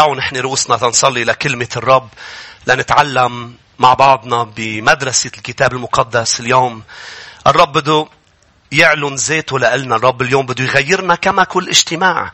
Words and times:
دعوا 0.00 0.16
نحن 0.16 0.36
رؤوسنا 0.36 0.76
تنصلي 0.76 1.24
لكلمة 1.24 1.68
الرب 1.76 2.08
لنتعلم 2.66 3.54
مع 3.78 3.94
بعضنا 3.94 4.42
بمدرسة 4.42 5.30
الكتاب 5.36 5.72
المقدس 5.72 6.40
اليوم. 6.40 6.82
الرب 7.46 7.72
بده 7.72 8.08
يعلن 8.72 9.14
ذاته 9.14 9.58
لنا 9.58 9.96
الرب 9.96 10.22
اليوم 10.22 10.46
بده 10.46 10.64
يغيرنا 10.64 11.14
كما 11.14 11.44
كل 11.44 11.68
اجتماع. 11.68 12.32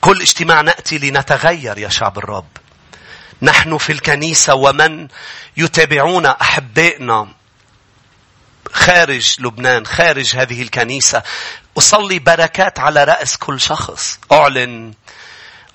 كل 0.00 0.20
اجتماع 0.20 0.60
نأتي 0.60 0.98
لنتغير 0.98 1.78
يا 1.78 1.88
شعب 1.88 2.18
الرب. 2.18 2.48
نحن 3.42 3.78
في 3.78 3.92
الكنيسة 3.92 4.54
ومن 4.54 5.08
يتابعون 5.56 6.26
أحبائنا 6.26 7.28
خارج 8.72 9.36
لبنان 9.38 9.86
خارج 9.86 10.36
هذه 10.36 10.62
الكنيسة. 10.62 11.22
أصلي 11.78 12.18
بركات 12.18 12.78
على 12.78 13.04
رأس 13.04 13.36
كل 13.36 13.60
شخص. 13.60 14.18
أعلن 14.32 14.94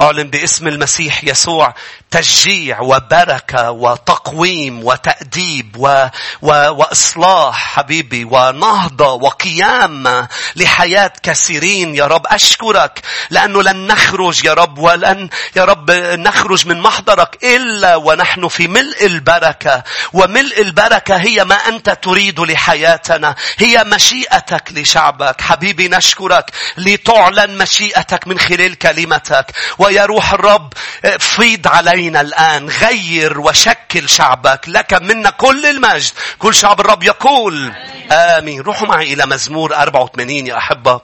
أعلن 0.02 0.29
باسم 0.29 0.68
المسيح 0.68 1.23
يسوع 1.23 1.73
تشجيع 2.11 2.82
وبركة 2.82 3.71
وتقويم 3.71 4.83
وتأديب 4.86 5.75
و... 5.78 6.07
و... 6.41 6.51
وإصلاح 6.51 7.75
حبيبي 7.75 8.24
ونهضة 8.24 9.14
وقيام 9.14 10.27
لحياة 10.55 11.11
كثيرين. 11.24 11.96
يا 11.96 12.07
رب 12.07 12.27
أشكرك 12.27 13.01
لأنه 13.29 13.64
لن 13.64 13.88
نخرج 13.88 14.46
يا 14.46 14.54
رب 14.54 14.77
ولن 14.77 15.29
يا 15.55 15.65
رب 15.65 15.91
نخرج 15.91 16.68
من 16.68 16.79
محضرك 16.79 17.38
إلا 17.43 17.96
ونحن 17.96 18.47
في 18.47 18.68
ملء 18.68 19.05
البركة. 19.05 19.83
وملء 20.13 20.61
البركة 20.61 21.16
هي 21.16 21.46
ما 21.46 21.55
أنت 21.55 21.89
تريد 21.89 22.39
لحياتنا 22.39 23.36
هي 23.57 23.83
مشيئتك 23.83 24.63
لشعبك. 24.71 25.41
حبيبي 25.41 25.88
نشكرك 25.88 26.52
لتعلن 26.77 27.57
مشيئتك 27.57 28.27
من 28.27 28.39
خلال 28.39 28.77
كلمتك. 28.77 29.46
ويا 29.89 30.06
روح 30.06 30.34
الرب 30.34 30.74
فيض 31.20 31.68
علينا 31.68 32.22
الآن 32.22 32.70
غير 32.70 33.39
وشكل 33.39 34.09
شعبك 34.09 34.61
لك 34.67 34.94
منا 34.94 35.30
كل 35.30 35.66
المجد. 35.66 36.11
كل 36.39 36.55
شعب 36.55 36.80
الرب 36.80 37.03
يقول 37.03 37.73
آمين. 38.11 38.61
روحوا 38.61 38.88
معي 38.88 39.13
إلى 39.13 39.25
مزمور 39.25 39.75
84 39.75 40.47
يا 40.47 40.58
أحبة. 40.58 41.02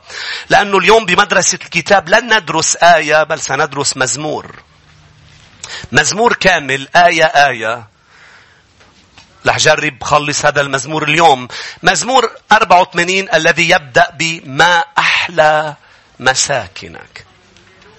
لأنه 0.50 0.78
اليوم 0.78 1.06
بمدرسة 1.06 1.60
الكتاب 1.64 2.10
لن 2.10 2.34
ندرس 2.38 2.76
آية 2.76 3.24
بل 3.24 3.40
سندرس 3.40 3.98
مزمور. 3.98 4.56
مزمور 5.92 6.34
كامل 6.34 6.88
آية 6.96 7.26
آية. 7.26 7.88
رح 9.48 9.58
جرب 9.58 10.04
خلص 10.04 10.46
هذا 10.46 10.62
المزمور 10.62 11.04
اليوم. 11.04 11.48
مزمور 11.84 12.32
84 12.52 13.34
الذي 13.34 13.70
يبدأ 13.70 14.10
بما 14.20 14.84
أحلى 14.98 15.76
مساكنك. 16.20 17.25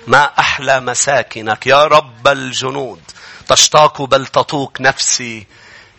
ما 0.06 0.30
أحلى 0.38 0.80
مساكنك 0.80 1.66
يا 1.66 1.84
رب 1.84 2.28
الجنود 2.28 3.00
تشتاق 3.48 4.02
بل 4.02 4.26
تطوق 4.26 4.80
نفسي 4.80 5.46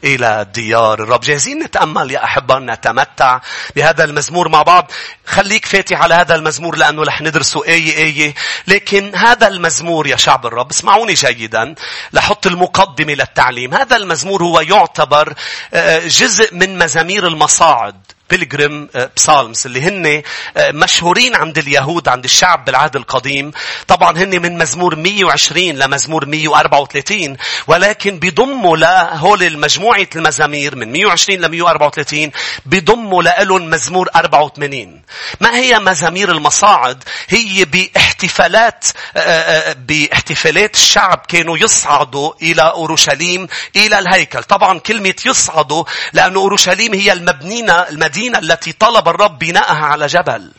إلى 0.03 0.47
ديار 0.53 1.03
الرب. 1.03 1.21
جاهزين 1.21 1.63
نتأمل 1.63 2.11
يا 2.11 2.23
أحبة 2.23 2.59
نتمتع 2.59 3.39
بهذا 3.75 4.03
المزمور 4.03 4.49
مع 4.49 4.61
بعض. 4.61 4.91
خليك 5.25 5.65
فاتح 5.65 6.01
على 6.01 6.13
هذا 6.13 6.35
المزمور 6.35 6.75
لأنه 6.75 7.03
رح 7.03 7.21
ندرسه 7.21 7.65
آية 7.65 7.97
آية. 7.97 8.33
لكن 8.67 9.15
هذا 9.15 9.47
المزمور 9.47 10.07
يا 10.07 10.15
شعب 10.15 10.45
الرب 10.45 10.69
اسمعوني 10.71 11.13
جيدا 11.13 11.75
لحط 12.13 12.47
المقدمة 12.47 13.13
للتعليم. 13.13 13.73
هذا 13.73 13.95
المزمور 13.95 14.43
هو 14.43 14.59
يعتبر 14.59 15.33
آه، 15.73 15.99
جزء 15.99 16.55
من 16.55 16.77
مزامير 16.77 17.27
المصاعد. 17.27 18.16
بيلغريم 18.29 18.89
بسالمز 19.15 19.65
اللي 19.65 19.81
هن 19.81 20.23
آه، 20.57 20.71
مشهورين 20.71 21.35
عند 21.35 21.57
اليهود 21.57 22.07
عند 22.07 22.23
الشعب 22.23 22.65
بالعهد 22.65 22.95
القديم. 22.95 23.51
طبعا 23.87 24.17
هن 24.17 24.41
من 24.41 24.57
مزمور 24.57 24.95
120 24.95 25.69
لمزمور 25.69 26.25
134 26.25 27.37
ولكن 27.67 28.19
بيضموا 28.19 28.77
لهول 28.77 29.43
المجموعة 29.43 30.07
المزامير 30.15 30.75
من 30.75 30.91
120 30.91 31.39
ل 31.39 31.47
134 31.51 32.31
بيضموا 32.65 33.23
لهم 33.23 33.69
مزمور 33.69 34.09
84 34.15 35.01
ما 35.41 35.55
هي 35.57 35.79
مزامير 35.79 36.31
المصاعد؟ 36.31 37.03
هي 37.29 37.65
باحتفالات 37.65 38.85
آه، 39.17 39.73
باحتفالات 39.73 40.75
الشعب 40.75 41.25
كانوا 41.27 41.57
يصعدوا 41.57 42.33
إلى 42.41 42.61
أورشليم 42.61 43.47
إلى 43.75 43.99
الهيكل. 43.99 44.43
طبعا 44.43 44.79
كلمة 44.79 45.15
يصعدوا 45.25 45.83
لأن 46.13 46.35
أورشليم 46.35 46.93
هي 46.93 47.13
المبنية 47.13 47.47
المدينة 47.57 47.87
المدينة 48.17 48.39
التي 48.39 48.71
طلب 48.71 49.07
الرب 49.07 49.39
بناءها 49.39 49.85
على 49.85 50.05
جبل 50.07 50.51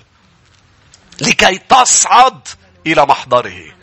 لكي 1.21 1.59
تصعد 1.59 2.49
إلى 2.87 3.07
محضره. 3.07 3.78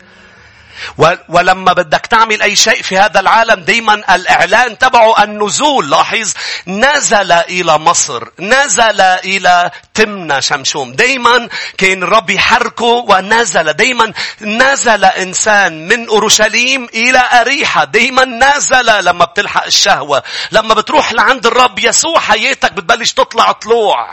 ولما 1.28 1.72
بدك 1.72 2.06
تعمل 2.06 2.42
أي 2.42 2.56
شيء 2.56 2.82
في 2.82 2.98
هذا 2.98 3.20
العالم 3.20 3.60
دايما 3.60 3.94
الإعلان 4.14 4.78
تبعه 4.78 5.22
النزول. 5.22 5.90
لاحظ 5.90 6.32
نزل 6.66 7.32
إلى 7.32 7.78
مصر. 7.78 8.28
نزل 8.40 9.00
إلى 9.00 9.70
تمنى 9.94 10.42
شمشوم. 10.42 10.92
دايما 10.92 11.48
كان 11.78 12.02
الرب 12.02 12.30
يحركه 12.30 12.84
ونزل. 12.84 13.72
دايما 13.72 14.12
نزل 14.40 15.04
إنسان 15.04 15.88
من 15.88 16.08
أورشليم 16.08 16.88
إلى 16.94 17.22
أريحة. 17.32 17.84
دايما 17.84 18.24
نزل 18.24 19.04
لما 19.04 19.24
بتلحق 19.24 19.64
الشهوة. 19.66 20.22
لما 20.52 20.74
بتروح 20.74 21.12
لعند 21.12 21.46
الرب 21.46 21.78
يسوع 21.78 22.20
حياتك 22.20 22.72
بتبلش 22.72 23.12
تطلع 23.12 23.52
طلوع. 23.52 24.08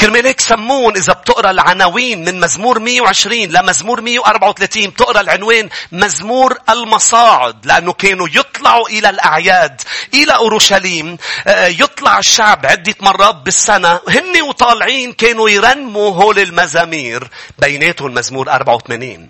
كرمال 0.00 0.26
هيك 0.26 0.40
سمون 0.40 0.96
إذا 0.96 1.12
بتقرأ 1.12 1.50
العناوين 1.50 2.24
من 2.24 2.40
مزمور 2.40 2.78
120 2.78 3.38
لمزمور 3.38 4.00
134 4.00 4.86
بتقرأ 4.86 5.20
العنوان 5.20 5.68
مزمور 5.92 6.58
المصاعد 6.70 7.66
لأنه 7.66 7.92
كانوا 7.92 8.28
يطلعوا 8.28 8.88
إلى 8.88 9.10
الأعياد 9.10 9.80
إلى 10.14 10.34
أورشليم 10.34 11.16
آه، 11.46 11.66
يطلع 11.66 12.18
الشعب 12.18 12.66
عدة 12.66 12.94
مرات 13.00 13.34
بالسنة 13.34 14.00
هن 14.08 14.42
وطالعين 14.42 15.12
كانوا 15.12 15.48
يرنموا 15.50 16.10
هول 16.10 16.38
المزامير 16.38 17.28
بيناتهم 17.58 18.14
مزمور 18.14 18.50
84 18.50 19.28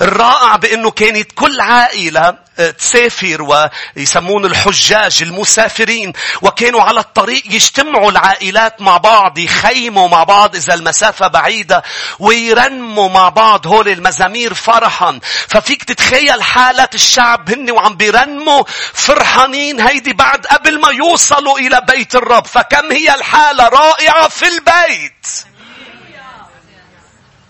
الرائع 0.00 0.56
بأنه 0.56 0.90
كانت 0.90 1.32
كل 1.32 1.60
عائلة 1.60 2.38
آه، 2.58 2.70
تسافر 2.70 3.68
ويسمون 3.96 4.44
الحجاج 4.44 5.18
المسافرين 5.22 6.12
وكانوا 6.42 6.82
على 6.82 7.00
الطريق 7.00 7.42
يجتمعوا 7.46 8.10
العائلات 8.10 8.80
مع 8.80 8.96
بعض 8.96 9.38
يخيموا 9.38 10.08
مع 10.12 10.24
بعض 10.24 10.56
إذا 10.56 10.74
المسافة 10.74 11.28
بعيدة 11.28 11.82
ويرنموا 12.18 13.08
مع 13.08 13.28
بعض 13.28 13.66
هول 13.66 13.88
المزامير 13.88 14.54
فرحا. 14.54 15.20
ففيك 15.48 15.84
تتخيل 15.84 16.42
حالة 16.42 16.88
الشعب 16.94 17.50
هن 17.50 17.70
وعم 17.70 17.96
بيرنموا 17.96 18.64
فرحانين 18.94 19.80
هيدي 19.80 20.12
بعد 20.12 20.46
قبل 20.46 20.80
ما 20.80 20.90
يوصلوا 20.90 21.58
إلى 21.58 21.80
بيت 21.88 22.14
الرب. 22.14 22.46
فكم 22.46 22.92
هي 22.92 23.14
الحالة 23.14 23.68
رائعة 23.68 24.28
في 24.28 24.48
البيت. 24.48 25.26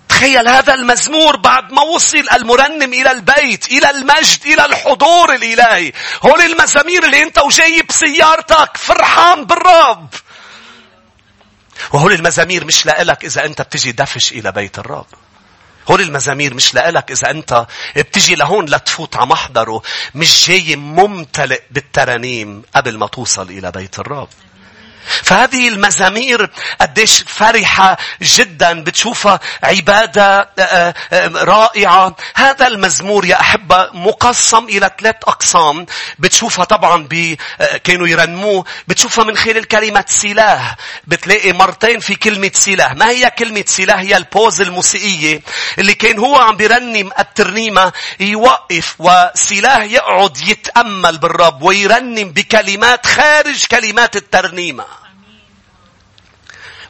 تخيل 0.09 0.49
هذا 0.49 0.75
المزمور 0.75 1.37
بعد 1.37 1.73
ما 1.73 1.83
وصل 1.83 2.25
المرنم 2.33 2.95
إلى 2.95 3.11
البيت 3.11 3.67
إلى 3.67 3.91
المجد 3.91 4.47
إلى 4.47 4.65
الحضور 4.65 5.35
الإلهي. 5.35 5.93
هول 6.23 6.41
المزامير 6.41 7.05
اللي 7.05 7.23
أنت 7.23 7.39
وجايب 7.39 7.93
سيارتك 7.93 8.77
فرحان 8.77 9.45
بالرب. 9.45 10.09
وهول 11.93 12.13
المزامير 12.13 12.65
مش 12.65 12.87
لإلك 12.87 13.25
إذا 13.25 13.45
أنت 13.45 13.63
بتجي 13.63 13.93
دفش 13.93 14.33
إلى 14.33 14.53
بيت 14.53 14.79
الرب 14.79 15.07
هول 15.91 16.01
المزامير 16.01 16.55
مش 16.55 16.75
لإلك 16.75 17.11
إذا 17.11 17.31
أنت 17.31 17.67
بتجي 17.97 18.35
لهون 18.35 18.65
لتفوت 18.65 19.17
على 19.17 19.27
محضره 19.27 19.83
مش 20.15 20.49
جاي 20.49 20.77
ممتلئ 20.77 21.63
بالترانيم 21.71 22.63
قبل 22.77 22.99
ما 22.99 23.07
توصل 23.07 23.51
إلى 23.51 23.71
بيت 23.71 23.99
الرب. 23.99 24.29
فهذه 25.23 25.69
المزامير 25.69 26.51
قديش 26.81 27.25
فرحة 27.27 27.97
جدا 28.23 28.85
بتشوفها 28.85 29.41
عبادة 29.63 30.51
آه، 30.59 30.95
آه، 31.13 31.29
رائعة. 31.29 32.17
هذا 32.35 32.67
المزمور 32.67 33.25
يا 33.25 33.41
أحبة 33.41 33.91
مقسم 33.93 34.65
إلى 34.65 34.91
ثلاث 35.01 35.17
أقسام. 35.27 35.87
بتشوفها 36.19 36.65
طبعا 36.65 37.07
ب 37.11 37.37
آه، 37.61 37.77
كانوا 37.77 38.09
يرنموه. 38.09 38.65
بتشوفها 38.89 39.25
من 39.25 39.37
خلال 39.37 39.69
كلمة 39.69 40.05
سلاح. 40.09 40.77
بتلاقي 41.07 41.53
مرتين 41.53 42.01
في 42.01 42.15
كلمة 42.15 42.51
سلاح. 42.55 42.95
ما 42.95 43.11
هي 43.11 43.31
كلمة 43.31 43.65
سلاح؟ 43.67 43.99
هي 43.99 44.17
البوز 44.17 44.61
الموسيقية. 44.61 45.41
اللي 45.79 45.95
كان 45.95 46.19
هو 46.19 46.37
عم 46.37 46.57
بيرنم 46.57 47.11
الترنيمة 47.19 47.93
يوقف 48.21 48.95
وسلاح 48.99 49.83
يقعد 49.83 50.37
يتأمل 50.39 51.19
بالرب 51.19 51.63
ويرنم 51.63 52.29
بكلمات 52.33 53.07
خارج 53.07 53.65
كلمات 53.67 54.17
الترنيمة. 54.17 54.85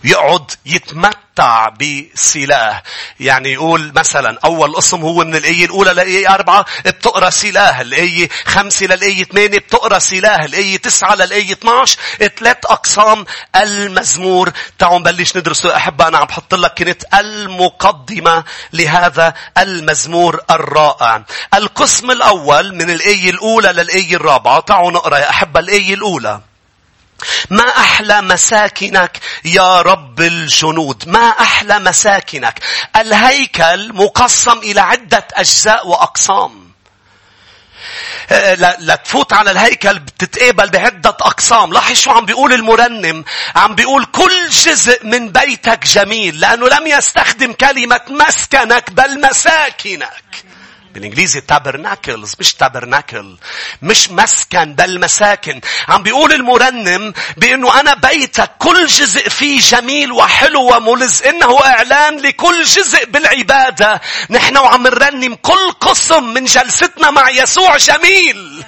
يقعد 0.04 0.50
يتمتع 0.66 1.68
بسلاح 1.68 2.82
يعني 3.20 3.52
يقول 3.52 3.92
مثلا 3.96 4.38
أول 4.44 4.74
قسم 4.74 5.00
هو 5.00 5.24
من 5.24 5.34
الآية 5.34 5.64
الأولى 5.64 5.92
للآية 5.92 6.34
أربعة 6.34 6.64
بتقرأ 6.84 7.30
سلاح 7.30 7.78
الآية 7.78 8.28
خمسة 8.44 8.86
للآية 8.86 9.24
ثمانية 9.24 9.58
بتقرأ 9.58 9.98
سلاح 9.98 10.40
الآية 10.40 10.76
تسعة 10.76 11.14
للآية 11.14 11.52
12 11.52 11.98
ثلاث 12.38 12.56
أقسام 12.64 13.24
المزمور. 13.56 14.52
تعالوا 14.78 14.98
نبلش 14.98 15.36
ندرسه 15.36 15.76
أحب 15.76 16.02
أنا 16.02 16.18
عم 16.18 16.24
بحط 16.24 16.54
لك 16.54 16.74
كنت 16.78 17.02
المقدمة 17.14 18.44
لهذا 18.72 19.34
المزمور 19.58 20.40
الرائع. 20.50 21.22
القسم 21.54 22.10
الأول 22.10 22.74
من 22.74 22.90
الآية 22.90 23.30
الأولى 23.30 23.72
للآية 23.72 24.16
الرابعة. 24.16 24.60
تعالوا 24.60 24.90
نقرأ. 24.90 25.18
يا 25.18 25.30
أحبة 25.30 25.60
الآية 25.60 25.94
الأولى. 25.94 26.40
ما 27.50 27.68
أحلى 27.68 28.22
مساكنك 28.22 29.18
يا 29.44 29.82
رب 29.82 30.20
الجنود 30.20 31.08
ما 31.08 31.28
أحلى 31.28 31.78
مساكنك 31.78 32.60
الهيكل 32.96 33.92
مقسم 33.92 34.58
إلى 34.58 34.80
عدة 34.80 35.28
أجزاء 35.34 35.88
وأقسام 35.88 36.62
آه، 38.30 38.54
لتفوت 38.80 39.32
على 39.32 39.50
الهيكل 39.50 39.98
بتتقابل 39.98 40.70
بعدة 40.70 41.10
أقسام. 41.10 41.72
لاحظ 41.72 41.96
شو 41.96 42.10
عم 42.10 42.26
بيقول 42.26 42.52
المرنم. 42.52 43.24
عم 43.56 43.74
بيقول 43.74 44.04
كل 44.04 44.48
جزء 44.48 45.06
من 45.06 45.28
بيتك 45.28 45.86
جميل. 45.86 46.40
لأنه 46.40 46.68
لم 46.68 46.86
يستخدم 46.86 47.52
كلمة 47.52 48.00
مسكنك 48.08 48.90
بل 48.90 49.20
مساكنك. 49.20 50.44
بالإنجليزي 50.94 51.40
تابرناكلز 51.40 52.34
مش 52.40 52.54
تابرناكل 52.54 53.36
مش 53.82 54.10
مسكن 54.10 54.74
بل 54.74 55.00
مساكن. 55.00 55.60
عم 55.88 56.02
بيقول 56.02 56.32
المرنم 56.32 57.12
بإنه 57.36 57.80
أنا 57.80 57.94
بيتك 57.94 58.50
كل 58.58 58.86
جزء 58.86 59.28
فيه 59.28 59.60
جميل 59.60 60.12
وحلو 60.12 60.76
وملز 60.76 61.22
إنه 61.22 61.64
إعلان 61.64 62.18
لكل 62.18 62.62
جزء 62.62 63.04
بالعبادة. 63.04 64.00
نحن 64.30 64.56
وعم 64.56 64.82
نرنم 64.82 65.34
كل 65.34 65.70
قسم 65.80 66.34
من 66.34 66.44
جلستنا 66.44 67.10
مع 67.10 67.30
يسوع 67.30 67.76
جميل. 67.76 68.64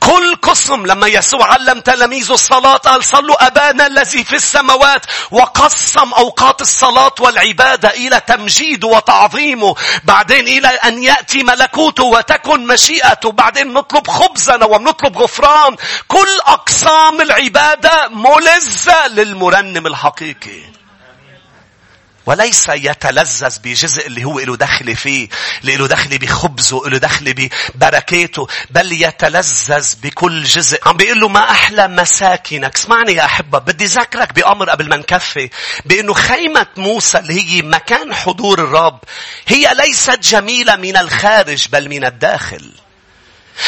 كل 0.00 0.36
قسم 0.36 0.86
لما 0.86 1.06
يسوع 1.06 1.52
علم 1.52 1.80
تلاميذه 1.80 2.32
الصلاة 2.32 2.76
قال 2.76 3.04
صلوا 3.04 3.46
أبانا 3.46 3.86
الذي 3.86 4.24
في 4.24 4.36
السماوات 4.36 5.06
وقسم 5.30 6.12
أوقات 6.12 6.60
الصلاة 6.60 7.14
والعبادة 7.20 7.88
إلى 7.88 8.20
تمجيده 8.20 8.88
وتعظيمه 8.88 9.74
بعدين 10.04 10.48
إلى 10.48 10.68
أن 10.68 11.02
يأتي 11.02 11.42
ملكوته 11.42 12.04
وتكن 12.04 12.66
مشيئته 12.66 13.32
بعدين 13.32 13.72
نطلب 13.72 14.08
خبزنا 14.08 14.66
ونطلب 14.66 15.18
غفران. 15.18 15.76
كل 16.08 16.40
أقسام 16.46 17.20
العبادة 17.20 18.08
ملزة 18.08 19.06
للمرنم 19.06 19.86
الحقيقي. 19.86 20.79
وليس 22.26 22.68
يتلذذ 22.68 23.58
بجزء 23.58 24.06
اللي 24.06 24.24
هو 24.24 24.40
له 24.40 24.56
دخل 24.56 24.96
فيه 24.96 25.28
اللي 25.60 25.76
له 25.76 25.88
دخل 25.88 26.18
بخبزه 26.18 26.82
له 26.86 26.98
دخل 26.98 27.50
ببركاته 27.74 28.46
بل 28.70 28.92
يتلذذ 28.92 29.94
بكل 30.02 30.44
جزء. 30.44 30.78
عم 30.86 30.96
بيقول 30.96 31.20
له 31.20 31.28
ما 31.28 31.50
أحلى 31.50 31.88
مساكنك؟ 31.88 32.76
اسمعني 32.76 33.12
يا 33.12 33.24
أحبة 33.24 33.58
بدي 33.58 33.84
ذكرك 33.84 34.34
بأمر 34.34 34.70
قبل 34.70 34.88
ما 34.88 34.96
نكفي 34.96 35.50
بأنه 35.84 36.12
خيمة 36.12 36.66
موسى 36.76 37.18
اللي 37.18 37.40
هي 37.40 37.62
مكان 37.62 38.14
حضور 38.14 38.58
الرب 38.58 38.98
هي 39.46 39.74
ليست 39.74 40.18
جميلة 40.18 40.76
من 40.76 40.96
الخارج 40.96 41.68
بل 41.68 41.88
من 41.88 42.04
الداخل. 42.04 42.72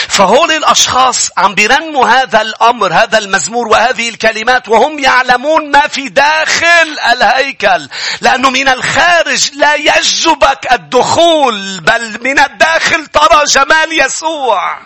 فهول 0.08 0.52
الأشخاص 0.52 1.30
عم 1.36 1.54
بيرنموا 1.54 2.08
هذا 2.08 2.42
الأمر 2.42 2.92
هذا 2.92 3.18
المزمور 3.18 3.68
وهذه 3.68 4.08
الكلمات 4.08 4.68
وهم 4.68 4.98
يعلمون 4.98 5.70
ما 5.70 5.88
في 5.88 6.08
داخل 6.08 6.98
الهيكل 7.12 7.88
لأنه 8.20 8.50
من 8.50 8.68
الخارج 8.68 9.50
لا 9.54 9.74
يجذبك 9.74 10.72
الدخول 10.72 11.80
بل 11.80 12.18
من 12.24 12.38
الداخل 12.38 13.06
ترى 13.06 13.44
جمال 13.44 14.00
يسوع. 14.00 14.78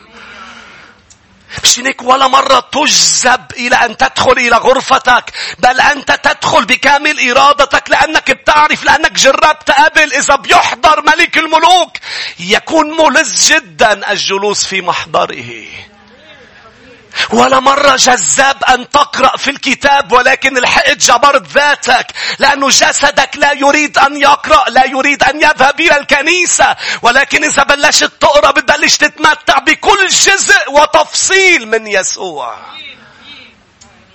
مش 1.62 1.78
هيك 1.78 2.02
ولا 2.02 2.26
مرة 2.28 2.60
تجذب 2.60 3.44
إلى 3.56 3.76
أن 3.76 3.96
تدخل 3.96 4.32
إلى 4.32 4.56
غرفتك 4.56 5.32
بل 5.58 5.80
أنت 5.80 6.12
تدخل 6.12 6.64
بكامل 6.64 7.30
إرادتك 7.30 7.90
لأنك 7.90 8.30
بتعرف 8.30 8.84
لأنك 8.84 9.12
جربت 9.12 9.70
قبل 9.70 10.12
إذا 10.12 10.36
بيحضر 10.36 11.02
ملك 11.02 11.38
الملوك. 11.38 11.96
يكون 12.38 12.96
ملز 12.96 13.52
جدا 13.52 14.12
الجلوس 14.12 14.64
في 14.66 14.82
محضره. 14.82 15.66
ولا 17.32 17.60
مرة 17.60 17.96
جذاب 17.96 18.64
أن 18.64 18.90
تقرأ 18.90 19.36
في 19.36 19.50
الكتاب 19.50 20.12
ولكن 20.12 20.58
الحقت 20.58 20.96
جبرت 20.96 21.48
ذاتك 21.48 22.06
لأنه 22.38 22.68
جسدك 22.68 23.30
لا 23.36 23.52
يريد 23.52 23.98
أن 23.98 24.16
يقرأ 24.16 24.70
لا 24.70 24.84
يريد 24.86 25.22
أن 25.22 25.36
يذهب 25.42 25.80
إلى 25.80 25.96
الكنيسة. 25.96 26.76
ولكن 27.02 27.44
إذا 27.44 27.62
بلشت 27.62 28.12
تقرأ 28.20 28.50
بتبلش 28.50 28.96
تتمتع 28.96 29.58
بكل 29.58 30.06
جزء 30.06 30.70
وتفصيل 30.70 31.68
من 31.68 31.86
يسوع. 31.86 32.56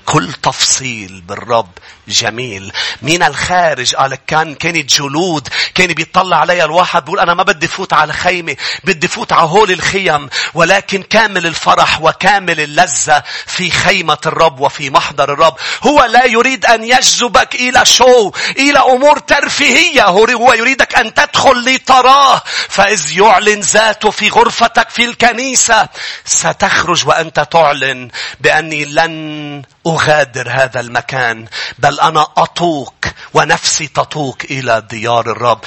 كل 0.05 0.33
تفصيل 0.33 1.21
بالرب 1.21 1.71
جميل. 2.11 2.71
من 3.01 3.23
الخارج 3.23 3.95
قال 3.95 4.15
كان 4.27 4.55
كانت 4.55 4.93
جلود 4.93 5.47
كان 5.75 5.93
بيطلع 5.93 6.37
عليها 6.37 6.65
الواحد 6.65 7.05
بيقول 7.05 7.19
أنا 7.19 7.33
ما 7.33 7.43
بدي 7.43 7.67
فوت 7.67 7.93
على 7.93 8.13
خيمة 8.13 8.55
بدي 8.83 9.07
فوت 9.07 9.33
على 9.33 9.49
هول 9.49 9.71
الخيم 9.71 10.29
ولكن 10.53 11.03
كامل 11.03 11.45
الفرح 11.45 12.01
وكامل 12.01 12.59
اللذة 12.59 13.23
في 13.45 13.71
خيمة 13.71 14.17
الرب 14.25 14.59
وفي 14.59 14.89
محضر 14.89 15.33
الرب. 15.33 15.55
هو 15.83 16.03
لا 16.03 16.25
يريد 16.25 16.65
أن 16.65 16.83
يجذبك 16.83 17.55
إلى 17.55 17.85
شو؟ 17.85 18.31
إلى 18.57 18.79
أمور 18.79 19.19
ترفيهية. 19.19 20.05
هو 20.05 20.53
يريدك 20.53 20.95
أن 20.95 21.13
تدخل 21.13 21.65
لتراه. 21.65 22.41
فإذ 22.69 23.17
يعلن 23.17 23.59
ذاته 23.59 24.11
في 24.11 24.29
غرفتك 24.29 24.89
في 24.89 25.05
الكنيسة 25.05 25.89
ستخرج 26.25 27.07
وأنت 27.07 27.39
تعلن 27.39 28.09
بأني 28.41 28.85
لن 28.85 29.61
أغادر 29.87 30.49
هذا 30.49 30.79
المكان 30.79 31.45
بل 31.79 31.99
أنا 32.01 32.27
أطوق 32.37 32.93
ونفسي 33.33 33.87
تطوق 33.87 34.37
إلى 34.51 34.87
ديار 34.89 35.31
الرب. 35.31 35.59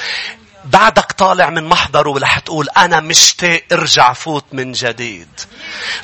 بعدك 0.65 1.11
طالع 1.11 1.49
من 1.49 1.63
محضره 1.63 2.09
ورح 2.09 2.39
تقول 2.39 2.67
أنا 2.77 2.99
مشتاق 2.99 3.63
ارجع 3.71 4.13
فوت 4.13 4.45
من 4.51 4.71
جديد. 4.71 5.27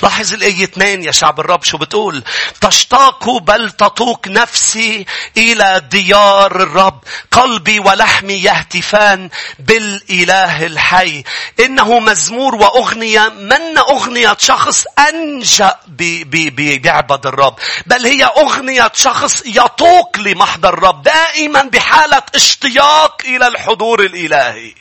لاحظ 0.04 0.34
الآية 0.34 0.64
اثنين 0.64 1.04
يا 1.04 1.12
شعب 1.12 1.40
الرب 1.40 1.64
شو 1.64 1.78
بتقول؟ 1.78 2.24
تشتاق 2.62 3.30
بل 3.30 3.72
تطوق 3.72 4.28
نفسي 4.28 5.06
إلى 5.38 5.82
ديار 5.92 6.64
الرب. 6.64 7.00
قلبي 7.32 7.80
ولحمي 7.80 8.34
يهتفان 8.34 9.30
بالإله 9.60 10.66
الحي. 10.66 11.24
إنه 11.60 12.00
مزمور 12.00 12.56
وأغنية 12.56 13.30
من 13.30 13.78
أغنية 13.78 14.38
شخص 14.40 14.86
أنجأ 15.10 15.76
بيعبد 15.88 17.26
الرب. 17.28 17.56
بل 17.86 18.06
هي 18.06 18.24
أغنية 18.26 18.92
شخص 18.94 19.44
يطوق 19.46 20.18
لمحضر 20.18 20.74
الرب. 20.74 21.04
دائما 21.04 21.62
بحالة 21.62 22.24
اشتياق 22.36 23.22
إلى 23.26 23.48
الحضور 23.48 24.04
الإلهي. 24.04 24.51
الإلهي 24.52 24.74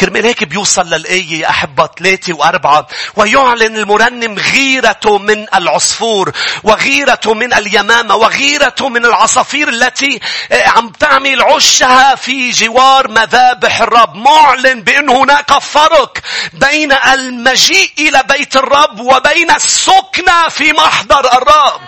كرمال 0.00 0.26
هيك 0.26 0.44
بيوصل 0.44 0.86
للآية 0.86 1.40
يا 1.40 1.50
أحبة 1.50 1.88
ثلاثة 1.98 2.34
وأربعة. 2.34 2.86
ويعلن 3.16 3.76
المرنم 3.76 4.38
غيرته 4.38 5.18
من 5.18 5.46
العصفور 5.54 6.32
وغيرته 6.62 7.34
من 7.34 7.54
اليمامة 7.54 8.14
وغيرته 8.14 8.88
من 8.88 9.04
العصافير 9.04 9.68
التي 9.68 10.20
آه، 10.52 10.68
عم 10.68 10.88
تعمل 10.88 11.42
عشها 11.42 12.14
في 12.14 12.50
جوار 12.50 13.08
مذابح 13.08 13.80
الرب. 13.80 14.14
معلن 14.14 14.82
بأن 14.82 15.08
هناك 15.10 15.58
فرق 15.58 16.18
بين 16.52 16.92
المجيء 16.92 17.90
إلى 17.98 18.22
بيت 18.28 18.56
الرب 18.56 19.00
وبين 19.00 19.50
السكنة 19.50 20.48
في 20.48 20.72
محضر 20.72 21.32
الرب. 21.32 21.80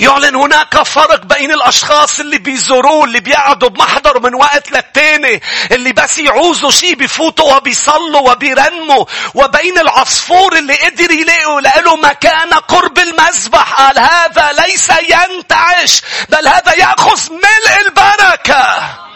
يعلن 0.00 0.36
هناك 0.36 0.82
فرق 0.82 1.24
بين 1.24 1.52
الأشخاص 1.52 2.20
اللي 2.20 2.38
بيزوروه 2.38 3.04
اللي 3.04 3.20
بيقعدوا 3.20 3.68
بمحضر 3.68 4.20
من 4.20 4.34
وقت 4.34 4.72
للتاني 4.72 5.42
اللي 5.72 5.92
بس 5.92 6.18
يعوزوا 6.18 6.70
شيء 6.70 6.94
بفوتوا 6.94 7.56
وبيصلوا 7.56 8.30
وبيرنموا 8.30 9.04
وبين 9.34 9.78
العصفور 9.78 10.56
اللي 10.56 10.74
قدر 10.74 11.10
يلاقوا 11.10 11.60
له 11.60 11.96
مكان 11.96 12.54
قرب 12.54 12.98
المذبح. 12.98 13.72
قال 13.72 13.98
هذا 13.98 14.52
ليس 14.52 14.88
ينتعش 14.88 16.02
بل 16.28 16.48
هذا 16.48 16.74
يأخذ 16.78 17.32
ملء 17.32 17.86
البركة. 17.86 19.07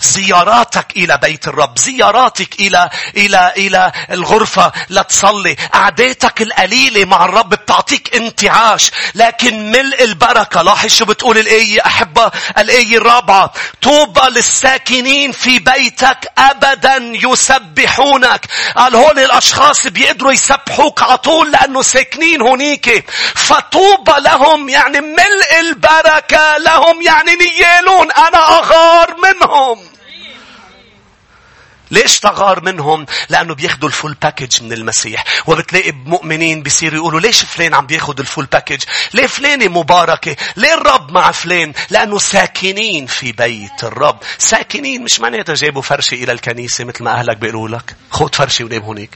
زياراتك 0.00 0.86
إلى 0.96 1.18
بيت 1.22 1.48
الرب 1.48 1.78
زياراتك 1.78 2.60
إلى, 2.60 2.90
إلى, 3.16 3.52
إلى 3.56 3.92
الغرفة 4.10 4.72
لتصلي 4.90 5.56
قعدتك 5.74 6.42
القليلة 6.42 7.04
مع 7.04 7.24
الرب 7.24 7.48
بتعطيك 7.48 8.16
انتعاش. 8.16 8.90
لكن 9.14 9.72
ملء 9.72 10.04
البركة 10.04 10.62
لاحظ 10.62 10.88
شو 10.90 11.04
بتقول 11.04 11.38
الآية 11.38 11.86
أحبة؟ 11.86 12.30
الآية 12.58 12.96
الرابعة 12.96 13.52
طوبى 13.82 14.20
للساكنين 14.30 15.32
في 15.32 15.58
بيتك 15.58 16.18
أبدا 16.38 16.96
يسبحونك. 17.02 18.46
قال 18.76 18.96
هول 18.96 19.18
الأشخاص 19.18 19.86
بيقدروا 19.86 20.32
يسبحوك 20.32 21.02
على 21.02 21.18
طول 21.18 21.52
لأنه 21.52 21.82
ساكنين 21.82 22.42
هنيك 22.42 23.10
فطوبى 23.34 24.12
لهم 24.18 24.68
يعني 24.68 25.00
ملء 25.00 25.60
البركة 25.60 26.56
لهم 26.58 27.02
يعني 27.02 27.36
نيالون 27.36 28.12
أنا 28.12 28.58
أغار 28.58 29.16
منهم. 29.16 29.75
ليش 31.90 32.20
تغار 32.20 32.64
منهم؟ 32.64 33.06
لأنه 33.28 33.54
بياخدوا 33.54 33.88
ال 33.88 33.94
full 33.94 34.16
package 34.22 34.62
من 34.62 34.72
المسيح. 34.72 35.24
وبتلاقي 35.46 35.92
مؤمنين 35.92 36.62
بيصيروا 36.62 36.96
يقولوا 36.96 37.20
ليش 37.20 37.44
فلان 37.44 37.74
عم 37.74 37.86
بياخد 37.86 38.20
ال 38.20 38.25
full 38.25 38.44
package؟ 38.44 38.82
ليه 39.14 39.26
فلانة 39.26 39.68
مباركة؟ 39.68 40.36
ليه 40.56 40.74
الرب 40.74 41.12
مع 41.12 41.32
فلان؟ 41.32 41.72
لأنه 41.90 42.18
ساكنين 42.18 43.06
في 43.06 43.32
بيت 43.32 43.84
الرب. 43.84 44.18
ساكنين 44.38 45.04
مش 45.04 45.20
معناتها 45.20 45.54
جابوا 45.54 45.82
فرشة 45.82 46.14
إلى 46.14 46.32
الكنيسة 46.32 46.84
مثل 46.84 47.04
ما 47.04 47.10
أهلك 47.10 47.36
بيقولوا 47.36 47.78
لك. 47.78 47.96
خد 48.10 48.34
فرشة 48.34 48.64
ونام 48.64 48.82
هونيك. 48.82 49.10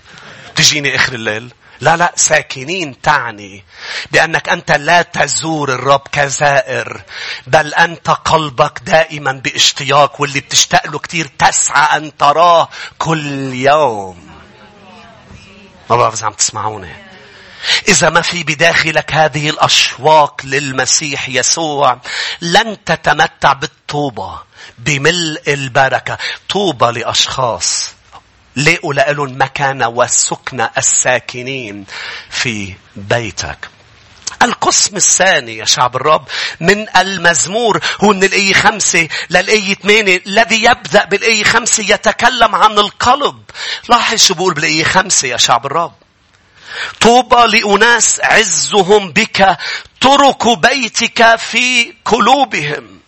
تجيني 0.57 0.97
آخر 0.97 1.13
الليل. 1.13 1.51
لا 1.81 1.97
لا 1.97 2.13
ساكنين 2.17 3.01
تعني 3.01 3.65
بأنك 4.11 4.49
أنت 4.49 4.73
لا 4.73 5.03
تزور 5.03 5.73
الرب 5.73 6.03
كزائر 6.13 7.03
بل 7.47 7.75
أنت 7.75 8.11
قلبك 8.11 8.81
دائما 8.83 9.33
باشتياق 9.33 10.21
واللي 10.21 10.41
بتشتاق 10.41 10.87
له 10.87 10.99
كتير 10.99 11.31
تسعى 11.39 11.97
أن 11.97 12.17
تراه 12.17 12.69
كل 12.99 13.55
يوم. 13.55 14.31
ما 15.91 15.97
بعرف 15.97 16.15
إذا 16.15 16.27
عم 16.27 16.33
تسمعوني. 16.33 16.97
إذا 17.89 18.11
ما 18.11 18.21
في 18.21 18.43
بداخلك 18.43 19.15
هذه 19.15 19.51
الأشواق 19.51 20.41
للمسيح 20.45 21.29
يسوع 21.29 22.01
لن 22.41 22.85
تتمتع 22.85 23.53
بالطوبة 23.53 24.39
بملء 24.79 25.43
البركة. 25.49 26.19
طوبى 26.49 26.87
لأشخاص. 27.01 28.00
لقوا 28.65 28.95
لهم 28.95 29.43
مكانة 29.43 29.89
وسكنة 29.89 30.71
الساكنين 30.79 31.87
في 32.31 32.75
بيتك. 32.97 33.69
القسم 34.43 34.97
الثاني 34.97 35.57
يا 35.57 35.65
شعب 35.65 35.97
الرب 35.97 36.29
من 36.61 36.87
المزمور 36.97 37.81
هو 38.05 38.09
من 38.13 38.25
الآية 38.25 38.55
خمسة 38.55 39.09
للآية 39.31 39.75
ثمانية 39.75 40.23
الذي 40.27 40.65
يبدأ 40.65 41.05
بالآية 41.05 41.45
خمسة 41.45 41.83
يتكلم 41.83 42.55
عن 42.55 42.79
القلب. 42.79 43.43
لاحظ 43.89 44.19
شو 44.19 44.35
بقول 44.35 44.55
بالآية 44.55 44.85
خمسة 44.85 45.29
يا 45.29 45.37
شعب 45.37 45.67
الرب. 45.67 45.93
طوبى 47.01 47.59
لأناس 47.59 48.21
عزهم 48.21 49.13
بك 49.13 49.59
ترك 50.01 50.59
بيتك 50.59 51.37
في 51.37 51.95
قلوبهم. 52.05 53.01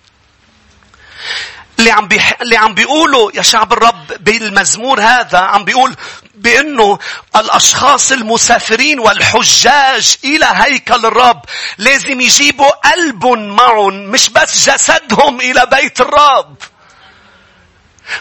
اللي 1.83 1.91
عم 1.93 2.09
بيح... 2.09 2.37
اللي 2.43 2.57
عم 2.57 2.75
بيقولوا 2.75 3.31
يا 3.35 3.43
شعب 3.43 3.73
الرب 3.73 4.07
بالمزمور 4.21 5.01
هذا 5.01 5.39
عم 5.39 5.65
بيقول 5.65 5.97
بأنه 6.35 6.99
الأشخاص 7.37 8.13
المسافرين 8.13 9.01
والحجاج 9.01 10.17
إلى 10.25 10.47
هيكل 10.53 11.07
الرب 11.07 11.41
لازم 11.79 12.21
يجيبوا 12.21 12.71
قلب 12.91 13.27
معهم 13.27 13.95
مش 13.95 14.29
بس 14.31 14.71
جسدهم 14.71 15.41
إلى 15.41 15.67
بيت 15.73 16.01
الرب. 16.01 16.57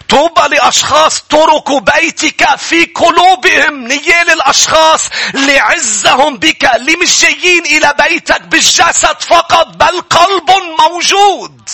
طوبى 0.10 0.56
لأشخاص 0.56 1.22
تركوا 1.22 1.80
بيتك 1.80 2.56
في 2.56 2.86
قلوبهم 2.86 3.88
نيال 3.88 4.30
الأشخاص 4.32 5.10
لعزهم 5.34 6.38
بك 6.38 6.66
اللي 6.76 6.96
مش 6.96 7.22
جايين 7.22 7.66
إلى 7.66 7.94
بيتك 8.00 8.42
بالجسد 8.42 9.22
فقط 9.22 9.68
بل 9.68 10.02
قلب 10.02 10.52
موجود. 10.80 11.70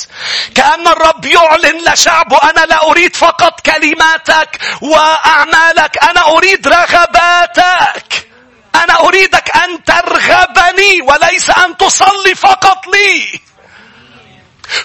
كأن 0.55 0.87
الرب 0.87 1.25
يعلن 1.25 1.93
لشعبه 1.93 2.37
أنا 2.37 2.65
لا 2.65 2.89
أريد 2.89 3.15
فقط 3.15 3.59
كلماتك 3.65 4.59
وأعمالك 4.81 6.03
أنا 6.03 6.27
أريد 6.27 6.67
رغباتك. 6.67 8.27
أنا 8.75 8.99
أريدك 8.99 9.55
أن 9.55 9.83
ترغبني 9.83 11.01
وليس 11.01 11.49
أن 11.49 11.77
تصلي 11.77 12.35
فقط 12.35 12.87
لي. 12.87 13.41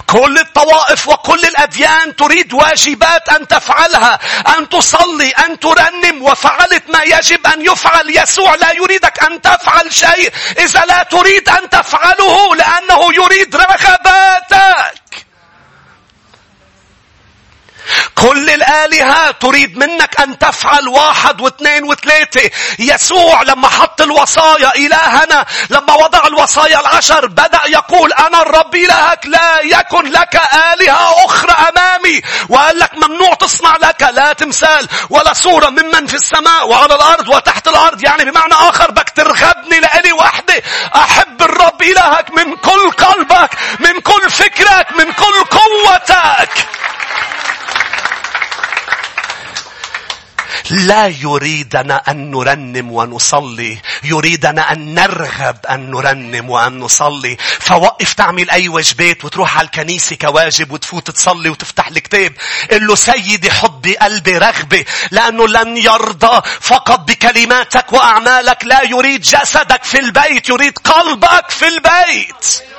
كل 0.07 0.39
الطوائف 0.39 1.09
وكل 1.09 1.45
الأديان 1.45 2.17
تريد 2.17 2.53
واجبات 2.53 3.29
أن 3.29 3.49
تفعلها 3.49 4.19
أن 4.59 4.69
تصلي 4.69 5.31
أن 5.31 5.61
ترنم 5.61 6.23
وفعلت 6.23 6.83
ما 6.89 7.03
يجب 7.03 7.47
أن 7.47 7.67
يفعل. 7.67 8.11
يسوع 8.11 8.55
لا 8.55 8.73
يريدك 8.73 9.23
أن 9.23 9.41
تفعل 9.41 9.93
شيء. 9.95 10.33
إذا 10.59 10.81
لا 10.81 11.03
تريد 11.03 11.49
أن 11.49 11.71
تفعله 11.71 12.55
لأنه 12.55 13.15
يريد 13.15 13.57
رغباتك. 13.57 15.27
كل 18.15 18.51
الآلهة 18.51 19.31
تريد 19.31 19.77
منك 19.77 20.21
أن 20.21 20.39
تفعل 20.39 20.89
واحد 20.89 21.41
واثنين 21.41 21.85
وثلاثة. 21.85 22.51
يسوع 22.79 23.43
لما 23.43 23.69
حط 23.69 24.01
الوصايا 24.01 24.75
إلهنا 24.75 25.47
لما 25.71 25.95
وضع 25.95 26.27
الوصايا 26.27 26.81
العشر 26.81 27.27
بدأ 27.27 27.61
يقول 27.67 28.13
أنا 28.13 28.43
الرب 28.43 28.75
إلهك 28.75 29.27
لا 29.27 29.61
يكن 29.61 30.11
لك 30.11 30.41
آلهة 30.73 31.25
أخرى 31.27 31.53
أمامي. 31.69 32.23
وقال 32.49 32.79
لك 32.79 32.95
ممنوع 32.95 33.35
تصنع 33.35 33.77
لك 33.77 34.03
لا 34.03 34.33
تمثال 34.33 34.89
ولا 35.11 35.33
صورة 35.33 35.69
ممن 35.69 36.07
في 36.07 36.15
السماء 36.15 36.69
وعلى 36.69 36.95
الأرض 36.95 37.29
وتحت 37.29 37.69
الأرض. 37.69 38.05
يعني 38.05 38.25
بمعنى 38.25 38.55
آخر 38.55 38.91
بك 38.91 39.11
ترغبني 39.11 39.81
لإلي 39.81 40.13
وحدي. 40.13 40.63
أحب 40.97 41.43
الرب 41.43 41.83
إلهك 41.83 42.31
من 42.31 42.57
كل 42.57 42.91
قلبك 42.91 43.51
من 43.81 44.01
كل 44.01 44.31
فكرك 44.31 44.87
من 44.93 45.13
كل 45.13 45.45
قوتك. 45.51 46.51
لا 50.73 51.07
يريدنا 51.07 52.03
أن 52.11 52.31
نرنم 52.31 52.93
ونصلي. 52.93 53.79
يريدنا 54.05 54.73
أن 54.73 54.95
نرغب 54.95 55.57
أن 55.71 55.91
نرنم 55.91 56.51
وأن 56.51 56.79
نصلي. 56.79 57.37
فوقف 57.61 58.13
تعمل 58.13 58.51
أي 58.51 58.69
واجبات 58.69 59.25
وتروح 59.25 59.59
على 59.59 59.65
الكنيسة 59.65 60.17
كواجب 60.17 60.71
وتفوت 60.71 61.11
تصلي 61.11 61.49
وتفتح 61.49 61.89
الكتاب. 61.89 62.33
قل 62.71 62.87
له 62.87 62.95
سيدي 62.95 63.51
حبي 63.51 63.97
قلبي 63.97 64.39
رغبة 64.39 64.85
لأنه 65.11 65.49
لن 65.49 65.77
يرضى. 65.77 66.43
فقط 66.61 67.01
بكلماتك 67.01 67.93
وأعمالك 67.93 68.65
لا 68.65 68.83
يريد 68.83 69.21
جسدك 69.21 69.85
في 69.85 69.99
البيت 69.99 70.49
يريد 70.49 70.79
قلبك 70.79 71.51
في 71.51 71.69
البيت. 71.69 72.72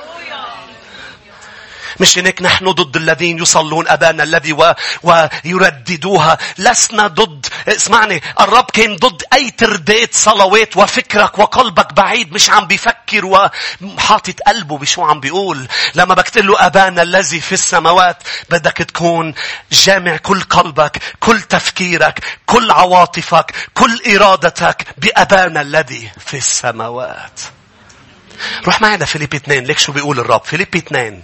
مش 2.00 2.18
هيك 2.18 2.42
نحن 2.42 2.70
ضد 2.70 2.96
الذين 2.96 3.38
يصلون 3.38 3.88
أبانا 3.88 4.22
الذي 4.22 4.52
و... 4.52 4.74
ويرددوها. 5.02 6.38
لسنا 6.58 7.06
ضد. 7.06 7.46
اسمعني 7.68 8.22
الرب 8.40 8.70
كان 8.72 8.96
ضد 8.96 9.22
أي 9.32 9.50
تردات 9.50 10.14
صلوات 10.14 10.76
وفكرك 10.76 11.38
وقلبك 11.38 11.92
بعيد 11.92 12.32
مش 12.32 12.50
عم 12.50 12.66
بيفكر 12.66 13.24
وحاطط 13.26 14.40
قلبه 14.46 14.78
بشو 14.78 15.02
عم 15.02 15.20
بيقول. 15.20 15.68
لما 15.94 16.14
بكتب 16.14 16.44
له 16.44 16.66
أبانا 16.66 17.02
الذي 17.02 17.40
في 17.40 17.52
السماوات 17.52 18.22
بدك 18.50 18.72
تكون 18.76 19.34
جامع 19.72 20.16
كل 20.16 20.40
قلبك 20.40 21.02
كل 21.20 21.40
تفكيرك 21.40 22.20
كل 22.46 22.70
عواطفك 22.70 23.52
كل 23.74 24.00
إرادتك 24.16 24.86
بأبانا 24.98 25.60
الذي 25.60 26.10
في 26.26 26.36
السماوات. 26.36 27.40
روح 28.66 28.80
معنا 28.80 29.04
فيليبي 29.04 29.36
2 29.36 29.64
ليك 29.64 29.78
شو 29.78 29.92
بيقول 29.92 30.20
الرب. 30.20 30.44
فيليبي 30.44 30.78
2 30.78 31.22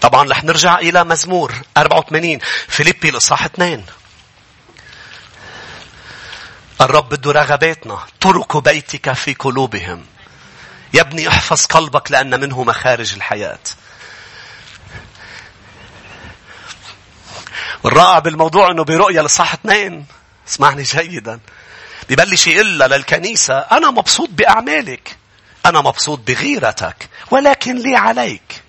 طبعا 0.00 0.28
رح 0.30 0.44
نرجع 0.44 0.78
إلى 0.78 1.04
مزمور 1.04 1.54
84 1.76 2.38
فيليبي 2.68 3.08
الإصحاح 3.08 3.44
2 3.44 3.84
الرب 6.80 7.08
بده 7.08 7.32
رغباتنا 7.32 7.98
ترك 8.20 8.56
بيتك 8.56 9.12
في 9.12 9.34
قلوبهم. 9.34 10.04
يا 10.94 11.00
ابني 11.00 11.28
احفظ 11.28 11.66
قلبك 11.66 12.10
لأن 12.10 12.40
منه 12.40 12.64
مخارج 12.64 13.14
الحياة. 13.14 13.58
والرائع 17.82 18.18
بالموضوع 18.18 18.70
إنه 18.70 18.84
برؤية 18.84 19.20
لصح 19.20 19.52
اثنين. 19.52 20.06
اسمعني 20.48 20.82
جيدا. 20.82 21.40
ببلش 22.08 22.46
يقول 22.46 22.78
للكنيسة 22.78 23.58
أنا 23.58 23.90
مبسوط 23.90 24.28
بأعمالك. 24.32 25.16
أنا 25.66 25.80
مبسوط 25.80 26.18
بغيرتك 26.18 27.08
ولكن 27.30 27.76
لي 27.76 27.96
عليك. 27.96 28.62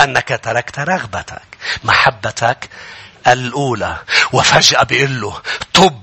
أنك 0.00 0.40
تركت 0.42 0.78
رغبتك 0.78 1.42
محبتك 1.84 2.68
الأولى. 3.26 3.96
وفجأة 4.32 4.82
بيقول 4.82 5.20
له 5.20 5.42
طب. 5.74 6.02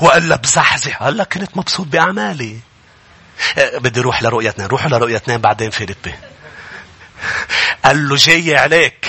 وقال 0.00 0.38
بزحزح. 0.38 1.02
لك 1.16 1.38
كنت 1.38 1.56
مبسوط 1.56 1.86
بأعمالي. 1.86 2.58
أه، 3.58 3.78
بدي 3.78 4.00
أروح 4.00 4.22
لرؤية 4.22 4.48
اثنين 4.48 4.66
روح 4.66 4.86
لرؤية 4.86 5.16
اثنين 5.16 5.38
بعدين 5.38 5.70
فيليبي 5.70 6.14
قال 7.84 8.08
له 8.08 8.16
جاي 8.16 8.56
عليك. 8.56 9.08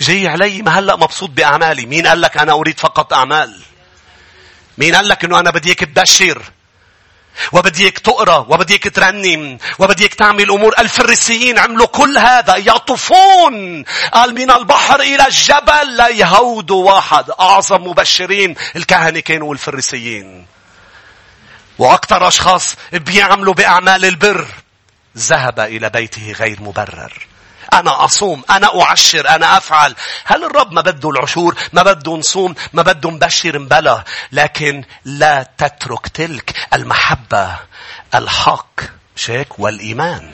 جاي 0.00 0.28
علي. 0.28 0.62
ما 0.62 0.78
هلأ 0.78 0.96
مبسوط 0.96 1.30
بأعمالي. 1.30 1.86
مين 1.86 2.06
قال 2.06 2.20
لك 2.20 2.36
أنا 2.36 2.52
أريد 2.52 2.80
فقط 2.80 3.12
أعمال؟ 3.12 3.62
مين 4.78 4.94
قال 4.94 5.08
لك 5.08 5.24
أنه 5.24 5.40
أنا 5.40 5.50
بديك 5.50 5.80
تبشر؟ 5.84 6.42
وبديك 7.52 7.98
تقرأ 7.98 8.46
وبديك 8.48 8.94
ترنم 8.94 9.58
وبديك 9.78 10.14
تعمل 10.14 10.50
أمور. 10.50 10.74
الفريسيين 10.78 11.58
عملوا 11.58 11.86
كل 11.86 12.18
هذا 12.18 12.56
يطوفون 12.56 13.84
قال 14.12 14.34
من 14.34 14.50
البحر 14.50 15.00
إلى 15.00 15.26
الجبل 15.26 15.96
لا 15.96 16.08
يهودوا 16.08 16.92
واحد 16.92 17.30
أعظم 17.30 17.86
مبشرين 17.86 18.54
الكهنة 18.76 19.20
كانوا 19.20 19.52
الفريسيين. 19.52 20.46
وأكثر 21.78 22.28
أشخاص 22.28 22.76
بيعملوا 22.92 23.54
بأعمال 23.54 24.04
البر 24.04 24.46
ذهب 25.18 25.60
إلى 25.60 25.90
بيته 25.90 26.32
غير 26.32 26.62
مبرر. 26.62 27.31
أنا 27.72 28.04
أصوم 28.04 28.42
أنا 28.50 28.82
أعشر 28.82 29.28
أنا 29.28 29.56
أفعل. 29.56 29.94
هل 30.24 30.44
الرب 30.44 30.72
ما 30.72 30.80
بده 30.80 31.10
العشور؟ 31.10 31.54
ما 31.72 31.82
بده 31.82 32.12
نصوم؟ 32.16 32.54
ما 32.72 32.82
بده 32.82 33.10
نبشر 33.10 33.58
مبلا؟ 33.58 34.04
لكن 34.32 34.84
لا 35.04 35.46
تترك 35.58 36.08
تلك 36.08 36.54
المحبة 36.74 37.56
الحق 38.14 38.80
مش 39.16 39.30
هيك؟ 39.30 39.58
والإيمان. 39.60 40.30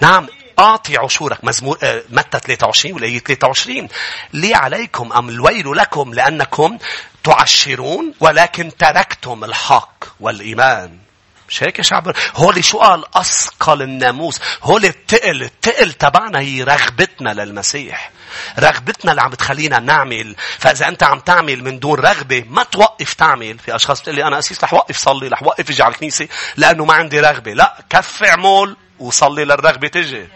نعم 0.00 0.26
أعطي 0.58 0.96
عشورك. 0.96 1.44
مزمور 1.44 1.78
آه، 1.82 2.02
متى 2.10 2.38
23 2.38 2.94
والآية 2.94 3.18
23 3.18 3.88
لي 4.32 4.54
عليكم 4.54 5.12
أم 5.12 5.28
الويل 5.28 5.76
لكم 5.76 6.14
لأنكم 6.14 6.78
تعشرون 7.24 8.14
ولكن 8.20 8.76
تركتم 8.78 9.44
الحق 9.44 10.04
والإيمان. 10.20 11.05
مش 11.48 11.62
هيك 11.62 11.78
يا 11.78 11.82
شعب؟ 11.82 12.14
هولي 12.34 12.62
شو 12.62 12.78
قال؟ 12.78 13.04
أثقل 13.14 13.82
الناموس. 13.82 14.40
هولي 14.62 14.88
التقل 14.88 15.42
التقل 15.42 15.92
تبعنا 15.92 16.38
هي 16.38 16.62
رغبتنا 16.62 17.30
للمسيح. 17.30 18.10
رغبتنا 18.58 19.10
اللي 19.10 19.22
عم 19.22 19.30
بتخلينا 19.30 19.78
نعمل. 19.78 20.36
فإذا 20.58 20.88
أنت 20.88 21.02
عم 21.02 21.20
تعمل 21.20 21.64
من 21.64 21.78
دون 21.78 22.00
رغبة 22.00 22.44
ما 22.48 22.62
توقف 22.62 23.14
تعمل. 23.14 23.58
في 23.58 23.76
أشخاص 23.76 24.00
بتقول 24.00 24.16
لي 24.16 24.24
أنا 24.24 24.38
أسيس 24.38 24.64
رح 24.64 24.74
وقف 24.74 24.96
صلي 24.96 25.28
رح 25.28 25.42
وقف 25.42 25.70
أجي 25.70 25.82
على 25.82 25.94
الكنيسة 25.94 26.28
لأنه 26.56 26.84
ما 26.84 26.94
عندي 26.94 27.20
رغبة. 27.20 27.52
لا 27.52 27.84
كف 27.90 28.22
عمول 28.22 28.76
وصلي 28.98 29.44
للرغبة 29.44 29.88
تجي. 29.88 30.28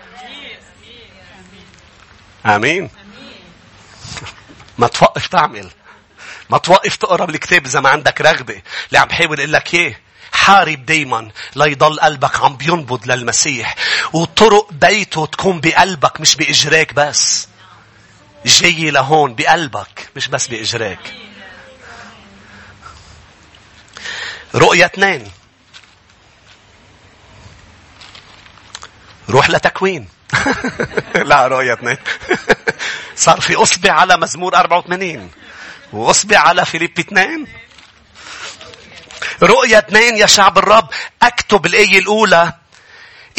آمين. 2.47 2.91
ما 4.79 4.87
توقف 4.87 5.27
تعمل. 5.27 5.71
ما 6.51 6.59
توقف 6.59 6.97
تقرا 6.97 7.25
بالكتاب 7.25 7.67
إذا 7.67 7.81
ما 7.81 7.89
عندك 7.89 8.21
رغبة. 8.21 8.63
اللي 8.89 8.99
عم 8.99 9.09
بحاول 9.09 9.39
أقول 9.39 9.53
لك 9.53 9.75
إيه؟ 9.75 10.10
حارب 10.33 10.87
دايما 10.87 11.31
ليضل 11.57 12.01
قلبك 12.01 12.41
عم 12.41 12.57
بينبض 12.57 13.07
للمسيح. 13.07 13.75
وطرق 14.13 14.73
بيته 14.73 15.27
تكون 15.27 15.61
بقلبك 15.61 16.21
مش 16.21 16.37
بإجراك 16.37 16.95
بس. 16.95 17.49
جاي 18.47 18.91
لهون 18.91 19.35
بقلبك 19.35 20.09
مش 20.17 20.29
بس 20.29 20.47
بإجراك. 20.47 21.15
رؤية 24.55 24.87
اثنين. 24.87 25.31
روح 29.29 29.51
لتكوين. 29.51 30.09
لا 31.31 31.47
رؤية 31.47 31.73
اثنين. 31.73 31.97
صار 33.17 33.41
في 33.41 33.55
أصبع 33.57 33.93
على 33.93 34.17
مزمور 34.17 34.57
84 34.57 35.31
وأصبع 35.93 36.39
على 36.39 36.65
فيليب 36.65 36.99
اثنين. 36.99 37.47
رؤية 39.43 39.79
اثنين 39.79 40.17
يا 40.17 40.27
شعب 40.27 40.59
الرب 40.59 40.89
اكتب 41.23 41.67
الآية 41.67 41.99
الأولى. 41.99 42.53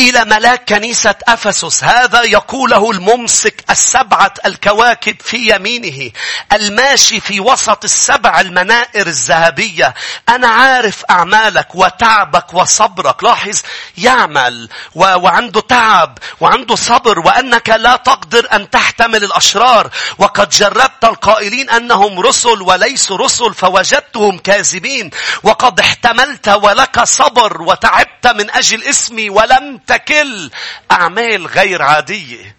إلى 0.09 0.25
ملاك 0.25 0.69
كنيسة 0.69 1.15
أفسس. 1.27 1.83
هذا 1.83 2.23
يقوله 2.23 2.91
الممسك 2.91 3.63
السبعة 3.69 4.33
الكواكب 4.45 5.15
في 5.21 5.55
يمينه 5.55 6.11
الماشي 6.53 7.19
في 7.19 7.39
وسط 7.39 7.83
السبع 7.83 8.41
المنائر 8.41 9.07
الذهبية. 9.07 9.93
أنا 10.29 10.47
عارف 10.47 11.05
أعمالك 11.09 11.75
وتعبك 11.75 12.53
وصبرك. 12.53 13.23
لاحظ 13.23 13.61
يعمل 13.97 14.69
و... 14.95 14.99
وعنده 15.03 15.61
تعب 15.61 16.17
وعنده 16.39 16.75
صبر 16.75 17.19
وأنك 17.19 17.69
لا 17.69 17.95
تقدر 17.95 18.47
أن 18.53 18.69
تحتمل 18.69 19.23
الأشرار. 19.23 19.89
وقد 20.17 20.49
جربت 20.49 21.03
القائلين 21.03 21.69
أنهم 21.69 22.19
رسل 22.19 22.61
وليسوا 22.61 23.17
رسل 23.17 23.53
فوجدتهم 23.53 24.37
كاذبين. 24.37 25.09
وقد 25.43 25.79
احتملت 25.79 26.47
ولك 26.47 27.03
صبر 27.03 27.61
وتعبت 27.61 28.27
من 28.27 28.51
أجل 28.51 28.83
اسمي 28.83 29.29
ولم 29.29 29.79
تكل 29.91 30.51
أعمال 30.91 31.47
غير 31.47 31.81
عادية. 31.81 32.55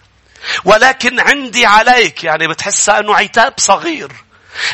ولكن 0.65 1.21
عندي 1.21 1.67
عليك 1.67 2.25
يعني 2.25 2.49
بتحسها 2.49 2.99
أنه 2.99 3.17
عتاب 3.17 3.55
صغير. 3.57 4.13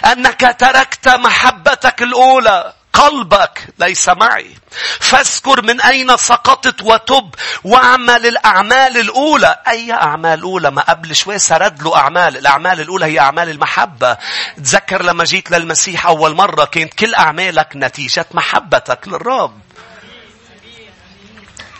أنك 0.04 0.56
تركت 0.58 1.08
محبتك 1.08 2.02
الأولى 2.02 2.72
قلبك 2.92 3.68
ليس 3.78 4.08
معي. 4.08 4.56
فاذكر 5.00 5.62
من 5.62 5.80
أين 5.80 6.16
سقطت 6.16 6.82
وتب 6.82 7.34
واعمل 7.64 8.26
الأعمال 8.26 8.98
الأولى. 8.98 9.56
أي 9.68 9.92
أعمال 9.92 10.42
أولى؟ 10.42 10.70
ما 10.70 10.82
قبل 10.82 11.16
شوي 11.16 11.38
سرد 11.38 11.82
له 11.82 11.96
أعمال. 11.96 12.36
الأعمال 12.36 12.80
الأولى 12.80 13.06
هي 13.06 13.20
أعمال 13.20 13.48
المحبة. 13.48 14.16
تذكر 14.56 15.02
لما 15.02 15.24
جيت 15.24 15.50
للمسيح 15.50 16.06
أول 16.06 16.34
مرة 16.34 16.64
كانت 16.64 16.94
كل 16.94 17.14
أعمالك 17.14 17.68
نتيجة 17.76 18.26
محبتك 18.32 19.08
للرب. 19.08 19.67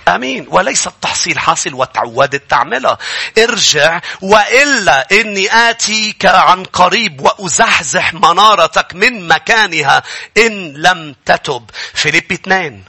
آمين. 0.09 0.47
وليس 0.49 0.87
التحصيل 0.87 1.39
حاصل 1.39 1.75
وتعودت 1.75 2.51
تعملها 2.51 2.99
ارجع 3.39 4.01
وإلا 4.23 5.07
إني 5.13 5.53
آتيك 5.71 6.27
عن 6.27 6.65
قريب 6.65 7.21
وأزحزح 7.21 8.15
منارتك 8.15 8.95
من 8.95 9.29
مكانها 9.29 10.03
إن 10.37 10.73
لم 10.73 11.15
تتب. 11.25 11.71
فيليب 11.95 12.33
اثنين. 12.33 12.85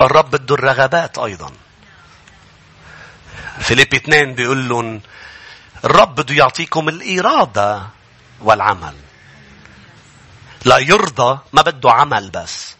الرب 0.00 0.30
بده 0.30 0.54
الرغبات 0.54 1.18
أيضا. 1.18 1.52
فيليب 3.60 3.94
اثنين 3.94 4.34
بيقول 4.34 4.68
لهم 4.68 5.00
الرب 5.84 6.14
بده 6.14 6.34
يعطيكم 6.34 6.88
الإرادة 6.88 7.82
والعمل. 8.40 8.94
لا 10.64 10.78
يرضى 10.78 11.38
ما 11.52 11.62
بده 11.62 11.90
عمل 11.92 12.30
بس. 12.30 12.79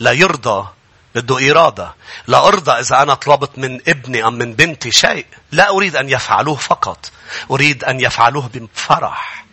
لا 0.00 0.12
يرضى 0.12 0.68
بده 1.14 1.50
إرادة. 1.50 1.94
لا 2.26 2.48
أرضى 2.48 2.72
إذا 2.72 3.02
أنا 3.02 3.14
طلبت 3.14 3.58
من 3.58 3.80
ابني 3.88 4.26
أم 4.26 4.34
من 4.34 4.52
بنتي 4.52 4.90
شيء. 4.90 5.26
لا 5.52 5.70
أريد 5.70 5.96
أن 5.96 6.10
يفعلوه 6.10 6.56
فقط. 6.56 7.10
أريد 7.50 7.84
أن 7.84 8.00
يفعلوه 8.00 8.50
بفرح. 8.54 9.44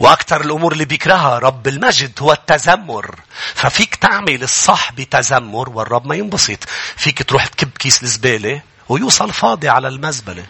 وأكثر 0.00 0.40
الأمور 0.40 0.72
اللي 0.72 0.84
بيكرهها 0.84 1.38
رب 1.38 1.68
المجد 1.68 2.12
هو 2.22 2.32
التذمر. 2.32 3.20
ففيك 3.54 3.94
تعمل 3.94 4.42
الصح 4.42 4.92
بتذمر 4.92 5.70
والرب 5.70 6.06
ما 6.06 6.14
ينبسط. 6.14 6.64
فيك 6.96 7.22
تروح 7.22 7.46
تكب 7.46 7.70
كيس 7.78 8.02
الزبالة 8.02 8.62
ويوصل 8.88 9.32
فاضي 9.32 9.68
على 9.68 9.88
المزبلة. 9.88 10.46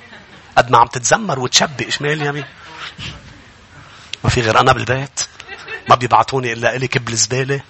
قد 0.57 0.71
ما 0.71 0.79
عم 0.79 0.87
تتذمر 0.87 1.39
وتشبق 1.39 1.89
شمال 1.89 2.23
يمين. 2.23 2.45
ما 4.25 4.31
في 4.31 4.41
غير 4.41 4.61
أنا 4.61 4.73
بالبيت. 4.73 5.21
ما 5.89 5.95
بيبعتوني 5.95 6.53
إلا 6.53 6.77
إلي 6.77 6.89
كب 6.89 7.09
الزبالة 7.09 7.61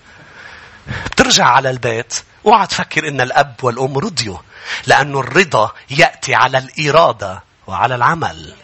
بترجع 1.06 1.44
على 1.44 1.70
البيت 1.70 2.14
اوعى 2.46 2.66
تفكر 2.66 3.08
إن 3.08 3.20
الأب 3.20 3.54
والأم 3.62 3.98
رضيوا 3.98 4.38
لأنه 4.86 5.20
الرضا 5.20 5.72
يأتي 5.90 6.34
على 6.34 6.58
الإرادة 6.58 7.42
وعلى 7.66 7.94
العمل 7.94 8.54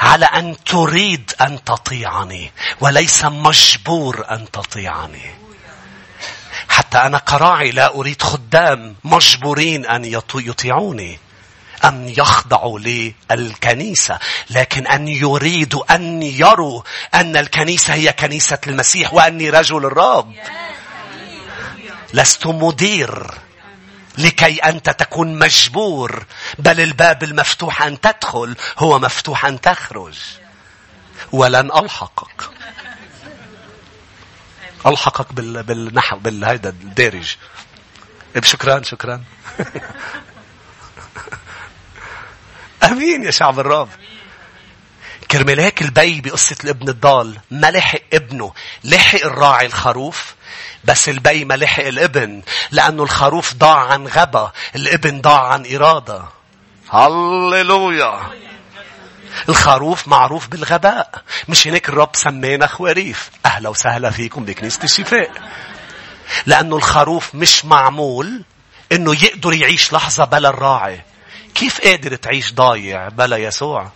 على 0.00 0.26
أن 0.26 0.56
تريد 0.64 1.32
أن 1.40 1.64
تطيعني 1.64 2.52
وليس 2.80 3.24
مجبور 3.24 4.26
أن 4.30 4.50
تطيعني. 4.50 5.34
حتى 6.68 6.98
أنا 6.98 7.18
كراعي 7.18 7.70
لا 7.70 7.94
أريد 7.94 8.22
خدام 8.22 8.96
مجبورين 9.04 9.86
أن 9.86 10.04
يطيعوني. 10.34 11.18
أن 11.84 12.08
يخضعوا 12.08 12.78
للكنيسة 13.30 14.18
لكن 14.50 14.86
أن 14.86 15.08
يريدوا 15.08 15.94
أن 15.94 16.22
يروا 16.22 16.82
أن 17.14 17.36
الكنيسة 17.36 17.94
هي 17.94 18.12
كنيسة 18.12 18.58
المسيح 18.66 19.14
وأني 19.14 19.50
رجل 19.50 19.86
الرب. 19.86 20.34
لست 22.14 22.46
مدير 22.46 23.34
لكي 24.18 24.56
أنت 24.56 24.90
تكون 24.90 25.38
مجبور 25.38 26.24
بل 26.58 26.80
الباب 26.80 27.22
المفتوح 27.22 27.82
أن 27.82 28.00
تدخل 28.00 28.56
هو 28.78 28.98
مفتوح 28.98 29.46
أن 29.46 29.60
تخرج. 29.60 30.18
ولن 31.32 31.70
ألحقك. 31.72 32.50
ألحقك 34.86 35.32
بال... 35.32 35.62
بالنحو 35.62 36.18
بالهيدا 36.18 36.68
الدارج 36.68 37.36
شكرا 38.42 38.82
شكرا 38.82 39.24
أمين 42.84 43.24
يا 43.24 43.30
شعب 43.30 43.60
الرب 43.60 43.88
كرمال 45.30 45.60
هيك 45.60 45.82
البي 45.82 46.20
بقصة 46.20 46.56
الابن 46.64 46.88
الضال. 46.88 47.38
ما 47.50 47.70
لحق 47.70 48.00
ابنه 48.12 48.52
لحق 48.84 49.24
الراعي 49.24 49.66
الخروف 49.66 50.34
بس 50.84 51.08
البي 51.08 51.44
ما 51.44 51.54
لحق 51.54 51.84
الابن 51.84 52.42
لأنه 52.70 53.02
الخروف 53.02 53.54
ضاع 53.54 53.78
عن 53.78 54.06
غبا 54.06 54.52
الابن 54.76 55.20
ضاع 55.20 55.48
عن 55.48 55.74
إرادة. 55.74 56.24
هللويا. 56.90 58.20
الخروف 59.48 60.08
معروف 60.08 60.48
بالغباء. 60.48 61.10
مش 61.48 61.66
هيك 61.66 61.88
الرب 61.88 62.10
سمينا 62.14 62.66
خواريف 62.66 63.30
أهلا 63.46 63.68
وسهلا 63.68 64.10
فيكم 64.10 64.44
بكنيسة 64.44 64.84
الشفاء. 64.84 65.30
لأنه 66.46 66.76
الخروف 66.76 67.34
مش 67.34 67.64
معمول 67.64 68.44
إنه 68.92 69.24
يقدر 69.24 69.52
يعيش 69.52 69.92
لحظة 69.92 70.24
بلا 70.24 70.48
الراعي. 70.48 71.02
كيف 71.54 71.80
قادر 71.80 72.16
تعيش 72.16 72.52
ضايع 72.52 73.08
بلا 73.08 73.36
يسوع؟ 73.36 73.90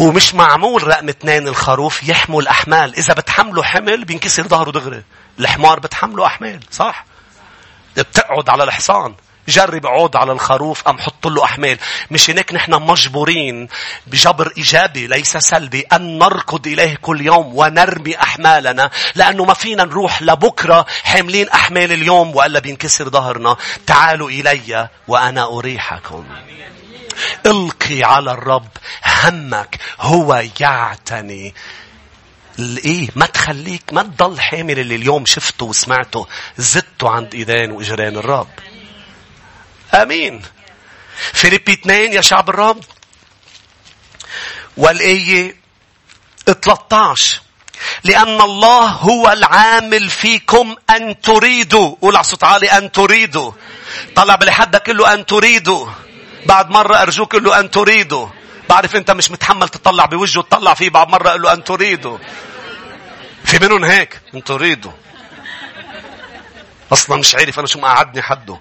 هو 0.00 0.12
مش 0.12 0.34
معمول 0.34 0.86
رقم 0.86 1.08
اثنين 1.08 1.48
الخروف 1.48 2.08
يحمل 2.08 2.48
أحمال. 2.48 2.96
إذا 2.96 3.14
بتحمله 3.14 3.62
حمل 3.62 4.04
بينكسر 4.04 4.48
ظهره 4.48 4.70
دغري. 4.70 5.02
الحمار 5.38 5.80
بتحمله 5.80 6.26
أحمال 6.26 6.60
صح؟ 6.70 7.04
بتقعد 7.96 8.50
على 8.50 8.64
الحصان. 8.64 9.14
جرب 9.50 9.86
عود 9.86 10.16
على 10.16 10.32
الخروف 10.32 10.88
أم 10.88 10.98
حط 10.98 11.26
له 11.26 11.44
أحمال. 11.44 11.78
مش 12.10 12.30
هيك 12.30 12.54
نحن 12.54 12.74
مجبورين 12.74 13.68
بجبر 14.06 14.52
إيجابي 14.56 15.06
ليس 15.06 15.36
سلبي 15.36 15.80
أن 15.80 16.18
نركض 16.18 16.66
إليه 16.66 16.96
كل 17.02 17.20
يوم 17.26 17.56
ونرمي 17.56 18.16
أحمالنا 18.22 18.90
لأنه 19.14 19.44
ما 19.44 19.54
فينا 19.54 19.84
نروح 19.84 20.22
لبكرة 20.22 20.86
حاملين 21.04 21.48
أحمال 21.48 21.92
اليوم 21.92 22.36
وإلا 22.36 22.58
بينكسر 22.58 23.08
ظهرنا. 23.10 23.56
تعالوا 23.86 24.30
إلي 24.30 24.88
وأنا 25.08 25.44
أريحكم. 25.44 26.24
القي 27.46 28.02
على 28.02 28.32
الرب 28.32 28.68
همك 29.24 29.78
هو 30.00 30.42
يعتني. 30.60 31.54
الايه 32.58 33.08
ما 33.16 33.26
تخليك 33.26 33.82
ما 33.92 34.02
تضل 34.02 34.40
حامل 34.40 34.78
اللي 34.78 34.94
اليوم 34.94 35.26
شفته 35.26 35.66
وسمعته 35.66 36.26
زدته 36.58 37.10
عند 37.10 37.34
إيدين 37.34 37.70
واجران 37.72 38.16
الرب. 38.16 38.48
آمين. 39.94 40.42
فيليبي 41.32 41.72
2 41.72 42.12
يا 42.12 42.20
شعب 42.20 42.50
الرب 42.50 42.84
والآية 44.76 45.56
13 46.46 47.40
لأن 48.04 48.40
الله 48.40 48.86
هو 48.86 49.32
العامل 49.32 50.10
فيكم 50.10 50.76
أن 50.90 51.20
تريدوا. 51.20 51.96
قول 52.02 52.16
على 52.16 52.24
صوت 52.24 52.44
عالي 52.44 52.70
أن 52.70 52.92
تريدوا. 52.92 53.52
طلع 54.14 54.34
بلحدك 54.34 54.88
له 54.88 55.14
أن 55.14 55.26
تريدوا. 55.26 55.86
بعد 56.46 56.70
مرة 56.70 57.02
أرجوك 57.02 57.34
له 57.34 57.60
أن 57.60 57.70
تريدوا. 57.70 58.28
بعرف 58.68 58.96
أنت 58.96 59.10
مش 59.10 59.30
متحمل 59.30 59.68
تطلع 59.68 60.04
بوجهه 60.04 60.42
تطلع 60.42 60.74
فيه 60.74 60.90
بعد 60.90 61.08
مرة 61.08 61.30
قل 61.30 61.42
له 61.42 61.52
أن 61.52 61.64
تريدوا. 61.64 62.18
في 63.44 63.58
منهم 63.58 63.84
هيك؟ 63.84 64.20
أن 64.34 64.44
تريدوا. 64.44 64.92
أصلا 66.92 67.16
مش 67.16 67.34
عارف 67.34 67.58
أنا 67.58 67.66
شو 67.66 67.80
قعدني 67.80 68.22
حده. 68.22 68.60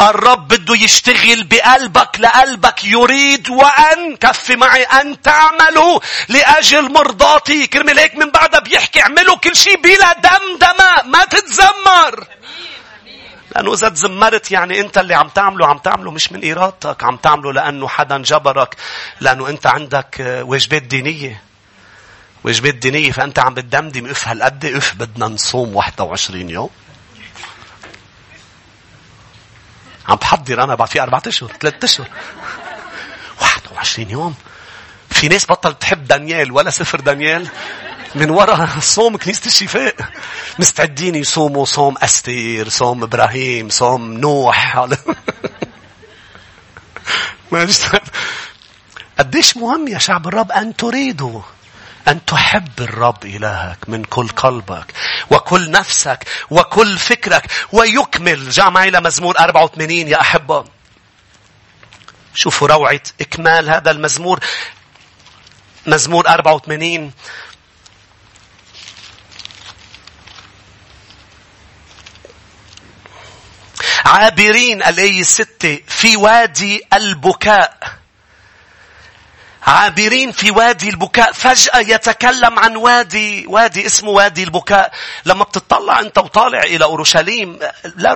الرب 0.00 0.48
بده 0.48 0.74
يشتغل 0.74 1.44
بقلبك 1.44 2.20
لقلبك 2.20 2.84
يريد 2.84 3.50
وأن 3.50 4.16
كفي 4.16 4.56
معي 4.56 4.82
أن 4.82 5.22
تعملوا 5.22 6.00
لأجل 6.28 6.92
مرضاتي. 6.92 7.66
كرمال 7.66 7.98
هيك 7.98 8.14
من 8.14 8.30
بعدها 8.30 8.60
بيحكي 8.60 9.02
اعملوا 9.02 9.36
كل 9.36 9.56
شيء 9.56 9.80
بلا 9.80 10.12
دمدمة 10.12 11.02
ما 11.04 11.24
تتذمر. 11.24 12.26
لأنه 13.54 13.72
إذا 13.74 13.88
تزمرت 13.88 14.50
يعني 14.50 14.80
أنت 14.80 14.98
اللي 14.98 15.14
عم 15.14 15.28
تعمله 15.28 15.66
عم 15.66 15.78
تعمله 15.78 16.10
مش 16.10 16.32
من 16.32 16.50
إرادتك 16.50 17.04
عم 17.04 17.16
تعمله 17.16 17.52
لأنه 17.52 17.88
حدا 17.88 18.18
جبرك. 18.18 18.76
لأنه 19.20 19.48
أنت 19.48 19.66
عندك 19.66 20.42
واجبات 20.46 20.82
دينية. 20.82 21.42
واجبات 22.44 22.74
دينية 22.74 23.12
فأنت 23.12 23.38
عم 23.38 23.54
بتدمدم 23.54 24.06
اف 24.06 24.28
هالقد 24.28 24.64
اف 24.64 24.94
بدنا 24.94 25.26
نصوم 25.26 25.76
21 25.76 26.50
يوم. 26.50 26.70
عم 30.08 30.16
بحضر 30.16 30.64
أنا 30.64 30.74
بعد 30.74 30.88
في 30.88 31.02
أربعة 31.02 31.22
أشهر 31.26 31.52
ثلاثة 31.60 31.84
أشهر. 31.84 32.08
21 33.40 34.10
يوم. 34.10 34.34
في 35.10 35.28
ناس 35.28 35.46
بطلت 35.46 35.80
تحب 35.80 36.04
دانيال 36.04 36.52
ولا 36.52 36.70
سفر 36.70 37.00
دانيال. 37.00 37.48
من 38.14 38.30
وراء 38.30 38.68
صوم 38.80 39.16
كنيسة 39.16 39.46
الشفاء. 39.46 39.94
مستعدين 40.58 41.14
يصوموا 41.14 41.64
صوم 41.64 41.94
أستير 41.98 42.68
صوم 42.68 43.02
إبراهيم 43.02 43.68
صوم 43.68 44.12
نوح. 44.12 44.76
قديش 49.18 49.56
مهم 49.56 49.88
يا 49.88 49.98
شعب 49.98 50.28
الرب 50.28 50.52
أن 50.52 50.76
تريدوا؟ 50.76 51.42
أن 52.08 52.24
تحب 52.24 52.80
الرب 52.80 53.24
إلهك 53.24 53.88
من 53.88 54.04
كل 54.04 54.28
قلبك 54.28 54.94
وكل 55.30 55.70
نفسك 55.70 56.28
وكل 56.50 56.98
فكرك 56.98 57.50
ويكمل. 57.72 58.50
جاء 58.50 58.70
معي 58.70 58.90
لمزمور 58.90 59.38
84 59.38 60.08
يا 60.08 60.20
أحبة. 60.20 60.64
شوفوا 62.34 62.68
روعة 62.68 63.00
إكمال 63.20 63.70
هذا 63.70 63.90
المزمور. 63.90 64.40
مزمور 65.86 66.28
84 66.28 67.12
عابرين 74.04 74.82
الآية 74.82 75.20
الستة 75.20 75.80
في 75.88 76.16
وادي 76.16 76.82
البكاء. 76.92 77.96
عابرين 79.66 80.32
في 80.32 80.50
وادي 80.50 80.88
البكاء. 80.88 81.32
فجأة 81.32 81.78
يتكلم 81.78 82.58
عن 82.58 82.76
وادي 82.76 83.46
وادي 83.46 83.86
اسمه 83.86 84.10
وادي 84.10 84.42
البكاء. 84.42 84.92
لما 85.24 85.44
بتطلع 85.44 86.00
أنت 86.00 86.18
وطالع 86.18 86.60
إلى 86.60 86.84
أورشليم 86.84 87.58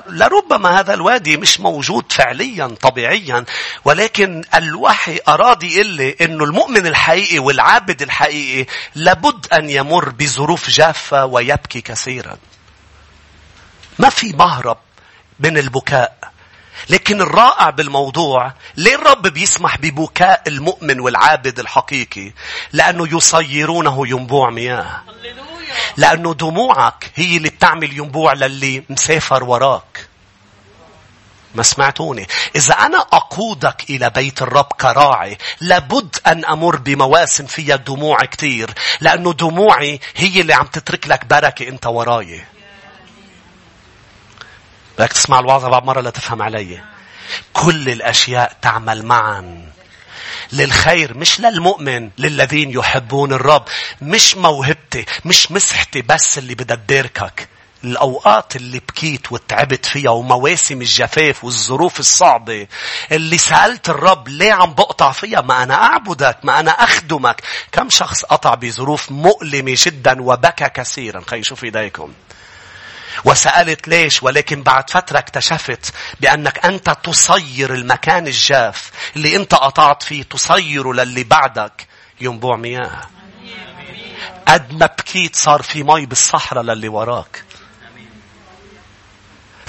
لربما 0.06 0.80
هذا 0.80 0.94
الوادي 0.94 1.36
مش 1.36 1.60
موجود 1.60 2.12
فعليا 2.12 2.66
طبيعيا. 2.66 3.44
ولكن 3.84 4.44
الوحي 4.54 5.18
أراد 5.28 5.62
يقول 5.62 5.86
لي 5.86 6.16
أنه 6.20 6.44
المؤمن 6.44 6.86
الحقيقي 6.86 7.38
والعابد 7.38 8.02
الحقيقي 8.02 8.66
لابد 8.94 9.46
أن 9.52 9.70
يمر 9.70 10.08
بظروف 10.08 10.70
جافة 10.70 11.24
ويبكي 11.24 11.80
كثيرا. 11.80 12.36
ما 13.98 14.08
في 14.08 14.32
مهرب 14.32 14.78
من 15.40 15.58
البكاء. 15.58 16.29
لكن 16.88 17.20
الرائع 17.20 17.70
بالموضوع 17.70 18.52
ليه 18.76 18.94
الرب 18.94 19.22
بيسمح 19.26 19.78
ببكاء 19.78 20.42
المؤمن 20.46 21.00
والعابد 21.00 21.58
الحقيقي؟ 21.58 22.32
لأنه 22.72 23.16
يصيرونه 23.16 24.08
ينبوع 24.08 24.50
مياه. 24.50 25.02
لأنه 25.96 26.34
دموعك 26.34 27.10
هي 27.14 27.36
اللي 27.36 27.48
بتعمل 27.48 27.98
ينبوع 27.98 28.32
للي 28.32 28.84
مسافر 28.90 29.44
وراك. 29.44 30.08
ما 31.54 31.62
سمعتوني؟ 31.62 32.26
إذا 32.56 32.74
أنا 32.74 32.98
أقودك 32.98 33.90
إلى 33.90 34.10
بيت 34.10 34.42
الرب 34.42 34.72
كراعي 34.80 35.38
لابد 35.60 36.16
أن 36.26 36.44
أمر 36.44 36.76
بمواسم 36.76 37.46
فيها 37.46 37.76
دموع 37.76 38.24
كتير 38.24 38.70
لأنه 39.00 39.32
دموعي 39.32 40.00
هي 40.16 40.40
اللي 40.40 40.54
عم 40.54 40.66
تترك 40.66 41.08
لك 41.08 41.24
بركة 41.24 41.68
أنت 41.68 41.86
وراي. 41.86 42.44
بدك 45.00 45.12
تسمع 45.12 45.40
الوعظة 45.40 45.68
بعد 45.68 45.84
مرة 45.84 46.00
لتفهم 46.00 46.42
علي. 46.42 46.80
كل 47.52 47.88
الأشياء 47.88 48.56
تعمل 48.62 49.06
معا. 49.06 49.64
للخير 50.52 51.16
مش 51.16 51.40
للمؤمن 51.40 52.10
للذين 52.18 52.70
يحبون 52.70 53.32
الرب. 53.32 53.64
مش 54.02 54.36
موهبتي 54.36 55.04
مش 55.24 55.52
مسحتي 55.52 56.02
بس 56.02 56.38
اللي 56.38 56.54
بدها 56.54 56.76
تباركك 56.76 57.48
الأوقات 57.84 58.56
اللي 58.56 58.78
بكيت 58.78 59.32
وتعبت 59.32 59.86
فيها 59.86 60.10
ومواسم 60.10 60.82
الجفاف 60.82 61.44
والظروف 61.44 62.00
الصعبة 62.00 62.66
اللي 63.12 63.38
سألت 63.38 63.90
الرب 63.90 64.28
ليه 64.28 64.52
عم 64.52 64.74
بقطع 64.74 65.12
فيها؟ 65.12 65.40
ما 65.40 65.62
أنا 65.62 65.74
أعبدك 65.74 66.38
ما 66.42 66.60
أنا 66.60 66.70
أخدمك. 66.70 67.42
كم 67.72 67.90
شخص 67.90 68.24
قطع 68.24 68.54
بظروف 68.54 69.12
مؤلمة 69.12 69.76
جدا 69.76 70.22
وبكى 70.22 70.68
كثيرا. 70.68 71.20
خلي 71.20 71.44
شوف 71.44 71.64
إيديكم. 71.64 72.12
وسألت 73.24 73.88
ليش 73.88 74.22
ولكن 74.22 74.62
بعد 74.62 74.90
فترة 74.90 75.18
اكتشفت 75.18 75.94
بأنك 76.20 76.66
أنت 76.66 76.96
تصير 77.02 77.74
المكان 77.74 78.26
الجاف 78.26 78.90
اللي 79.16 79.36
أنت 79.36 79.54
قطعت 79.54 80.02
فيه 80.02 80.22
تصيره 80.22 80.92
للي 80.92 81.24
بعدك 81.24 81.86
ينبوع 82.20 82.56
مياه 82.56 83.00
قد 84.48 84.72
ما 84.72 84.86
بكيت 84.86 85.36
صار 85.36 85.62
في 85.62 85.82
مي 85.82 86.06
بالصحراء 86.06 86.62
للي 86.62 86.88
وراك 86.88 87.44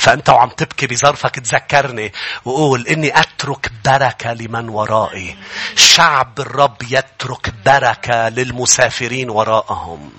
فأنت 0.01 0.29
وعم 0.29 0.49
تبكي 0.49 0.87
بظرفك 0.87 1.39
تذكرني 1.39 2.13
وقول 2.45 2.87
إني 2.87 3.19
أترك 3.19 3.71
بركة 3.85 4.33
لمن 4.33 4.69
ورائي. 4.69 5.37
شعب 5.75 6.39
الرب 6.39 6.77
يترك 6.89 7.53
بركة 7.65 8.29
للمسافرين 8.29 9.29
وراءهم. 9.29 10.11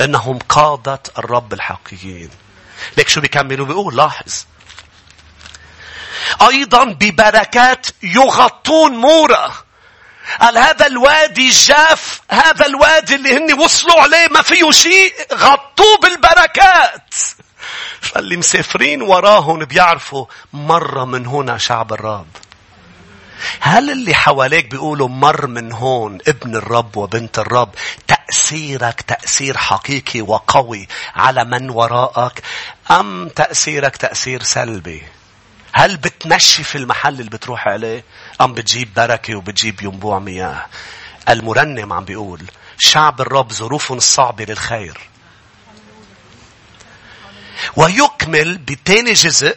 إنهم 0.00 0.38
قادة 0.48 1.02
الرب 1.18 1.52
الحقيقيين. 1.52 2.30
ليك 2.96 3.08
شو 3.08 3.20
بيكملوا 3.20 3.66
بيقول 3.66 3.96
لاحظ. 3.96 4.44
أيضا 6.42 6.84
ببركات 6.84 7.86
يغطون 8.02 8.92
مورا. 8.92 9.52
قال 10.40 10.58
هذا 10.58 10.86
الوادي 10.86 11.48
الجاف 11.48 12.20
هذا 12.30 12.66
الوادي 12.66 13.14
اللي 13.14 13.36
هن 13.36 13.52
وصلوا 13.60 14.00
عليه 14.00 14.28
ما 14.30 14.42
فيه 14.42 14.70
شيء 14.70 15.14
غطوه 15.34 15.98
بالبركات 16.02 17.14
فاللي 18.00 18.36
مسافرين 18.36 19.02
وراهم 19.02 19.64
بيعرفوا 19.64 20.26
مرة 20.52 21.04
من 21.04 21.26
هنا 21.26 21.58
شعب 21.58 21.92
الرب 21.92 22.26
هل 23.60 23.90
اللي 23.90 24.14
حواليك 24.14 24.66
بيقولوا 24.66 25.08
مر 25.08 25.46
من 25.46 25.72
هون 25.72 26.18
ابن 26.28 26.56
الرب 26.56 26.96
وبنت 26.96 27.38
الرب؟ 27.38 27.74
تأثيرك 28.08 29.00
تأثير 29.00 29.56
حقيقي 29.56 30.20
وقوي 30.20 30.88
على 31.14 31.44
من 31.44 31.70
وراءك 31.70 32.42
أم 32.90 33.28
تأثيرك 33.28 33.96
تأثير 33.96 34.42
سلبي؟ 34.42 35.02
هل 35.72 35.96
بتنشف 35.96 36.76
المحل 36.76 37.12
اللي 37.20 37.30
بتروح 37.30 37.68
عليه؟ 37.68 38.04
أم 38.40 38.54
بتجيب 38.54 38.94
بركة 38.94 39.36
وبتجيب 39.36 39.82
ينبوع 39.82 40.18
مياه؟ 40.18 40.66
المرنم 41.28 41.92
عم 41.92 42.04
بيقول 42.04 42.42
شعب 42.78 43.20
الرب 43.20 43.52
ظروفهم 43.52 43.98
الصعبة 43.98 44.44
للخير. 44.44 45.00
ويكمل 47.76 48.58
بتاني 48.58 49.12
جزء 49.12 49.56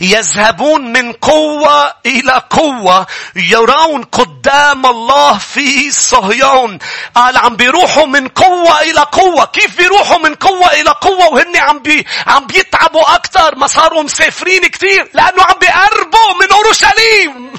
يذهبون 0.00 0.92
من 0.92 1.12
قوة 1.12 1.94
إلى 2.06 2.42
قوة 2.50 3.06
يرون 3.36 4.02
قدام 4.02 4.86
الله 4.86 5.38
في 5.38 5.90
صهيون. 5.90 6.78
قال 7.14 7.36
عم 7.36 7.56
بيروحوا 7.56 8.06
من 8.06 8.28
قوة 8.28 8.80
إلى 8.80 9.00
قوة. 9.00 9.44
كيف 9.44 9.76
بيروحوا 9.76 10.18
من 10.18 10.34
قوة 10.34 10.72
إلى 10.72 10.90
قوة؟ 10.90 11.28
وهن 11.28 11.56
عم 11.56 11.78
بي 11.78 12.06
عم 12.26 12.46
بيتعبوا 12.46 13.14
أكثر. 13.14 13.56
ما 13.56 13.66
صاروا 13.66 14.02
مسافرين 14.02 14.66
كثير 14.66 15.10
لأنه 15.14 15.42
عم 15.42 15.58
بيقربوا 15.60 16.34
من 16.40 16.52
أورشليم. 16.52 17.54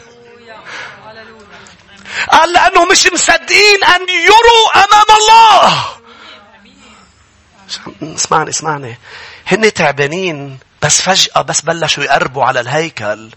قال 2.32 2.54
لأنه 2.54 2.86
مش 2.86 3.08
مصدقين 3.14 3.84
أن 3.84 4.10
يروا 4.10 4.66
أمام 4.76 5.10
الله. 5.20 5.86
اسمعني 8.16 8.50
اسمعني. 8.50 9.00
هن 9.48 9.74
تعبانين. 9.74 10.60
بس 10.82 11.02
فجأة 11.02 11.42
بس 11.42 11.62
بلشوا 11.62 12.04
يقربوا 12.04 12.44
على 12.44 12.60
الهيكل 12.60 13.32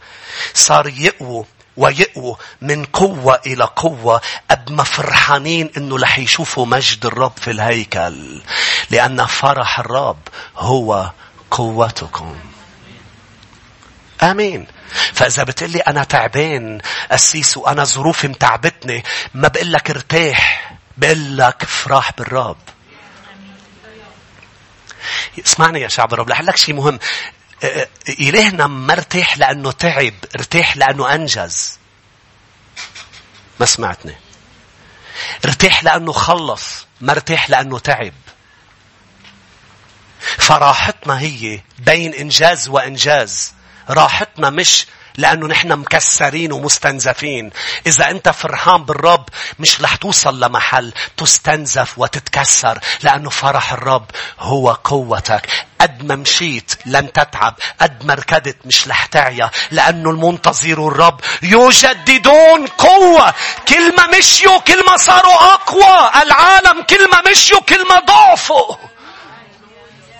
صار 0.54 0.88
يقووا 0.88 1.44
ويقووا 1.76 2.36
من 2.60 2.84
قوة 2.84 3.40
إلى 3.46 3.64
قوة 3.64 4.20
قد 4.50 4.70
ما 4.70 4.82
فرحانين 4.82 5.70
إنه 5.76 5.98
رح 5.98 6.18
يشوفوا 6.18 6.66
مجد 6.66 7.06
الرب 7.06 7.32
في 7.40 7.50
الهيكل. 7.50 8.42
لأن 8.90 9.26
فرح 9.26 9.78
الرب 9.78 10.18
هو 10.56 11.10
قوتكم. 11.50 12.36
آمين. 14.22 14.66
فإذا 15.12 15.42
بتقلي 15.42 15.78
أنا 15.78 16.04
تعبان 16.04 16.80
أسيس 17.10 17.56
وأنا 17.56 17.84
ظروفي 17.84 18.28
متعبتني 18.28 19.04
ما 19.34 19.48
بقول 19.48 19.72
لك 19.72 19.90
ارتاح 19.90 20.74
بقول 20.96 21.38
لك 21.38 21.62
افرح 21.62 22.12
بالرب. 22.18 22.56
اسمعني 25.46 25.80
يا 25.80 25.88
شعب 25.88 26.14
الرب 26.14 26.28
لك 26.28 26.56
شيء 26.56 26.74
مهم. 26.74 26.98
إلهنا 28.08 28.66
مرتاح 28.66 29.38
لأنه 29.38 29.72
تعب 29.72 30.14
ارتاح 30.34 30.76
لأنه 30.76 31.14
أنجز. 31.14 31.78
ما 33.60 33.66
سمعتني. 33.66 34.14
ارتاح 35.44 35.84
لأنه 35.84 36.12
خلص 36.12 36.86
ما 37.00 37.12
ارتاح 37.12 37.50
لأنه 37.50 37.78
تعب. 37.78 38.12
فراحتنا 40.38 41.20
هي 41.20 41.60
بين 41.78 42.14
إنجاز 42.14 42.68
وإنجاز. 42.68 43.54
راحتنا 43.90 44.50
مش 44.50 44.86
لأنه 45.18 45.46
نحن 45.46 45.72
مكسرين 45.72 46.52
ومستنزفين. 46.52 47.50
إذا 47.86 48.10
أنت 48.10 48.28
فرحان 48.28 48.84
بالرب 48.84 49.28
مش 49.58 49.80
رح 49.80 49.96
توصل 49.96 50.40
لمحل 50.40 50.92
تستنزف 51.16 51.98
وتتكسر 51.98 52.78
لأنه 53.02 53.30
فرح 53.30 53.72
الرب 53.72 54.04
هو 54.38 54.70
قوتك. 54.84 55.48
قد 55.80 56.04
ما 56.04 56.16
مشيت 56.16 56.72
لن 56.86 57.12
تتعب. 57.12 57.54
قد 57.80 58.04
ما 58.04 58.14
ركضت 58.14 58.56
مش 58.64 58.88
رح 58.88 59.06
تعيا. 59.06 59.50
لأنه 59.70 60.10
المنتظر 60.10 60.88
الرب 60.88 61.20
يجددون 61.42 62.66
قوة. 62.66 63.34
كل 63.68 63.96
ما 63.96 64.18
مشيوا 64.18 64.58
كل 64.58 64.86
ما 64.86 64.96
صاروا 64.96 65.54
أقوى. 65.54 66.10
العالم 66.22 66.82
كل 66.82 67.10
ما 67.10 67.30
مشيوا 67.30 67.60
كل 67.60 67.88
ما 67.88 67.98
ضعفوا. 68.00 68.76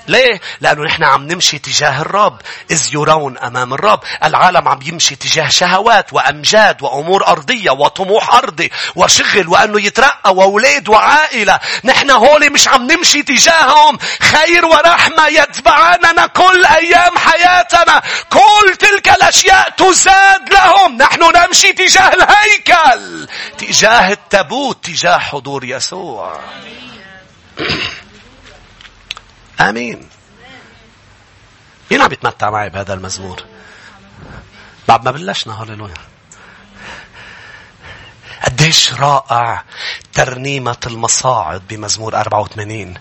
ليه؟ 0.08 0.40
لأنه 0.60 0.82
نحن 0.82 1.04
عم 1.04 1.26
نمشي 1.26 1.58
تجاه 1.58 2.00
الرب. 2.00 2.40
إذ 2.70 2.88
يرون 2.92 3.38
أمام 3.38 3.74
الرب. 3.74 4.00
العالم 4.24 4.68
عم 4.68 4.78
يمشي 4.82 5.16
تجاه 5.16 5.48
شهوات 5.48 6.12
وأمجاد 6.12 6.82
وأمور 6.82 7.26
أرضية 7.26 7.70
وطموح 7.70 8.34
أرضي 8.34 8.70
وشغل 8.96 9.48
وأنه 9.48 9.80
يترقى 9.80 10.34
وأولاد 10.34 10.88
وعائلة. 10.88 11.60
نحن 11.84 12.10
هولي 12.10 12.48
مش 12.48 12.68
عم 12.68 12.90
نمشي 12.92 13.22
تجاههم. 13.22 13.98
خير 14.22 14.64
ورحمة 14.64 15.26
يتبعاننا 15.26 16.26
كل 16.26 16.64
أيام 16.64 17.18
حياتنا. 17.18 18.02
كل 18.30 18.76
تلك 18.76 19.08
الأشياء 19.08 19.70
تزاد 19.70 20.52
لهم. 20.52 20.96
نحن 20.96 21.20
نمشي 21.36 21.72
تجاه 21.72 22.12
الهيكل. 22.14 23.28
تجاه 23.58 24.12
التابوت. 24.12 24.84
تجاه 24.84 25.18
حضور 25.18 25.64
يسوع. 25.64 26.40
آمين. 29.60 30.08
مين 31.90 32.02
عم 32.02 32.12
يتمتع 32.12 32.50
معي 32.50 32.70
بهذا 32.70 32.94
المزمور؟ 32.94 33.44
بعد 34.88 35.04
ما 35.04 35.10
بلشنا 35.10 35.62
هاليلويا. 35.62 35.94
قديش 38.44 38.94
رائع 38.94 39.64
ترنيمة 40.12 40.76
المصاعد 40.86 41.62
بمزمور 41.68 42.16
84. 42.16 42.94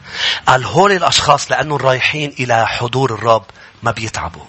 قال 0.47 0.65
هول 0.65 0.91
الأشخاص 0.91 1.51
لأنهم 1.51 1.77
رايحين 1.77 2.35
إلى 2.39 2.67
حضور 2.67 3.13
الرب 3.13 3.45
ما 3.83 3.91
بيتعبوا. 3.91 4.45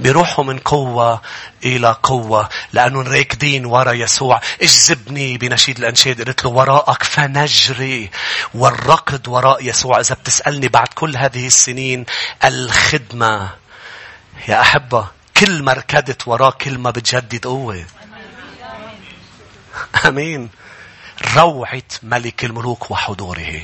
بيروحوا 0.00 0.44
من 0.44 0.58
قوة 0.58 1.22
إلى 1.64 1.96
قوة 2.02 2.48
لأنهم 2.72 3.08
راكدين 3.08 3.66
ورا 3.66 3.92
يسوع. 3.92 4.40
اجذبني 4.62 5.38
بنشيد 5.38 5.78
الأنشاد 5.78 6.28
قلت 6.28 6.44
له 6.44 6.50
وراءك 6.50 7.02
فنجري. 7.02 8.10
والركض 8.54 9.28
وراء 9.28 9.64
يسوع 9.64 10.00
إذا 10.00 10.14
بتسألني 10.14 10.68
بعد 10.68 10.88
كل 10.88 11.16
هذه 11.16 11.46
السنين 11.46 12.06
الخدمة. 12.44 13.50
يا 14.48 14.60
أحبة 14.60 15.08
كل 15.36 15.62
ما 15.62 15.72
ركضت 15.72 16.28
وراه 16.28 16.50
كل 16.50 16.78
ما 16.78 16.90
بتجدد 16.90 17.44
قوة. 17.44 17.84
أمين. 20.06 20.50
روعة 21.36 21.82
ملك 22.02 22.44
الملوك 22.44 22.90
وحضوره. 22.90 23.62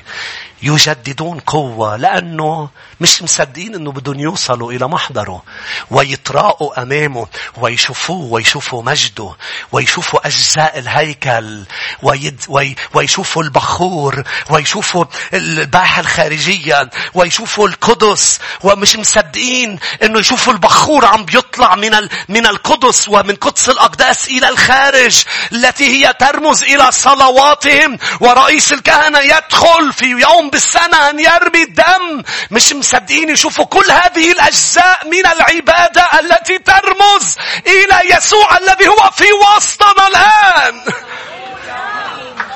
يجددون 0.62 1.40
قوة 1.40 1.96
لأنه 1.96 2.68
مش 3.00 3.22
مصدقين 3.22 3.74
أنه 3.74 3.92
بدهم 3.92 4.20
يوصلوا 4.20 4.72
إلى 4.72 4.88
محضره 4.88 5.42
ويتراءوا 5.90 6.82
أمامه 6.82 7.26
ويشوفوه 7.56 8.32
ويشوفوا 8.32 8.82
مجده 8.82 9.30
ويشوفوا 9.72 10.26
أجزاء 10.26 10.78
الهيكل 10.78 11.64
ويد 12.02 12.40
وي 12.48 12.76
ويشوفوا 12.94 13.42
البخور 13.42 14.22
ويشوفوا 14.50 15.04
الباحة 15.34 16.00
الخارجية 16.00 16.90
ويشوفوا 17.14 17.68
القدس 17.68 18.38
ومش 18.62 18.96
مصدقين 18.96 19.78
أنه 20.02 20.18
يشوفوا 20.18 20.52
البخور 20.52 21.04
عم 21.04 21.24
بيطلع 21.24 21.74
من 21.76 21.94
ال 21.94 22.08
من 22.28 22.46
القدس 22.46 23.08
ومن 23.08 23.34
قدس 23.34 23.68
الأقداس 23.68 24.28
إلى 24.28 24.48
الخارج 24.48 25.22
التي 25.52 25.84
هي 25.84 26.12
ترمز 26.12 26.62
إلى 26.62 26.92
صلواتهم 26.92 27.98
ورئيس 28.20 28.72
الكهنة 28.72 29.18
يدخل 29.18 29.92
في 29.92 30.04
يوم 30.06 30.50
بالسنة 30.52 31.10
أن 31.10 31.20
يرمي 31.20 31.62
الدم. 31.62 32.22
مش 32.50 32.72
مصدقين 32.72 33.30
يشوفوا 33.30 33.64
كل 33.64 33.90
هذه 33.90 34.32
الأجزاء 34.32 35.06
من 35.06 35.26
العبادة 35.26 36.08
التي 36.20 36.58
ترمز 36.58 37.36
إلى 37.66 38.16
يسوع 38.16 38.56
الذي 38.56 38.88
هو 38.88 39.10
في 39.10 39.24
وسطنا 39.32 40.08
الآن. 40.08 40.82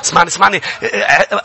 اسمعني 0.03 0.27
اسمعني. 0.27 0.61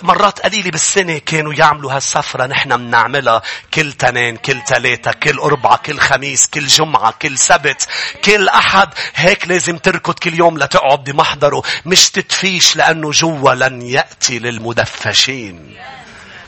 مرات 0.02 0.40
قليلة 0.40 0.70
بالسنة 0.70 1.18
كانوا 1.18 1.54
يعملوا 1.54 1.92
هالسفرة 1.92 2.46
نحن 2.46 2.76
بنعملها. 2.76 3.42
كل 3.74 3.92
تنين 3.92 4.36
كل 4.36 4.62
ثلاثة 4.68 5.12
كل 5.12 5.38
أربعة 5.38 5.76
كل 5.76 5.98
خميس 6.00 6.46
كل 6.46 6.66
جمعة 6.66 7.14
كل 7.22 7.38
سبت 7.38 7.88
كل 8.24 8.48
أحد. 8.48 8.88
هيك 9.14 9.48
لازم 9.48 9.78
تركض 9.78 10.14
كل 10.14 10.34
يوم 10.34 10.58
لتقعد 10.58 11.04
بمحضره. 11.04 11.62
مش 11.86 12.10
تتفيش 12.10 12.76
لأنه 12.76 13.10
جوا 13.10 13.54
لن 13.54 13.82
يأتي 13.82 14.38
للمدفشين. 14.38 15.76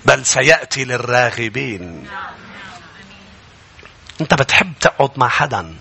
بل 0.04 0.26
سيأتي 0.26 0.84
للراغبين. 0.84 2.08
أنت 4.20 4.34
بتحب 4.34 4.72
تقعد 4.80 5.10
مع 5.16 5.28
حدا؟ 5.28 5.74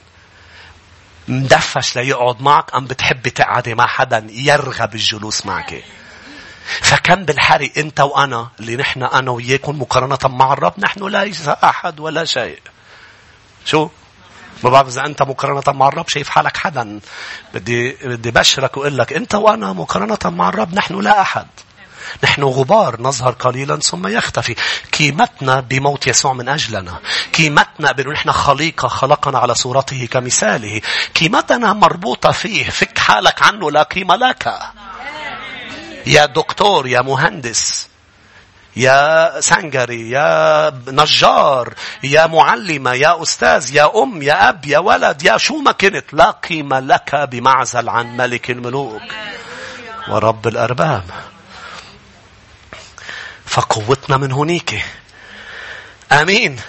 مدفش 1.28 1.96
ليقعد 1.96 2.42
معك 2.42 2.76
أم 2.76 2.86
بتحب 2.86 3.28
تقعدي 3.28 3.76
مع 3.76 3.88
حدا 3.88 4.28
يرغب 4.30 4.96
الجلوس 4.96 5.46
معك؟ 5.46 5.84
فكم 6.82 7.26
بالحري 7.26 7.72
أنت 7.78 8.00
وأنا 8.00 8.50
اللي 8.60 8.76
نحن 8.76 9.04
أنا 9.04 9.32
وياكم 9.32 9.82
مقارنة 9.82 10.20
مع 10.24 10.54
الرب 10.54 10.74
نحن 10.78 11.08
ليس 11.08 11.48
أحد 11.48 12.00
ولا 12.00 12.26
شيء. 12.26 12.60
شو؟ 13.66 13.90
ما 14.64 14.70
بعرف 14.70 14.88
إذا 14.88 15.06
أنت 15.06 15.22
مقارنة 15.22 15.78
مع 15.80 15.88
الرب 15.88 16.10
شايف 16.10 16.30
حالك 16.30 16.58
حدا. 16.58 17.00
بدي 17.54 17.92
بدي 17.92 18.32
بشرك 18.32 18.78
وأقول 18.78 18.98
لك 18.98 19.14
أنت 19.14 19.36
وأنا 19.36 19.74
مقارنة 19.74 20.20
مع 20.26 20.50
الرب 20.50 20.74
نحن 20.74 21.00
لا 21.00 21.22
أحد. 21.22 21.48
نحن 22.24 22.44
غبار 22.44 23.02
نظهر 23.02 23.32
قليلا 23.32 23.80
ثم 23.80 24.08
يختفي. 24.08 24.56
قيمتنا 25.00 25.60
بموت 25.60 26.08
يسوع 26.08 26.34
من 26.34 26.50
أجلنا. 26.50 27.00
قيمتنا 27.38 27.92
بأنه 27.92 28.12
نحن 28.12 28.32
خليقة 28.32 28.88
خلقنا 28.88 29.40
على 29.40 29.56
صورته 29.56 30.08
كمثاله. 30.12 30.82
قيمتنا 31.20 31.74
مربوطة 31.74 32.32
فيه. 32.32 32.70
فك 32.70 32.98
حالك 32.98 33.42
عنه 33.42 33.72
لا 33.72 33.84
قيمة 33.84 34.16
لك. 34.16 34.54
يا 36.06 36.26
دكتور 36.26 36.88
يا 36.88 37.02
مهندس 37.02 37.88
يا 38.76 39.42
سنجري 39.42 40.10
يا 40.10 40.70
نجار 40.88 41.74
يا 42.04 42.26
معلمة 42.26 42.94
يا 42.94 43.22
أستاذ 43.22 43.76
يا 43.76 44.04
أم 44.04 44.22
يا 44.22 44.50
أب 44.50 44.66
يا 44.66 44.80
ولد 44.80 45.24
يا 45.24 45.38
شو 45.38 45.58
ما 45.58 45.72
كنت. 45.72 46.14
لا 46.14 46.32
قيمة 46.32 46.80
لك 46.80 47.16
بمعزل 47.16 47.90
عن 47.90 48.18
ملك 48.18 48.52
الملوك. 48.52 49.02
ورب 50.10 50.48
الأرباب. 50.48 51.04
فقوتنا 53.54 54.18
من 54.18 54.32
هنيك. 54.32 54.86
آمين. 56.12 56.60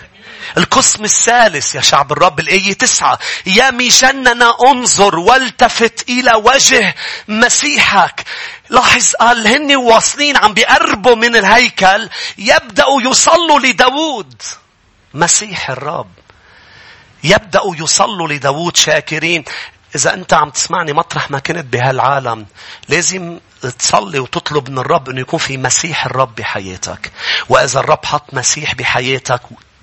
القسم 0.56 1.04
الثالث 1.04 1.74
يا 1.74 1.80
شعب 1.80 2.12
الرب 2.12 2.40
الآية 2.40 2.72
تسعة. 2.72 3.18
يا 3.46 3.70
مجننا 3.70 4.56
انظر 4.62 5.18
والتفت 5.18 6.08
إلى 6.08 6.32
وجه 6.34 6.94
مسيحك. 7.28 8.24
لاحظ 8.70 9.12
قال 9.20 9.46
هن 9.46 9.76
واصلين 9.76 10.36
عم 10.36 10.54
بيقربوا 10.54 11.14
من 11.14 11.36
الهيكل. 11.36 12.08
يبدأوا 12.38 13.02
يصلوا 13.02 13.60
لداود 13.60 14.42
مسيح 15.14 15.70
الرب. 15.70 16.10
يبدأوا 17.24 17.76
يصلوا 17.76 18.28
لداود 18.28 18.76
شاكرين. 18.76 19.44
إذا 19.94 20.14
أنت 20.14 20.34
عم 20.34 20.50
تسمعني 20.50 20.92
مطرح 20.92 21.30
ما 21.30 21.38
كنت 21.38 21.64
بهالعالم 21.64 22.46
لازم 22.88 23.38
تصلي 23.78 24.18
وتطلب 24.18 24.70
من 24.70 24.78
الرب 24.78 25.10
أنه 25.10 25.20
يكون 25.20 25.38
في 25.38 25.56
مسيح 25.56 26.06
الرب 26.06 26.34
بحياتك. 26.34 27.12
وإذا 27.48 27.80
الرب 27.80 28.04
حط 28.04 28.34
مسيح 28.34 28.74
بحياتك 28.74 29.40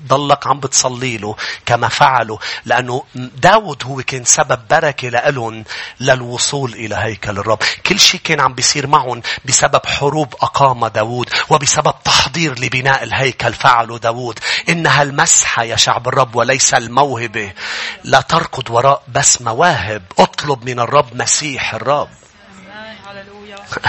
ضلك 0.07 0.47
عم 0.47 0.59
بتصلي 0.59 1.17
له 1.17 1.35
كما 1.65 1.87
فعلوا 1.87 2.37
لأنه 2.65 3.03
داود 3.15 3.83
هو 3.85 4.01
كان 4.01 4.25
سبب 4.25 4.59
بركة 4.69 5.09
لهم 5.09 5.63
للوصول 5.99 6.73
إلى 6.73 6.95
هيكل 6.95 7.39
الرب. 7.39 7.59
كل 7.85 7.99
شيء 7.99 8.19
كان 8.23 8.39
عم 8.39 8.53
بيصير 8.53 8.87
معهم 8.87 9.21
بسبب 9.45 9.85
حروب 9.85 10.33
أقام 10.41 10.87
داود 10.87 11.29
وبسبب 11.49 11.93
تحضير 12.03 12.59
لبناء 12.59 13.03
الهيكل 13.03 13.53
فعلوا 13.53 13.97
داود. 13.97 14.39
إنها 14.69 15.03
المسحة 15.03 15.63
يا 15.63 15.75
شعب 15.75 16.07
الرب 16.07 16.35
وليس 16.35 16.73
الموهبة 16.73 17.53
لا 18.03 18.21
تركض 18.21 18.69
وراء 18.69 19.03
بس 19.07 19.41
مواهب. 19.41 20.03
اطلب 20.19 20.65
من 20.65 20.79
الرب 20.79 21.15
مسيح 21.15 21.73
الرب. 21.73 22.09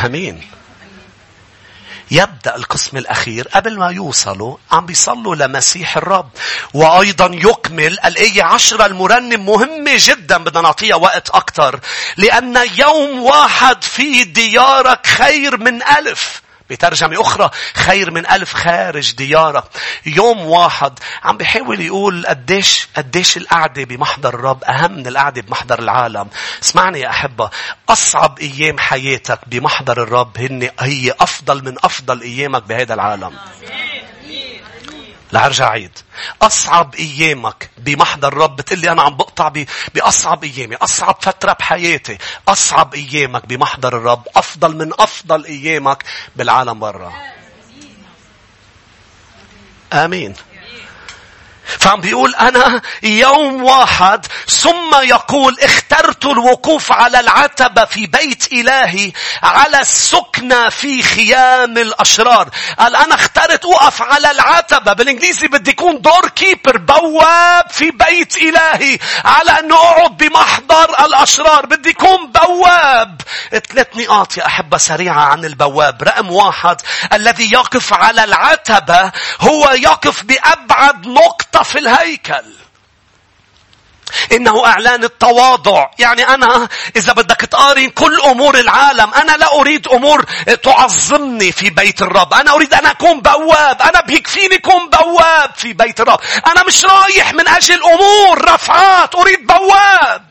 أمين. 0.04 0.61
يبدأ 2.12 2.56
القسم 2.56 2.96
الأخير 2.96 3.48
قبل 3.48 3.78
ما 3.78 3.90
يوصلوا 3.90 4.56
عم 4.72 4.86
بيصلوا 4.86 5.34
لمسيح 5.34 5.96
الرب. 5.96 6.30
وأيضا 6.74 7.30
يكمل 7.34 7.98
الآية 8.04 8.42
عشرة 8.42 8.86
المرنم 8.86 9.46
مهمة 9.46 9.92
جدا 9.96 10.38
بدنا 10.38 10.60
نعطيها 10.60 10.96
وقت 10.96 11.30
أكثر 11.30 11.80
لأن 12.16 12.56
يوم 12.76 13.22
واحد 13.22 13.84
في 13.84 14.24
ديارك 14.24 15.06
خير 15.06 15.56
من 15.56 15.82
ألف. 15.82 16.42
بترجمة 16.70 17.20
أخرى 17.20 17.50
خير 17.74 18.10
من 18.10 18.26
ألف 18.26 18.54
خارج 18.54 19.12
ديارك 19.14 19.64
يوم 20.06 20.46
واحد 20.46 20.98
عم 21.24 21.36
بيحاول 21.36 21.80
يقول 21.80 22.26
قديش 22.26 22.88
قديش 22.96 23.36
القعدة 23.36 23.84
بمحضر 23.84 24.34
الرب 24.34 24.64
أهم 24.64 24.92
من 24.92 25.06
القعدة 25.06 25.42
بمحضر 25.42 25.78
العالم. 25.78 26.28
اسمعني 26.62 27.00
يا 27.00 27.10
أحبة 27.10 27.50
أصعب 27.88 28.38
أيام 28.38 28.78
حياتك 28.78 29.38
بمحضر 29.46 30.02
الرب 30.02 30.38
هن 30.38 30.70
هي 30.80 31.14
أفضل 31.20 31.64
من 31.64 31.76
أفضل 31.84 32.20
أيامك 32.20 32.62
بهذا 32.62 32.94
العالم. 32.94 33.32
لارجع 35.32 35.68
عيد 35.68 35.98
أصعب 36.42 36.94
أيامك 36.94 37.70
بمحضر 37.78 38.28
الرب 38.28 38.56
بتقول 38.56 38.78
لي 38.78 38.92
أنا 38.92 39.02
عم 39.02 39.16
بقطع 39.16 39.52
بأصعب 39.94 40.44
أيامي 40.44 40.76
أصعب 40.76 41.16
فترة 41.20 41.52
بحياتي. 41.52 42.18
أصعب 42.48 42.94
أيامك 42.94 43.46
بمحضر 43.46 43.96
الرب. 43.96 44.28
أفضل 44.36 44.76
من 44.76 44.92
أفضل 44.98 45.44
أيامك 45.44 46.04
بالعالم 46.36 46.78
برا. 46.78 47.12
آمين. 49.92 50.34
فعم 51.78 52.00
بيقول 52.00 52.34
أنا 52.34 52.82
يوم 53.02 53.64
واحد 53.64 54.26
ثم 54.48 54.94
يقول 55.02 55.56
اخترت 55.60 56.24
الوقوف 56.24 56.92
على 56.92 57.20
العتبة 57.20 57.84
في 57.84 58.06
بيت 58.06 58.52
إلهي 58.52 59.12
على 59.42 59.80
السكنة 59.80 60.68
في 60.68 61.02
خيام 61.02 61.78
الأشرار. 61.78 62.48
قال 62.78 62.96
أنا 62.96 63.14
اخترت 63.14 63.64
أقف 63.64 64.02
على 64.02 64.30
العتبة. 64.30 64.92
بالإنجليزي 64.92 65.48
بدي 65.48 65.70
يكون 65.70 66.00
دور 66.00 66.28
كيبر 66.28 66.76
بواب 66.76 67.70
في 67.70 67.90
بيت 67.90 68.36
إلهي 68.36 68.98
على 69.24 69.50
أنه 69.58 69.76
أقعد 69.76 70.16
بمحضر 70.16 71.04
الأشرار. 71.04 71.66
بدي 71.66 71.88
يكون 71.88 72.32
بواب. 72.32 73.20
ثلاث 73.50 73.86
نقاط 73.96 74.36
يا 74.36 74.46
أحبة 74.46 74.76
سريعة 74.76 75.20
عن 75.20 75.44
البواب. 75.44 76.02
رقم 76.02 76.30
واحد 76.30 76.80
الذي 77.12 77.52
يقف 77.52 77.92
على 77.92 78.24
العتبة 78.24 79.12
هو 79.40 79.70
يقف 79.70 80.22
بأبعد 80.22 81.06
نقطة 81.06 81.61
في 81.62 81.78
الهيكل 81.78 82.44
إنه 84.32 84.66
إعلان 84.66 85.04
التواضع. 85.04 85.90
يعني 85.98 86.28
أنا 86.28 86.68
إذا 86.96 87.12
بدك 87.12 87.40
تقارن 87.40 87.88
كل 87.88 88.20
أمور 88.20 88.58
العالم 88.58 89.14
أنا 89.14 89.32
لا 89.32 89.54
أريد 89.54 89.88
أمور 89.88 90.24
تعظمني 90.62 91.52
في 91.52 91.70
بيت 91.70 92.02
الرب. 92.02 92.34
أنا 92.34 92.54
أريد 92.54 92.74
أن 92.74 92.86
أكون 92.86 93.20
بواب. 93.20 93.82
أنا 93.82 94.00
بيكفيني 94.00 94.58
كون 94.58 94.90
بواب 94.90 95.50
في 95.56 95.72
بيت 95.72 96.00
الرب. 96.00 96.20
أنا 96.46 96.62
مش 96.64 96.84
رايح 96.84 97.34
من 97.34 97.48
أجل 97.48 97.82
أمور 97.82 98.52
رفعات. 98.52 99.14
أريد 99.14 99.46
بواب. 99.46 100.24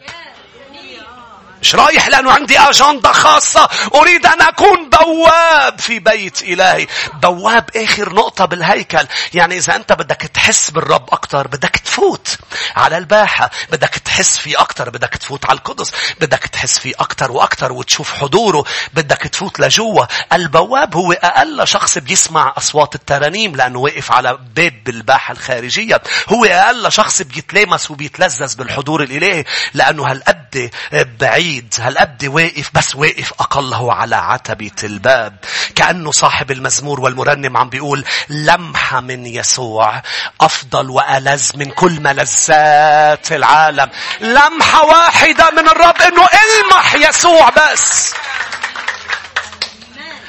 مش 1.62 1.76
رايح 1.76 2.08
لأنه 2.08 2.32
عندي 2.32 2.60
أجندة 2.60 3.12
خاصة. 3.12 3.70
أريد 3.96 4.26
أن 4.26 4.42
أكون 4.42 4.90
بواب 4.90 5.80
في 5.80 6.00
بيت 6.00 6.42
إلهي. 6.42 6.88
بواب 7.14 7.70
آخر 7.76 8.14
نقطة 8.14 8.46
بالهيكل. 8.46 9.08
يعني 9.34 9.58
إذا 9.58 9.76
أنت 9.76 9.94
بدك 9.94 10.22
تحس 10.22 10.72
بالرب 10.72 11.06
أكتر 11.12 11.48
بدك 11.48 11.76
تفوت 11.76 12.38
على 12.76 12.98
الباحة. 12.98 13.52
بدك 13.72 13.90
تحس 13.90 14.38
فيه 14.38 14.62
أكتر. 14.62 14.90
بدك 14.90 15.10
تفوت 15.10 15.46
على 15.46 15.58
القدس. 15.58 15.92
بدك 16.22 16.40
تحس 16.40 16.80
فيه 16.80 16.94
أكتر 17.00 17.32
وأكتر 17.32 17.72
وتشوف 17.72 18.14
حضوره. 18.14 18.64
بدك 18.94 19.18
تفوت 19.18 19.60
لجوا. 19.60 20.06
البواب 20.34 20.96
هو 20.96 21.12
أقل 21.12 21.68
شخص 21.68 21.98
بيسمع 21.98 22.54
أصوات 22.58 22.96
الترانيم 22.96 23.56
لأنه 23.56 23.80
واقف 23.80 24.12
على 24.12 24.40
باب 24.56 24.90
الباحة 24.90 25.32
الخارجية. 25.32 26.02
هو 26.30 26.46
أقل 26.46 26.92
شخص 26.92 27.22
بيتلامس 27.22 27.92
وبيتلذذ 27.92 28.56
بالحضور 28.56 29.04
الإلهي 29.04 29.46
لأنه 29.74 30.12
هالقد 30.12 30.72
بعيد 31.20 31.51
بعيد 31.52 31.76
هالقد 31.80 32.26
واقف؟ 32.26 32.70
بس 32.74 32.96
واقف 32.96 33.34
أقله 33.40 33.94
على 33.94 34.16
عتبة 34.16 34.72
الباب. 34.84 35.38
كأنه 35.76 36.12
صاحب 36.12 36.52
المزمور 36.52 37.00
والمرنم 37.00 37.58
عم 37.58 37.70
بيقول 37.70 38.06
لمحة 38.30 39.00
من 39.02 39.26
يسوع 39.26 40.02
أفضل 40.42 40.90
وألذ 40.90 41.52
من 41.56 41.72
كل 41.72 42.02
ملذات 42.02 43.32
العالم. 43.32 43.90
لمحة 44.22 44.86
واحدة 44.86 45.52
من 45.52 45.70
الرب 45.70 46.02
إنه 46.02 46.28
المح 46.62 46.94
يسوع 46.96 47.50
بس. 47.50 48.14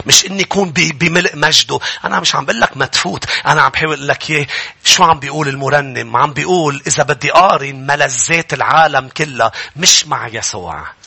مش 0.07 0.27
إني 0.27 0.43
يكون 0.43 0.71
بملء 0.77 1.37
مجده. 1.37 1.79
أنا 2.05 2.21
مش 2.21 2.35
عم 2.35 2.45
بقول 2.45 2.61
لك 2.61 2.77
ما 2.77 2.87
تفوت. 2.87 3.25
أنا 3.47 3.63
عم 3.63 3.71
بحاول 3.71 4.09
لك 4.09 4.31
اياه 4.31 4.47
شو 4.85 5.05
عم 5.05 5.21
بيقول 5.21 5.49
المرنم؟ 5.49 6.17
عم 6.17 6.33
بيقول 6.33 6.83
إذا 6.87 7.03
بدي 7.03 7.31
قارن 7.31 7.87
ملذات 7.87 8.53
العالم 8.53 9.09
كلها 9.09 9.53
مش 9.77 10.07
مع 10.07 10.29
يسوع. 10.29 11.02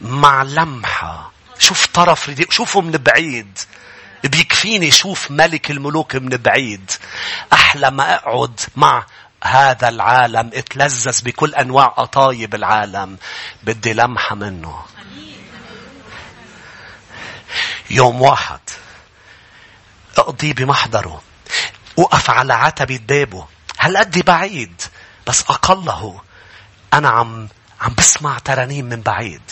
مع 0.00 0.42
لمحة. 0.42 1.32
شوف 1.58 1.86
طرف 1.86 2.28
رديء 2.28 2.50
شوفه 2.50 2.80
من 2.80 2.90
بعيد. 2.90 3.58
بيكفيني 4.24 4.90
شوف 4.90 5.30
ملك 5.30 5.70
الملوك 5.70 6.16
من 6.16 6.28
بعيد. 6.28 6.90
أحلى 7.52 7.90
ما 7.90 8.14
أقعد 8.14 8.60
مع 8.76 9.06
هذا 9.44 9.88
العالم. 9.88 10.50
اتلذذ 10.54 11.22
بكل 11.22 11.54
أنواع 11.54 11.86
قطايب 11.86 12.54
العالم. 12.54 13.18
بدي 13.62 13.92
لمحة 13.92 14.34
منه. 14.34 14.82
يوم 17.90 18.22
واحد 18.22 18.60
أقضي 20.18 20.52
بمحضره. 20.52 21.22
وقف 21.96 22.30
على 22.30 22.54
عتبة 22.54 23.00
بابه. 23.08 23.46
هالقد 23.80 24.18
بعيد؟ 24.18 24.82
بس 25.26 25.42
أقله 25.42 26.20
أنا 26.94 27.08
عم 27.08 27.48
عم 27.80 27.94
بسمع 27.94 28.38
ترانيم 28.38 28.84
من 28.84 29.00
بعيد. 29.00 29.42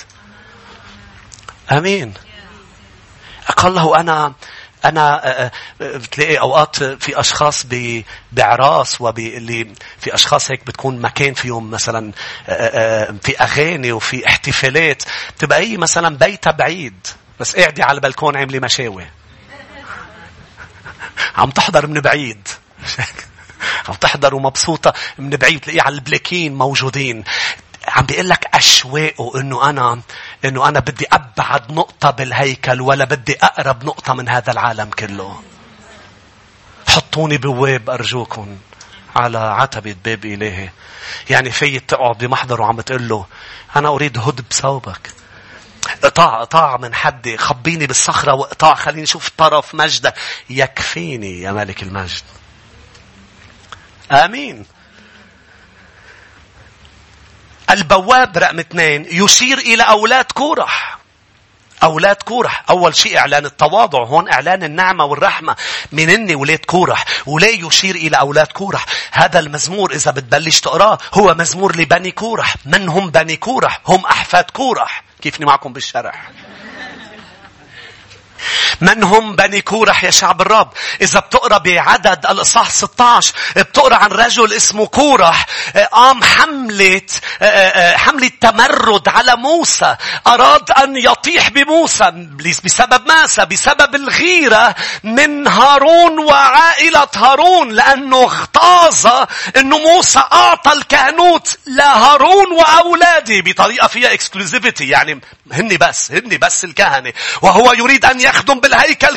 آمين 1.72 2.14
قال 3.56 3.74
له 3.74 4.00
أنا 4.00 4.34
أنا 4.84 5.26
آه، 5.26 5.50
آه، 5.80 5.96
بتلاقي 5.96 6.38
أوقات 6.38 6.84
في 6.84 7.20
أشخاص 7.20 7.66
بعراس 8.32 9.00
وباللي 9.00 9.72
في 9.98 10.14
أشخاص 10.14 10.50
هيك 10.50 10.66
بتكون 10.66 11.00
مكان 11.00 11.34
فيهم 11.34 11.70
مثلا 11.70 12.12
آه، 12.48 13.14
في 13.22 13.38
أغاني 13.38 13.92
وفي 13.92 14.26
احتفالات 14.26 15.02
تبقى 15.38 15.58
هي 15.58 15.76
مثلا 15.76 16.16
بيتها 16.16 16.50
بعيد 16.50 17.06
بس 17.40 17.56
قاعدة 17.56 17.84
على 17.84 17.96
البلكون 17.96 18.36
عاملة 18.36 18.58
مشاوي 18.58 19.06
عم 21.36 21.50
تحضر 21.50 21.86
من 21.86 22.00
بعيد. 22.00 22.48
عم 23.88 23.94
تحضر 23.94 24.34
ومبسوطة 24.34 24.92
من 25.18 25.30
بعيد 25.30 25.60
تلاقيه 25.60 25.82
على 25.82 25.94
البلاكين 25.94 26.54
موجودين. 26.54 27.24
عم 27.88 28.06
بيقول 28.06 28.28
لك 28.28 28.46
أشواقه 28.54 29.40
إنه 29.40 29.70
أنا 29.70 30.00
إنه 30.44 30.68
أنا 30.68 30.80
بدي 30.80 31.06
أبعد 31.12 31.72
نقطة 31.72 32.10
بالهيكل 32.10 32.80
ولا 32.80 33.04
بدي 33.04 33.36
أقرب 33.42 33.84
نقطة 33.84 34.14
من 34.14 34.28
هذا 34.28 34.52
العالم 34.52 34.90
كله. 34.90 35.42
حطوني 36.88 37.36
بواب 37.38 37.90
أرجوكم 37.90 38.58
على 39.16 39.38
عتبة 39.38 39.96
باب 40.04 40.24
إلهي. 40.24 40.70
يعني 41.30 41.50
في 41.50 41.80
تقعد 41.80 42.18
بمحضر 42.18 42.60
وعم 42.60 42.80
تقول 42.80 43.08
له 43.08 43.26
أنا 43.76 43.88
أريد 43.88 44.18
هدب 44.18 44.44
ثوبك. 44.50 45.10
قطاع 46.04 46.40
قطاع 46.40 46.76
من 46.76 46.94
حدي 46.94 47.36
خبيني 47.36 47.86
بالصخرة 47.86 48.34
وقطاع 48.34 48.74
خليني 48.74 49.02
أشوف 49.02 49.30
طرف 49.36 49.74
مجدك 49.74 50.14
يكفيني 50.50 51.40
يا 51.40 51.52
ملك 51.52 51.82
المجد 51.82 52.22
آمين 54.12 54.66
البواب 57.74 58.38
رقم 58.38 58.58
اثنين 58.58 59.06
يشير 59.10 59.58
إلى 59.58 59.82
أولاد 59.82 60.24
كورح. 60.24 60.98
أولاد 61.82 62.16
كورح. 62.16 62.64
أول 62.70 62.94
شيء 62.96 63.18
إعلان 63.18 63.46
التواضع 63.46 64.04
هون 64.04 64.32
إعلان 64.32 64.62
النعمة 64.62 65.04
والرحمة. 65.04 65.56
من 65.92 66.10
إني 66.10 66.34
ولاد 66.34 66.58
كورح؟ 66.58 67.04
وليه 67.26 67.66
يشير 67.66 67.94
إلى 67.94 68.16
أولاد 68.16 68.46
كورح؟ 68.46 68.86
هذا 69.12 69.38
المزمور 69.38 69.92
إذا 69.92 70.10
بتبلش 70.10 70.60
تقراه 70.60 70.98
هو 71.14 71.34
مزمور 71.34 71.76
لبني 71.76 72.10
كورح. 72.10 72.56
من 72.64 72.88
هم 72.88 73.10
بني 73.10 73.36
كورح؟ 73.36 73.80
هم 73.86 74.06
أحفاد 74.06 74.44
كورح. 74.44 75.04
كيفني 75.22 75.46
معكم 75.46 75.72
بالشرح؟ 75.72 76.30
من 78.80 79.04
هم 79.04 79.36
بني 79.36 79.60
كورح 79.60 80.04
يا 80.04 80.10
شعب 80.10 80.40
الرب؟ 80.40 80.68
إذا 81.00 81.20
بتقرأ 81.20 81.58
بعدد 81.58 82.26
الإصحاح 82.26 82.70
16 82.70 83.32
بتقرأ 83.56 83.96
عن 83.96 84.10
رجل 84.10 84.52
اسمه 84.52 84.86
كورح 84.86 85.46
قام 85.92 86.24
حملة 86.24 87.00
حملة 87.96 88.30
تمرد 88.40 89.08
على 89.08 89.36
موسى 89.36 89.96
أراد 90.26 90.70
أن 90.70 90.96
يطيح 90.96 91.48
بموسى 91.48 92.10
بسبب 92.64 93.08
ماسة 93.08 93.44
بسبب 93.44 93.94
الغيرة 93.94 94.74
من 95.04 95.48
هارون 95.48 96.18
وعائلة 96.18 97.08
هارون 97.16 97.72
لأنه 97.72 98.22
اغتاظ 98.24 99.06
أنه 99.56 99.78
موسى 99.78 100.22
أعطى 100.32 100.72
الكهنوت 100.72 101.58
لهارون 101.66 102.52
وأولاده 102.52 103.40
بطريقة 103.40 103.86
فيها 103.86 104.12
اكسكلوزيفيتي 104.12 104.88
يعني 104.88 105.20
هني 105.52 105.76
بس 105.76 106.12
هني 106.12 106.38
بس 106.38 106.64
الكهنة 106.64 107.12
وهو 107.42 107.72
يريد 107.72 108.04
أن 108.04 108.20
يخدم 108.20 108.60
بالهيكل 108.64 109.16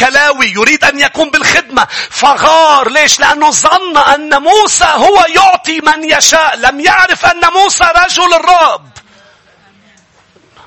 كلاوي 0.00 0.46
يريد 0.46 0.84
أن 0.84 0.98
يكون 0.98 1.30
بالخدمة. 1.30 1.86
فغار 2.10 2.90
ليش؟ 2.90 3.20
لأنه 3.20 3.50
ظن 3.50 3.96
أن 3.96 4.42
موسى 4.42 4.84
هو 4.84 5.24
يعطي 5.34 5.80
من 5.80 6.04
يشاء. 6.04 6.56
لم 6.56 6.80
يعرف 6.80 7.26
أن 7.26 7.52
موسى 7.52 7.84
رجل 7.84 8.34
الرب. 8.34 8.88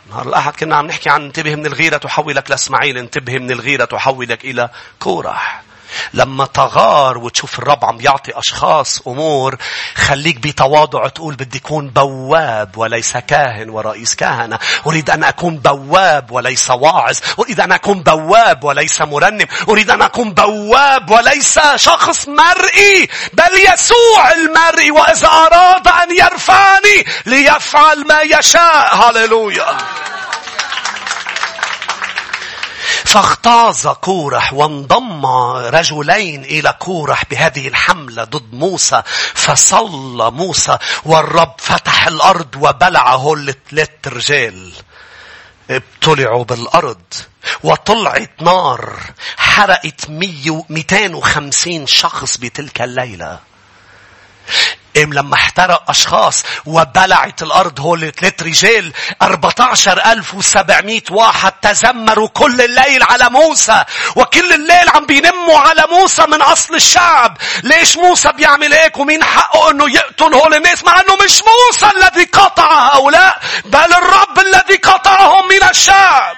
نهار 0.09 0.28
الأحد 0.28 0.55
كنا 0.55 0.76
عم 0.76 0.88
نحكي 0.88 1.09
عن 1.09 1.26
انتبه 1.26 1.55
من 1.55 1.65
الغيرة 1.65 1.97
تحولك 1.97 2.51
لإسماعيل 2.51 2.97
انتبه 2.97 3.39
من 3.39 3.51
الغيرة 3.51 3.86
تحولك 3.86 4.45
إلى 4.45 4.69
كورح 4.99 5.61
لما 6.14 6.46
تغار 6.46 7.18
وتشوف 7.18 7.60
الرب 7.60 7.86
عم 7.86 8.02
يعطي 8.02 8.32
أشخاص 8.39 9.02
أمور 9.08 9.58
خليك 9.96 10.38
بتواضع 10.38 11.08
تقول 11.08 11.36
بدي 11.36 11.58
أكون 11.58 11.89
بواب 11.89 12.78
وليس 12.78 13.18
كاهن 13.18 13.70
ورئيس 13.70 14.16
كهنة. 14.16 14.60
أريد 14.88 15.10
أن 15.10 15.24
أكون 15.24 15.58
بواب 15.58 16.32
وليس 16.32 16.70
واعظ. 16.70 17.18
أريد 17.39 17.60
أن 17.60 17.72
أكون 17.72 18.04
بواب 18.04 18.64
وليس 18.64 19.02
مرنم. 19.02 19.48
أريد 19.70 19.89
أن 19.89 20.02
أكون 20.02 20.34
بواب 20.34 21.10
وليس 21.10 21.60
شخص 21.76 22.28
مرئي. 22.28 23.10
بل 23.34 23.74
يسوع 23.74 24.32
المرئي 24.32 24.92
وإذا 24.92 25.28
أراد 25.28 25.88
أن 25.88 26.18
يرفعني 26.18 27.06
ليفعل 27.26 28.08
ما 28.08 28.22
يشاء. 28.22 28.96
هللويا. 28.96 29.78
فاغتاظ 33.12 33.88
كورح 33.88 34.53
وانضم 34.53 35.26
رجلين 35.55 36.43
إلى 36.43 36.74
كورح 36.80 37.24
بهذه 37.32 37.68
الحملة 37.68 38.24
ضد 38.24 38.53
موسى 38.53 39.01
فصلى 39.34 40.32
موسى 40.32 40.78
والرب 41.05 41.53
فتح 41.57 42.07
الأرض 42.07 42.55
وبلعه 42.55 43.34
الثلاث 43.34 43.89
رجال 44.07 44.72
ابتلعوا 45.70 46.43
بالأرض 46.43 47.03
وطلعت 47.64 48.32
نار 48.41 48.99
حرقت 49.38 50.09
250 50.09 51.88
شخص 51.88 52.38
بتلك 52.38 52.82
الليلة. 52.82 53.39
إم 54.98 55.14
لما 55.14 55.36
احترق 55.36 55.89
أشخاص 55.89 56.44
وبلعت 56.66 57.42
الأرض 57.42 57.80
هول 57.80 58.12
ثلاث 58.12 58.44
رجال 58.44 58.94
14700 59.22 61.02
واحد 61.12 61.52
تذمروا 61.52 62.28
كل 62.28 62.62
الليل 62.62 63.04
على 63.04 63.30
موسى 63.30 63.84
وكل 64.16 64.54
الليل 64.54 64.89
عم 64.96 65.06
بينموا 65.06 65.60
على 65.60 65.84
موسى 65.89 66.26
من 66.28 66.42
أصل 66.42 66.76
الشعب. 66.76 67.38
ليش 67.64 67.98
موسى 67.98 68.32
بيعمل 68.32 68.74
هيك 68.74 68.98
ومين 68.98 69.24
حقه 69.24 69.72
إنه 69.72 69.89
يقتل 69.89 70.34
هول 70.34 70.54
الناس؟ 70.54 70.84
مع 70.84 70.94
إنه 71.02 71.16
مش 71.26 71.42
موسى 71.42 71.92
الذي 71.98 72.24
قطع 72.24 72.96
هؤلاء 72.96 73.39
بل 73.66 73.94
الرب 73.94 74.39
الذي 74.39 74.76
قطعهم 74.76 75.48
من 75.48 75.70
الشعب. 75.70 76.38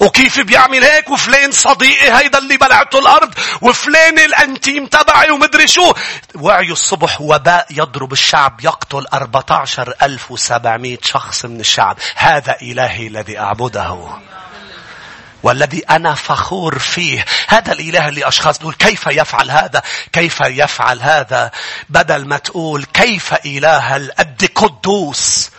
وكيف 0.00 0.40
بيعمل 0.40 0.84
هيك؟ 0.84 1.10
وفلان 1.10 1.52
صديقي 1.52 2.18
هيدا 2.18 2.38
اللي 2.38 2.56
بلعته 2.56 2.98
الأرض 2.98 3.34
وفلان 3.60 4.18
الأنتيم 4.18 4.86
تبعي 4.86 5.30
ومدري 5.30 5.68
شو. 5.68 5.92
وعيوا 6.34 6.72
الصبح 6.72 7.20
وباء 7.20 7.66
يضرب 7.70 8.12
الشعب 8.12 8.60
يقتل 8.64 9.06
14700 9.12 10.98
شخص 11.02 11.44
من 11.44 11.60
الشعب. 11.60 11.98
هذا 12.16 12.56
إلهي 12.62 13.06
الذي 13.06 13.38
أعبده. 13.38 14.08
والذي 15.42 15.78
أنا 15.78 16.14
فخور 16.14 16.78
فيه. 16.78 17.24
هذا 17.48 17.72
الإله 17.72 18.08
اللي 18.08 18.28
أشخاص 18.28 18.58
تقول 18.58 18.74
كيف 18.74 19.06
يفعل 19.06 19.50
هذا؟ 19.50 19.82
كيف 20.12 20.40
يفعل 20.40 21.00
هذا؟ 21.02 21.50
بدل 21.88 22.28
ما 22.28 22.38
تقول 22.38 22.84
كيف 22.84 23.34
إله 23.46 23.96
القد 23.96 24.50
قدوس 24.54 25.50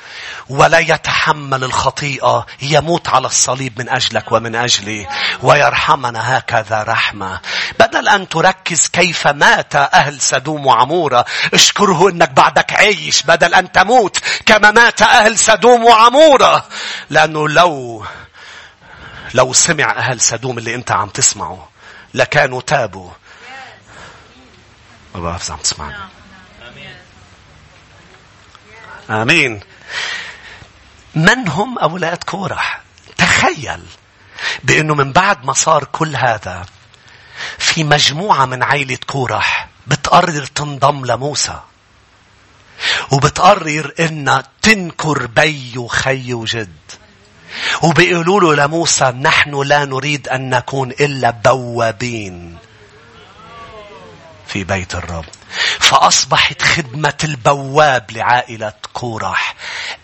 ولا 0.52 0.80
يتحمل 0.80 1.64
الخطيئة. 1.64 2.46
يموت 2.62 3.10
على 3.10 3.28
الصليب 3.28 3.80
من 3.80 3.90
أجلك 3.90 4.32
ومن 4.32 4.56
أجلي. 4.56 5.08
ويرحمنا 5.44 6.38
هكذا 6.38 6.84
رحمة. 6.84 7.40
بدل 7.80 8.08
أن 8.08 8.30
تركز 8.30 8.88
كيف 8.88 9.28
مات 9.28 9.76
أهل 9.76 10.22
سدوم 10.22 10.66
وعمورة 10.66 11.26
اشكره 11.54 12.10
أنك 12.10 12.30
بعدك 12.30 12.74
عايش. 12.74 13.24
بدل 13.24 13.54
أن 13.54 13.72
تموت 13.72 14.18
كما 14.46 14.72
مات 14.72 15.02
أهل 15.02 15.38
سدوم 15.38 15.86
وعمورة. 15.86 16.66
لأنه 17.10 17.50
لو 17.50 18.06
لو 19.34 19.54
سمع 19.54 19.92
أهل 19.92 20.22
سدوم 20.22 20.58
اللي 20.58 20.76
أنت 20.76 20.92
عم 20.92 21.10
تسمعه 21.10 21.70
لكانوا 22.14 22.62
تابوا. 22.62 23.12
ما 25.16 25.22
بعرف 25.22 25.44
إذا 25.44 25.54
عم 25.54 25.60
تسمعني. 25.60 25.96
آمين. 29.10 29.60
من 31.16 31.48
هم 31.48 31.80
أولاد 31.80 32.24
كورح؟ 32.24 32.82
تخيل 33.18 33.84
بأنه 34.64 34.96
من 34.96 35.12
بعد 35.12 35.46
ما 35.46 35.54
صار 35.54 35.84
كل 35.84 36.16
هذا 36.16 36.66
في 37.58 37.84
مجموعة 37.84 38.46
من 38.46 38.64
عائلة 38.64 38.98
كورح 39.08 39.70
بتقرر 39.88 40.46
تنضم 40.46 41.06
لموسى. 41.06 41.60
وبتقرر 43.12 43.94
إنها 44.00 44.44
تنكر 44.62 45.26
بي 45.28 45.78
وخي 45.78 46.34
وجد. 46.34 46.76
وبيقولوا 47.82 48.42
له 48.42 48.66
لموسى 48.66 49.06
نحن 49.06 49.62
لا 49.62 49.86
نريد 49.86 50.28
أن 50.28 50.50
نكون 50.50 50.92
إلا 50.92 51.30
بوابين 51.30 52.58
في 54.48 54.64
بيت 54.64 54.96
الرب. 54.96 55.26
فأصبحت 55.80 56.62
خدمة 56.62 57.18
البواب 57.24 58.12
لعائلة 58.12 58.74
كورح. 58.94 59.56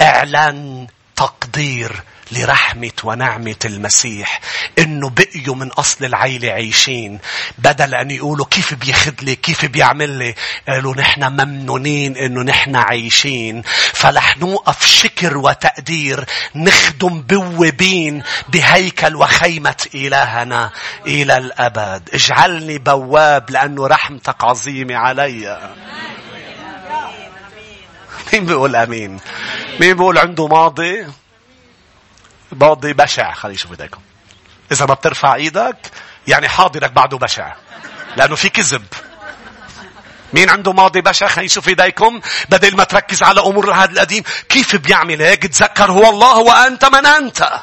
إعلان 0.01 0.87
تقدير 1.17 2.03
لرحمة 2.31 2.91
ونعمة 3.03 3.55
المسيح. 3.65 4.41
إنه 4.79 5.09
بقيوا 5.09 5.55
من 5.55 5.67
أصل 5.67 6.05
العيلة 6.05 6.51
عايشين. 6.51 7.19
بدل 7.57 7.95
أن 7.95 8.11
يقولوا 8.11 8.45
كيف 8.45 8.73
بيخد 8.73 9.23
لي 9.23 9.35
كيف 9.35 9.65
بيعمل 9.65 10.09
لي 10.09 10.35
قالوا 10.67 10.95
نحن 10.95 11.23
ممنونين 11.23 12.17
إنه 12.17 12.41
نحن 12.41 12.75
عايشين. 12.75 13.61
فلح 13.93 14.37
نوقف 14.37 14.85
شكر 14.85 15.37
وتقدير 15.37 16.25
نخدم 16.55 17.21
بوابين 17.21 18.23
بهيكل 18.49 19.15
وخيمة 19.15 19.87
إلهنا 19.95 20.71
إلى 21.05 21.37
الأبد. 21.37 22.09
اجعلني 22.13 22.77
بواب 22.77 23.49
لأنه 23.49 23.87
رحمتك 23.87 24.43
عظيمة 24.43 24.95
علي. 24.95 25.73
مين 28.33 28.45
بيقول 28.45 28.75
آمين؟ 28.75 29.19
مين 29.79 29.93
بيقول 29.93 30.17
عنده 30.17 30.47
ماضي؟ 30.47 31.07
ماضي 32.51 32.93
بشع 32.93 33.33
خلي 33.33 33.57
شوف 33.57 33.71
إيديكم. 33.71 34.01
إذا 34.71 34.85
ما 34.85 34.93
بترفع 34.93 35.35
إيدك 35.35 35.91
يعني 36.27 36.49
حاضرك 36.49 36.91
بعده 36.91 37.17
بشع 37.17 37.55
لأنه 38.17 38.35
في 38.35 38.49
كذب. 38.49 38.85
مين 40.33 40.49
عنده 40.49 40.73
ماضي 40.73 41.01
بشع؟ 41.01 41.27
خلينا 41.27 41.45
نشوف 41.45 41.67
إيديكم. 41.67 42.21
بدل 42.49 42.75
ما 42.75 42.83
تركز 42.83 43.23
على 43.23 43.39
أمور 43.41 43.73
هذا 43.73 43.91
القديم 43.91 44.23
كيف 44.49 44.75
بيعمل 44.75 45.21
هيك؟ 45.21 45.47
تذكر 45.47 45.91
هو 45.91 46.09
الله 46.09 46.37
وأنت 46.37 46.85
من 46.85 47.05
أنت. 47.05 47.61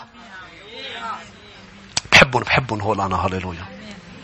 بحبهم 2.12 2.42
بحبهم 2.42 2.80
هول 2.80 3.00
أنا 3.00 3.16
هللويا. 3.16 3.64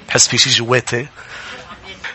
بحس 0.08 0.28
في 0.28 0.38
شيء 0.38 0.52
جواتي. 0.52 1.06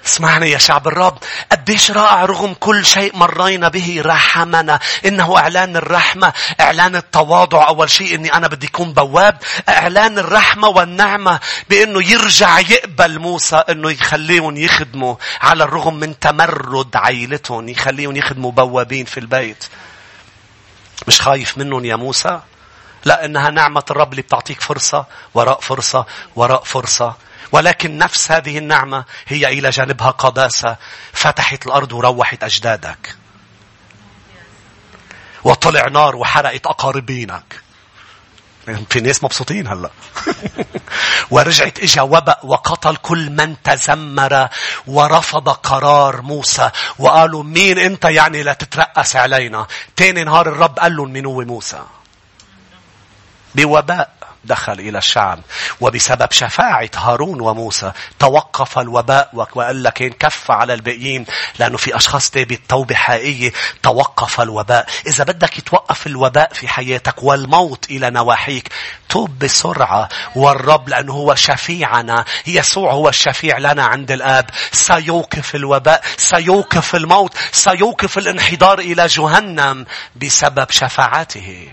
اسمعني 0.05 0.51
يا 0.51 0.57
شعب 0.57 0.87
الرب. 0.87 1.17
قديش 1.51 1.91
رائع 1.91 2.25
رغم 2.25 2.53
كل 2.53 2.85
شيء 2.85 3.15
مرينا 3.15 3.69
به. 3.69 4.01
رحمنا. 4.05 4.79
إنه 5.05 5.37
إعلان 5.37 5.75
الرحمة. 5.75 6.33
إعلان 6.59 6.95
التواضع. 6.95 7.67
أول 7.67 7.89
شيء 7.89 8.15
إني 8.15 8.33
أنا 8.33 8.47
بدي 8.47 8.67
أكون 8.67 8.93
بواب. 8.93 9.37
إعلان 9.69 10.19
الرحمة 10.19 10.67
والنعمة 10.67 11.39
بإنه 11.69 12.11
يرجع 12.11 12.59
يقبل 12.59 13.19
موسى 13.19 13.55
إنه 13.55 13.91
يخليهم 13.91 14.57
يخدموا. 14.57 15.15
على 15.41 15.63
الرغم 15.63 15.95
من 15.95 16.19
تمرد 16.19 16.95
عائلتهم 16.95 17.69
يخليهم 17.69 18.15
يخدموا 18.15 18.51
بوابين 18.51 19.05
في 19.05 19.19
البيت. 19.19 19.63
مش 21.07 21.21
خايف 21.21 21.57
منهم 21.57 21.85
يا 21.85 21.95
موسى؟ 21.95 22.39
لا 23.05 23.25
انها 23.25 23.49
نعمة 23.49 23.83
الرب 23.91 24.11
اللي 24.11 24.21
بتعطيك 24.21 24.61
فرصة 24.61 25.05
وراء 25.33 25.59
فرصة 25.59 26.05
وراء 26.35 26.63
فرصة. 26.63 27.15
ولكن 27.51 27.97
نفس 27.97 28.31
هذه 28.31 28.57
النعمة 28.57 29.05
هي 29.27 29.47
إلى 29.47 29.69
جانبها 29.69 30.11
قداسة 30.11 30.77
فتحت 31.13 31.67
الأرض 31.67 31.93
وروحت 31.93 32.43
أجدادك. 32.43 33.15
وطلع 35.43 35.87
نار 35.87 36.15
وحرقت 36.15 36.65
أقاربينك. 36.65 37.61
في 38.89 39.01
ناس 39.01 39.23
مبسوطين 39.23 39.67
هلأ. 39.67 39.89
ورجعت 41.31 41.79
إجا 41.79 42.01
وبأ 42.01 42.37
وقتل 42.43 42.95
كل 42.95 43.29
من 43.29 43.55
تذمر 43.63 44.47
ورفض 44.87 45.49
قرار 45.49 46.21
موسى. 46.21 46.69
وقالوا 46.99 47.43
مين 47.43 47.79
أنت 47.79 48.05
يعني 48.05 48.43
لا 48.43 48.53
تترأس 48.53 49.15
علينا؟ 49.15 49.67
تاني 49.95 50.23
نهار 50.23 50.47
الرب 50.47 50.79
قال 50.79 50.95
لهم 50.95 51.09
من 51.09 51.25
هو 51.25 51.41
موسى؟ 51.41 51.83
بوباء 53.55 54.09
دخل 54.45 54.79
إلى 54.79 54.97
الشعب. 54.97 55.39
وبسبب 55.81 56.31
شفاعة 56.31 56.89
هارون 56.95 57.41
وموسى 57.41 57.91
توقف 58.19 58.79
الوباء 58.79 59.29
وقال 59.33 59.83
لك 59.83 60.17
كف 60.17 60.51
على 60.51 60.73
الباقيين 60.73 61.25
لأنه 61.59 61.77
في 61.77 61.95
أشخاص 61.95 62.29
تابت 62.29 62.61
توبة 62.69 62.95
حقيقية 62.95 63.53
توقف 63.83 64.41
الوباء. 64.41 64.85
إذا 65.07 65.23
بدك 65.23 65.57
يتوقف 65.57 66.07
الوباء 66.07 66.53
في 66.53 66.67
حياتك 66.67 67.23
والموت 67.23 67.89
إلى 67.89 68.09
نواحيك 68.09 68.69
توب 69.09 69.39
بسرعة 69.39 70.09
والرب 70.35 70.89
لأنه 70.89 71.13
هو 71.13 71.35
شفيعنا. 71.35 72.25
يسوع 72.47 72.91
هو 72.91 73.09
الشفيع 73.09 73.57
لنا 73.57 73.85
عند 73.85 74.11
الآب. 74.11 74.49
سيوقف 74.71 75.55
الوباء 75.55 76.01
سيوقف 76.17 76.95
الموت 76.95 77.33
سيوقف 77.51 78.17
الانحدار 78.17 78.79
إلى 78.79 79.07
جهنم 79.07 79.85
بسبب 80.15 80.71
شفاعته. 80.71 81.67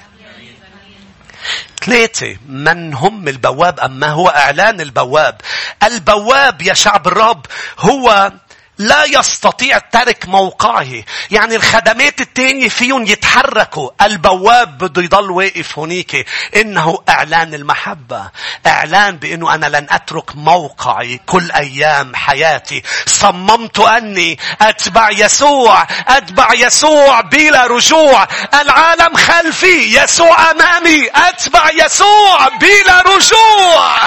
ثلاثة 1.85 2.37
من 2.49 2.95
هم 2.95 3.29
البواب 3.29 3.81
أما 3.81 4.07
هو 4.09 4.29
إعلان 4.29 4.81
البواب؟ 4.81 5.41
البواب 5.83 6.63
يا 6.63 6.75
شعب 6.75 7.07
الرب 7.09 7.47
هو 7.79 8.33
لا 8.79 9.05
يستطيع 9.05 9.79
ترك 9.79 10.29
موقعه. 10.29 11.05
يعني 11.31 11.57
الخدمات 11.57 12.21
التانية 12.21 12.69
فيهم 12.69 13.07
يتحركوا. 13.07 13.91
البواب 14.03 14.79
بده 14.79 15.03
يضل 15.03 15.31
واقف 15.31 15.79
هنيك. 15.79 16.27
إنه 16.57 16.99
إعلان 17.09 17.55
المحبة. 17.55 18.31
إعلان 18.67 19.17
بأنه 19.17 19.55
أنا 19.55 19.67
لن 19.67 19.87
أترك 19.91 20.37
موقعي 20.37 21.21
كل 21.27 21.51
أيام 21.51 22.17
حياتي. 22.17 22.83
صممت 23.07 23.79
أني 23.79 24.39
أتبع 24.63 25.11
يسوع. 25.11 25.87
أتبع 26.09 26.49
يسوع 26.55 27.21
بلا 27.21 27.67
رجوع. 27.67 28.29
العالم 28.55 29.17
خلفي 29.17 30.03
يسوع 30.03 30.51
أمامي. 30.51 31.09
أتبع 31.15 31.71
يسوع 31.75 32.49
بلا 32.49 33.03
رجوع. 33.03 34.02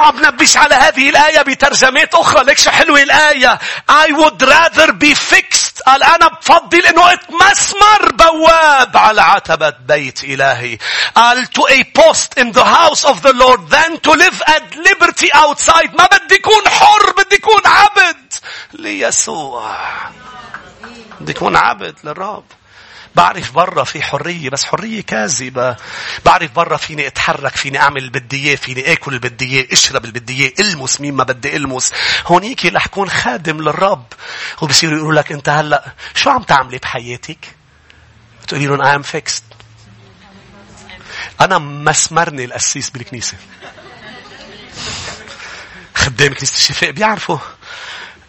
أنا 0.00 0.08
عم 0.08 0.16
بنبش 0.16 0.56
على 0.56 0.74
هذه 0.74 1.10
الآية 1.10 1.42
بترجمات 1.42 2.14
أخرى. 2.14 2.44
ليك 2.44 2.58
شو 2.58 2.70
حلوة 2.70 3.02
الآية. 3.02 3.58
I 3.90 4.06
would 4.12 4.42
rather 4.42 4.92
be 4.92 5.14
fixed. 5.14 5.82
قال 5.86 6.02
أنا 6.02 6.28
بفضل 6.28 6.86
إنه 6.86 7.12
أتمسمر 7.12 8.12
بواب 8.12 8.96
على 8.96 9.22
عتبة 9.22 9.70
بيت 9.70 10.24
إلهي. 10.24 10.78
قال 11.14 11.46
to 11.46 11.62
a 11.68 11.84
post 11.84 12.38
in 12.38 12.52
the 12.52 12.64
house 12.64 13.04
of 13.04 13.22
the 13.22 13.32
Lord 13.32 13.68
than 13.70 13.98
to 14.00 14.10
live 14.10 14.42
at 14.46 14.76
liberty 14.76 15.28
outside. 15.34 15.94
ما 15.94 16.06
بدي 16.06 16.34
يكون 16.34 16.68
حر 16.68 17.12
بدي 17.12 17.36
يكون 17.36 17.62
عبد. 17.66 18.32
ليسوع. 18.72 19.76
بدي 21.20 21.32
يكون 21.32 21.56
عبد 21.56 21.94
للرب. 22.04 22.44
بعرف 23.14 23.52
برا 23.52 23.84
في 23.84 24.02
حرية 24.02 24.50
بس 24.50 24.64
حرية 24.64 25.00
كاذبة. 25.00 25.76
بعرف 26.24 26.52
برا 26.52 26.76
فيني 26.76 27.06
أتحرك 27.06 27.56
فيني 27.56 27.78
أعمل 27.78 27.96
اللي 27.96 28.10
بدي 28.10 28.48
إياه 28.48 28.56
فيني 28.56 28.92
آكل 28.92 29.14
اللي 29.14 29.28
بدي 29.28 29.44
إياه 29.44 29.66
أشرب 29.72 30.04
اللي 30.04 30.20
بدي 30.20 30.42
إياه 30.42 30.52
ألمس 30.60 31.00
مين 31.00 31.14
ما 31.14 31.24
بدي 31.24 31.56
ألمس. 31.56 31.92
هونيك 32.26 32.66
رح 32.66 32.86
كون 32.86 33.10
خادم 33.10 33.60
للرب. 33.60 34.04
وبصيروا 34.62 34.98
يقولوا 34.98 35.20
لك 35.20 35.32
أنت 35.32 35.48
هلأ 35.48 35.92
شو 36.14 36.30
عم 36.30 36.42
تعملي 36.42 36.78
بحياتك؟ 36.78 37.56
تقولي 38.48 38.66
لهم 38.66 38.82
I 38.82 39.04
am 39.04 39.06
fixed. 39.06 39.42
أنا 41.40 41.58
مسمرني 41.58 42.44
القسيس 42.44 42.90
بالكنيسة. 42.90 43.36
خدام 45.94 46.34
كنيسة 46.34 46.56
الشفاء 46.56 46.90
بيعرفوا. 46.90 47.38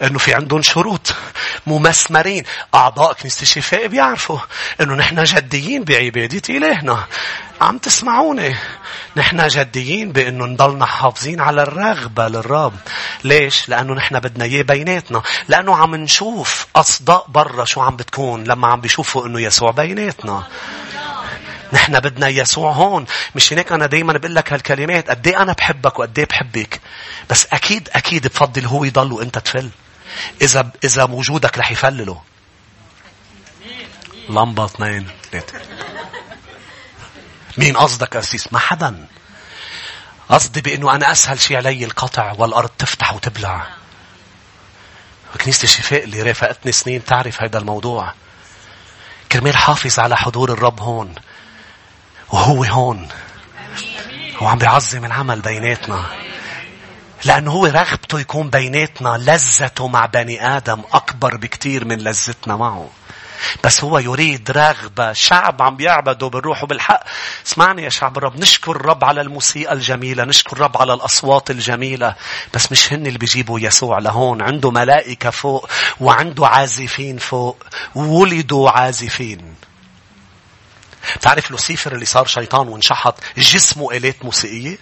إنه 0.01 0.19
في 0.19 0.33
عندهم 0.33 0.61
شروط 0.61 1.15
ممسمرين. 1.67 2.43
أعضاء 2.75 3.13
كنيسة 3.13 3.41
الشفاء 3.41 3.87
بيعرفوا 3.87 4.39
إنه 4.81 4.95
نحن 4.95 5.23
جديين 5.23 5.83
بعبادة 5.83 6.41
إلهنا. 6.49 7.05
عم 7.61 7.77
تسمعوني؟ 7.77 8.55
نحن 9.15 9.47
جديين 9.47 10.11
بإنه 10.11 10.45
نضلنا 10.45 10.85
حافظين 10.85 11.41
على 11.41 11.63
الرغبة 11.63 12.27
للرب. 12.27 12.73
ليش؟ 13.23 13.69
لأنه 13.69 13.93
نحن 13.93 14.19
بدنا 14.19 14.45
إياه 14.45 14.61
بيناتنا. 14.61 15.21
لأنه 15.47 15.75
عم 15.75 15.95
نشوف 15.95 16.67
أصداء 16.75 17.25
برا 17.29 17.65
شو 17.65 17.81
عم 17.81 17.95
بتكون 17.95 18.43
لما 18.43 18.67
عم 18.67 18.81
بيشوفوا 18.81 19.25
إنه 19.27 19.41
يسوع 19.41 19.71
بيناتنا. 19.71 20.43
نحن 21.73 21.99
بدنا 21.99 22.27
يسوع 22.27 22.71
هون. 22.71 23.05
مش 23.35 23.53
هيك 23.53 23.71
أنا 23.71 23.85
دايما 23.85 24.13
بقول 24.13 24.35
لك 24.35 24.53
هالكلمات. 24.53 25.09
قد 25.09 25.27
إيه 25.27 25.41
أنا 25.41 25.53
بحبك 25.53 25.99
وقد 25.99 26.19
إيه 26.19 26.25
بحبك. 26.25 26.81
بس 27.29 27.47
أكيد 27.53 27.89
أكيد 27.93 28.27
بفضل 28.27 28.65
هو 28.65 28.83
يضل 28.83 29.11
وإنت 29.11 29.37
تفل. 29.37 29.69
إذا 30.41 30.71
إذا 30.83 31.03
وجودك 31.03 31.57
رح 31.57 31.71
يفلله. 31.71 32.21
لمبة 34.29 34.65
اثنين 34.65 35.09
ثلاثة. 35.31 35.61
مين 37.57 37.77
قصدك 37.77 38.15
أسيس؟ 38.15 38.53
ما 38.53 38.59
حدا. 38.59 39.07
قصدي 40.29 40.61
بأنه 40.61 40.95
أنا 40.95 41.11
أسهل 41.11 41.39
شيء 41.39 41.57
علي 41.57 41.85
القطع 41.85 42.35
والأرض 42.37 42.69
تفتح 42.69 43.13
وتبلع. 43.13 43.67
كنيسة 45.43 45.63
الشفاء 45.63 46.03
اللي 46.03 46.21
رافقتني 46.21 46.71
سنين 46.71 47.05
تعرف 47.05 47.41
هذا 47.41 47.57
الموضوع. 47.57 48.13
كرمال 49.31 49.57
حافظ 49.57 49.99
على 49.99 50.17
حضور 50.17 50.53
الرب 50.53 50.79
هون. 50.79 51.15
وهو 52.29 52.63
هون. 52.63 53.09
وعم 54.41 54.57
بيعظم 54.57 55.05
العمل 55.05 55.41
بيناتنا. 55.41 56.05
لأنه 57.25 57.51
هو 57.51 57.65
رغبته 57.65 58.19
يكون 58.19 58.49
بيناتنا 58.49 59.17
لذته 59.17 59.87
مع 59.87 60.05
بني 60.05 60.57
آدم 60.57 60.81
أكبر 60.93 61.37
بكتير 61.37 61.85
من 61.85 61.97
لذتنا 61.97 62.55
معه. 62.55 62.89
بس 63.63 63.83
هو 63.83 63.99
يريد 63.99 64.51
رغبة. 64.51 65.13
شعب 65.13 65.61
عم 65.61 65.75
بيعبدوا 65.75 66.29
بالروح 66.29 66.63
وبالحق. 66.63 67.03
اسمعني 67.47 67.83
يا 67.83 67.89
شعب 67.89 68.17
الرب 68.17 68.39
نشكر 68.39 68.71
الرب 68.71 69.03
على 69.03 69.21
الموسيقى 69.21 69.73
الجميلة 69.73 70.23
نشكر 70.23 70.55
الرب 70.55 70.77
على 70.77 70.93
الأصوات 70.93 71.51
الجميلة. 71.51 72.15
بس 72.53 72.71
مش 72.71 72.93
هن 72.93 73.07
اللي 73.07 73.19
بيجيبوا 73.19 73.59
يسوع 73.59 73.99
لهون. 73.99 74.41
عنده 74.41 74.71
ملائكة 74.71 75.29
فوق 75.29 75.69
وعنده 75.99 76.47
عازفين 76.47 77.17
فوق. 77.17 77.63
ولدوا 77.95 78.69
عازفين. 78.69 79.55
تعرف 81.21 81.51
لوسيفر 81.51 81.93
اللي 81.93 82.05
صار 82.05 82.25
شيطان 82.25 82.67
وانشحط؟ 82.67 83.19
جسمه 83.37 83.91
آلات 83.91 84.25
موسيقية. 84.25 84.77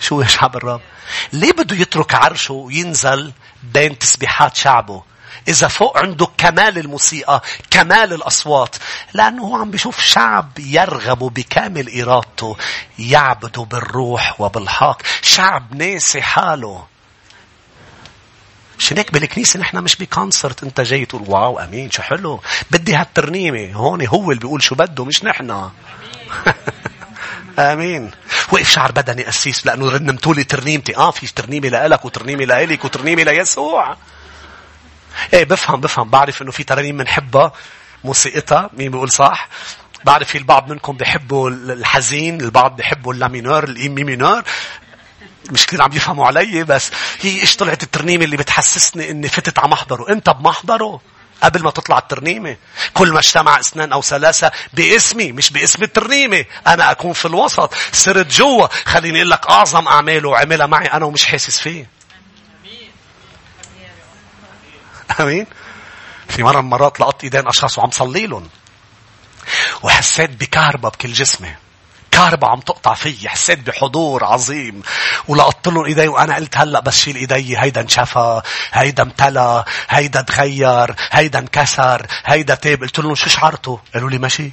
شو 0.00 0.20
يا 0.20 0.26
شعب 0.26 0.56
الرب؟ 0.56 0.80
ليه 1.32 1.52
بده 1.52 1.76
يترك 1.76 2.14
عرشه 2.14 2.54
وينزل 2.54 3.32
بين 3.62 3.98
تسبيحات 3.98 4.56
شعبه؟ 4.56 5.02
إذا 5.48 5.68
فوق 5.68 5.98
عنده 5.98 6.26
كمال 6.38 6.78
الموسيقى 6.78 7.42
كمال 7.70 8.12
الأصوات. 8.12 8.76
لأنه 9.14 9.42
هو 9.42 9.56
عم 9.56 9.70
بيشوف 9.70 10.00
شعب 10.00 10.58
يرغب 10.58 11.18
بكامل 11.18 12.02
إرادته 12.02 12.56
يعبده 12.98 13.62
بالروح 13.62 14.40
وبالحق. 14.40 15.02
شعب 15.22 15.74
ناسي 15.74 16.22
حاله. 16.22 16.86
مش 18.78 18.92
هيك 18.92 19.12
بالكنيسة 19.12 19.60
نحن 19.60 19.78
مش 19.78 19.96
ب 19.96 20.03
concert؟ 20.03 20.62
أنت 20.62 20.80
جاي 20.80 21.04
تقول 21.04 21.22
wow 21.26 21.58
آمين 21.58 21.90
شو 21.90 22.02
حلو. 22.02 22.40
بدي 22.70 22.94
هالترنيمة 22.94 23.72
هون 23.72 24.06
هو 24.06 24.30
اللي 24.30 24.40
بيقول 24.40 24.62
شو 24.62 24.74
بده 24.74 25.04
مش 25.04 25.24
نحن. 25.24 25.50
آمين. 27.58 28.10
وقف 28.52 28.70
شعر 28.70 28.92
بدني 28.92 29.22
قسيس 29.24 29.66
لأنه 29.66 29.88
رنمتوا 29.90 30.34
لي 30.34 30.44
ترنيمتي. 30.44 30.96
آه 30.96 31.10
في 31.10 31.34
ترنيمة 31.34 31.68
لإلك 31.68 32.04
وترنيمة 32.04 32.44
لإلك 32.44 32.84
وترنيمة 32.84 33.22
ليسوع. 33.22 33.96
إيه 35.34 35.44
بفهم 35.44 35.80
بفهم. 35.80 36.10
بعرف 36.10 36.42
إنه 36.42 36.50
في 36.50 36.64
ترانيم 36.64 36.96
بنحبها 36.96 37.52
موسيقتها 38.04 38.70
مين 38.72 38.90
بيقول 38.90 39.10
صح؟ 39.10 39.48
بعرف 40.04 40.28
في 40.28 40.38
البعض 40.38 40.70
منكم 40.72 40.96
بيحبوا 40.96 41.50
الحزين 41.50 42.40
البعض 42.40 42.76
بيحبوا 42.76 43.14
ال 43.14 43.20
La 43.20 43.33
minor 43.33 43.64
ال 43.64 43.77
Mi 43.77 44.04
minor. 44.04 44.42
مش 45.50 45.66
كثير 45.66 45.82
عم 45.82 45.92
يفهموا 45.92 46.26
علي 46.26 46.64
بس 46.64 46.90
هي 47.20 47.40
إيش 47.40 47.56
طلعت 47.56 47.82
الترنيمة 47.82 48.24
اللي 48.24 48.36
بتحسسني 48.36 49.10
إني 49.10 49.28
فتت 49.28 49.58
على 49.58 49.68
محضره؟ 49.68 50.12
أنت 50.12 50.30
بمحضره. 50.30 51.00
قبل 51.42 51.62
ما 51.62 51.70
تطلع 51.70 51.98
الترنيمة. 51.98 52.56
كل 52.94 53.12
ما 53.12 53.18
اجتمع 53.18 53.60
اثنان 53.60 53.92
أو 53.92 54.02
ثلاثة 54.02 54.52
باسمي 54.72 55.32
مش 55.32 55.50
باسم 55.50 55.82
الترنيمة. 55.82 56.44
أنا 56.66 56.90
أكون 56.90 57.12
في 57.12 57.24
الوسط. 57.24 57.74
صرت 57.92 58.26
جوا. 58.26 58.66
خليني 58.84 59.18
أقول 59.18 59.30
لك 59.30 59.46
أعظم 59.46 59.88
أعماله 59.88 60.38
عملها 60.38 60.66
معي 60.66 60.86
أنا 60.86 61.04
ومش 61.04 61.24
حاسس 61.24 61.60
فيه. 61.60 61.86
أمين. 65.20 65.46
في 66.28 66.42
مرة 66.42 66.60
من 66.60 66.68
مرات 66.68 67.00
لقطت 67.00 67.24
إيدين 67.24 67.48
أشخاص 67.48 67.78
وعم 67.78 67.90
صلي 67.90 68.26
لهم 68.26 68.48
وحسيت 69.82 70.30
بكهرباء 70.30 70.92
بكل 70.92 71.12
جسمي. 71.12 71.54
كهرباء 72.14 72.50
عم 72.50 72.60
تقطع 72.60 72.94
فيي 72.94 73.28
حسيت 73.28 73.58
بحضور 73.58 74.24
عظيم. 74.24 74.82
ولقطت 75.28 75.68
لهم 75.68 75.84
إيدي 75.84 76.08
وأنا 76.08 76.34
قلت 76.34 76.58
هلأ 76.58 76.80
بس 76.80 77.00
شيل 77.00 77.16
إيدي 77.16 77.58
هيدا 77.58 77.80
انشفى 77.80 78.42
هيدا 78.72 79.02
امتلى 79.02 79.64
هيدا 79.88 80.20
تغير 80.20 80.94
هيدا 81.10 81.38
انكسر 81.38 82.06
هيدا 82.24 82.54
تاب. 82.54 82.80
قلت 82.80 82.98
لهم 82.98 83.14
شو 83.14 83.28
شعرتوا؟ 83.30 83.78
قالوا 83.94 84.10
لي 84.10 84.18
ماشي. 84.18 84.52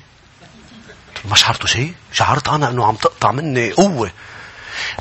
ما 1.25 1.35
شعرتوا 1.35 1.67
شيء؟ 1.67 1.93
شعرت 2.13 2.49
أنا 2.49 2.69
إنه 2.69 2.85
عم 2.85 2.95
تقطع 2.95 3.31
مني 3.31 3.71
قوة. 3.71 4.11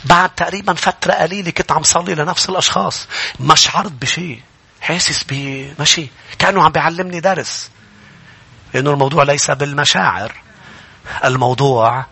بعد 0.04 0.30
تقريبا 0.30 0.74
فترة 0.74 1.12
قليلة 1.12 1.50
كنت 1.50 1.72
عم 1.72 1.82
صلي 1.82 2.14
لنفس 2.14 2.48
الأشخاص. 2.48 3.06
ما 3.40 3.54
شعرت 3.54 3.92
بشيء. 3.92 4.40
حاسس 4.80 5.24
بمشي 5.28 6.08
كأنه 6.38 6.64
عم 6.64 6.72
بيعلمني 6.72 7.20
درس. 7.20 7.70
لأنه 8.74 8.90
الموضوع 8.90 9.22
ليس 9.22 9.50
بالمشاعر. 9.50 10.32
الموضوع 11.24 12.06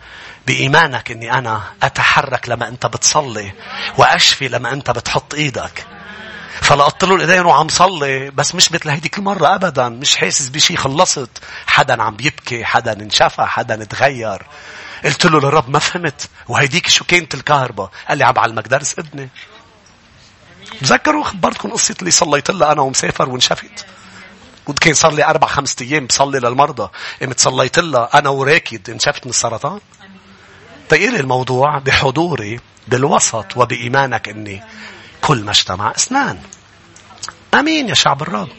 بإيمانك 0.49 1.11
أني 1.11 1.33
أنا 1.33 1.61
أتحرك 1.83 2.49
لما 2.49 2.67
أنت 2.67 2.85
بتصلي 2.85 3.53
وأشفي 3.97 4.47
لما 4.47 4.73
أنت 4.73 4.91
بتحط 4.91 5.33
إيدك. 5.33 5.85
فلقطت 6.61 7.03
له 7.03 7.15
الايدين 7.15 7.45
وعم 7.45 7.69
صلي 7.69 8.29
بس 8.29 8.55
مش 8.55 8.71
مثل 8.71 8.89
هيديك 8.89 9.17
المرة 9.17 9.55
أبدا. 9.55 9.89
مش 9.89 10.15
حاسس 10.15 10.47
بشي 10.47 10.77
خلصت. 10.77 11.29
حدا 11.67 12.03
عم 12.03 12.15
بيبكي 12.15 12.65
حدا 12.65 12.93
انشفى 12.93 13.41
حدا 13.41 13.83
تغير 13.83 14.41
قلت 15.05 15.25
له 15.25 15.39
للرب 15.39 15.69
ما 15.69 15.79
فهمت. 15.79 16.29
وهيديك 16.47 16.87
شو 16.87 17.05
كانت 17.05 17.33
الكهرباء؟ 17.33 17.91
قال 18.07 18.17
لي 18.17 18.23
عم 18.23 18.33
بعلمك 18.33 18.67
درس 18.67 18.99
ابني. 18.99 19.29
تذكروا 20.81 21.23
خبرتكم 21.23 21.71
قصة 21.71 21.95
اللي 21.99 22.11
صليت 22.11 22.51
لها 22.51 22.71
أنا 22.71 22.81
ومسافر 22.81 23.29
وانشفت. 23.29 23.85
كان 24.81 24.93
صار 24.93 25.13
لي 25.13 25.25
أربع 25.25 25.47
خمسة 25.47 25.75
أيام 25.81 26.05
بصلي 26.05 26.39
للمرضى. 26.39 26.89
قمت 27.21 27.39
صليت 27.39 27.79
لها 27.79 28.09
أنا 28.13 28.29
وراكد 28.29 28.89
انشفت 28.89 29.25
من 29.25 29.29
السرطان. 29.29 29.79
طيب 30.89 31.15
الموضوع 31.15 31.77
بحضوري 31.77 32.59
بالوسط 32.87 33.45
وبإيمانك 33.55 34.29
أني 34.29 34.63
كل 35.21 35.43
ما 35.43 35.51
اجتمع 35.51 35.91
اثنان. 35.91 36.39
أمين 37.53 37.89
يا 37.89 37.93
شعب 37.93 38.21
الرب. 38.21 38.49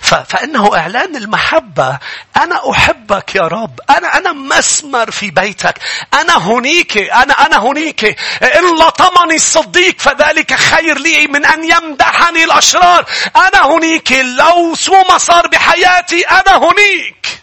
فإنه 0.00 0.76
إعلان 0.76 1.16
المحبة 1.16 1.98
أنا 2.36 2.70
أحبك 2.70 3.34
يا 3.34 3.42
رب. 3.42 3.80
أنا 3.90 4.18
أنا 4.18 4.32
مسمر 4.32 5.10
في 5.10 5.30
بيتك. 5.30 5.78
أنا 6.14 6.36
هنيك 6.38 6.98
أنا 6.98 7.32
أنا 7.46 7.56
هنيك. 7.56 8.04
إن 8.42 8.76
لطمني 8.78 9.34
الصديق 9.34 10.00
فذلك 10.00 10.54
خير 10.54 10.98
لي 10.98 11.26
من 11.26 11.46
أن 11.46 11.64
يمدحني 11.64 12.44
الأشرار. 12.44 13.04
أنا 13.36 13.76
هنيك 13.76 14.12
لو 14.12 14.74
سوء 14.74 15.14
مسار 15.14 15.46
بحياتي 15.46 16.20
أنا 16.20 16.56
هنيك. 16.56 17.42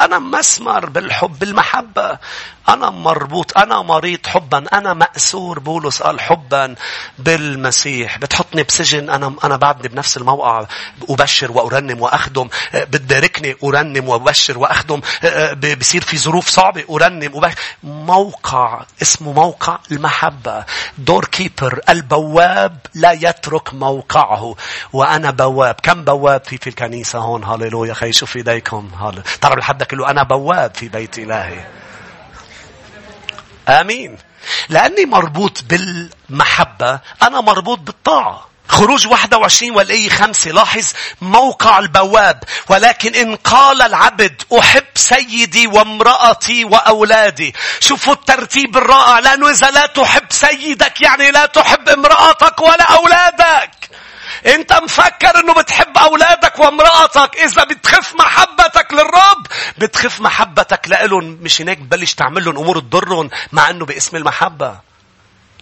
أنا 0.00 0.18
مسمر 0.18 0.86
بالحب 0.86 1.38
بالمحبة. 1.38 2.18
أنا 2.68 2.90
مربوط 2.90 3.58
أنا 3.58 3.82
مريض 3.82 4.26
حبا 4.26 4.64
أنا 4.72 4.94
مأسور 4.94 5.58
بولس 5.58 6.02
قال 6.02 6.20
حبا 6.20 6.74
بالمسيح. 7.18 8.18
بتحطني 8.18 8.62
بسجن 8.62 9.10
أنا 9.10 9.34
أنا 9.44 9.56
بعدني 9.56 9.88
بنفس 9.88 10.16
الموقع 10.16 10.66
أبشر 11.10 11.52
وأرنم 11.52 12.02
وأخدم. 12.02 12.48
بتداركني 12.74 13.56
أرنم 13.64 14.08
وأبشر 14.08 14.58
وأخدم. 14.58 15.00
بصير 15.80 16.02
في 16.02 16.18
ظروف 16.18 16.48
صعبة 16.48 16.84
أرنم 16.90 17.34
وبشر 17.34 17.54
موقع 17.82 18.82
اسمه 19.02 19.32
موقع 19.32 19.78
المحبة. 19.92 20.64
دور 20.98 21.24
كيبر 21.24 21.80
البواب 21.88 22.78
لا 22.94 23.12
يترك 23.12 23.74
موقعه. 23.74 24.54
وأنا 24.92 25.30
بواب. 25.30 25.74
كم 25.82 26.04
بواب 26.04 26.44
في 26.44 26.58
في 26.58 26.66
الكنيسة 26.66 27.18
هون؟ 27.18 27.44
هاليلويا 27.44 27.94
خي 27.94 28.12
شوف 28.12 28.36
إيديكم. 28.36 28.90
هاليلويا 28.94 29.24
ترى 29.40 29.56
لحدك 29.56 29.94
له 29.94 30.10
أنا 30.10 30.22
بواب 30.22 30.74
في 30.74 30.88
بيت 30.88 31.18
إلهي. 31.18 31.64
آمين. 33.68 34.18
لأني 34.68 35.04
مربوط 35.04 35.64
بالمحبة 35.64 37.00
أنا 37.22 37.40
مربوط 37.40 37.78
بالطاعة. 37.78 38.46
خروج 38.68 39.06
21 39.06 39.76
والآية 39.76 40.08
خمسة 40.08 40.50
لاحظ 40.50 40.92
موقع 41.20 41.78
البواب. 41.78 42.44
ولكن 42.68 43.14
إن 43.14 43.36
قال 43.36 43.82
العبد 43.82 44.42
أحب 44.58 44.84
سيدي 44.94 45.66
وامرأتي 45.66 46.64
وأولادي. 46.64 47.54
شوفوا 47.80 48.12
الترتيب 48.12 48.76
الرائع. 48.76 49.18
لأنه 49.18 49.50
إذا 49.50 49.70
لا 49.70 49.86
تحب 49.86 50.26
سيدك 50.30 51.00
يعني 51.00 51.30
لا 51.30 51.46
تحب 51.46 51.88
امرأتك 51.88 52.60
ولا 52.60 52.84
أولادك. 52.84 53.70
انت 54.46 54.72
مفكر 54.72 55.40
انه 55.40 55.54
بتحب 55.54 55.98
اولادك 55.98 56.58
وامرأتك؟ 56.58 57.36
إذا 57.36 57.64
بتخف 57.64 58.14
محبتك 58.14 58.92
للرب 58.92 59.46
بتخف 59.78 60.20
محبتك 60.20 60.88
لإلهم. 60.88 61.24
مش 61.24 61.60
هناك 61.60 61.78
ببلش 61.78 62.14
تعمل 62.14 62.44
لهم 62.44 62.58
أمور 62.58 62.80
تضرهم 62.80 63.30
مع 63.52 63.70
إنه 63.70 63.84
باسم 63.86 64.16
المحبة. 64.16 64.86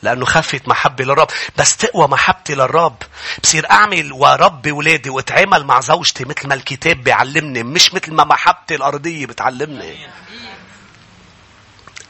لأنه 0.02 0.24
خفت 0.24 0.68
محبة 0.68 1.04
للرب. 1.04 1.28
بس 1.56 1.76
تقوى 1.76 2.08
محبتي 2.08 2.54
للرب. 2.54 2.96
بصير 3.42 3.70
أعمل 3.70 4.12
وربي 4.12 4.72
ولادي 4.72 5.10
وأتعامل 5.10 5.64
مع 5.64 5.80
زوجتي 5.80 6.24
مثل 6.24 6.48
ما 6.48 6.54
الكتاب 6.54 6.96
بيعلمني 6.96 7.62
مش 7.62 7.94
مثل 7.94 8.12
ما 8.12 8.24
محبتي 8.24 8.74
الأرضية 8.74 9.26
بتعلمني. 9.26 9.96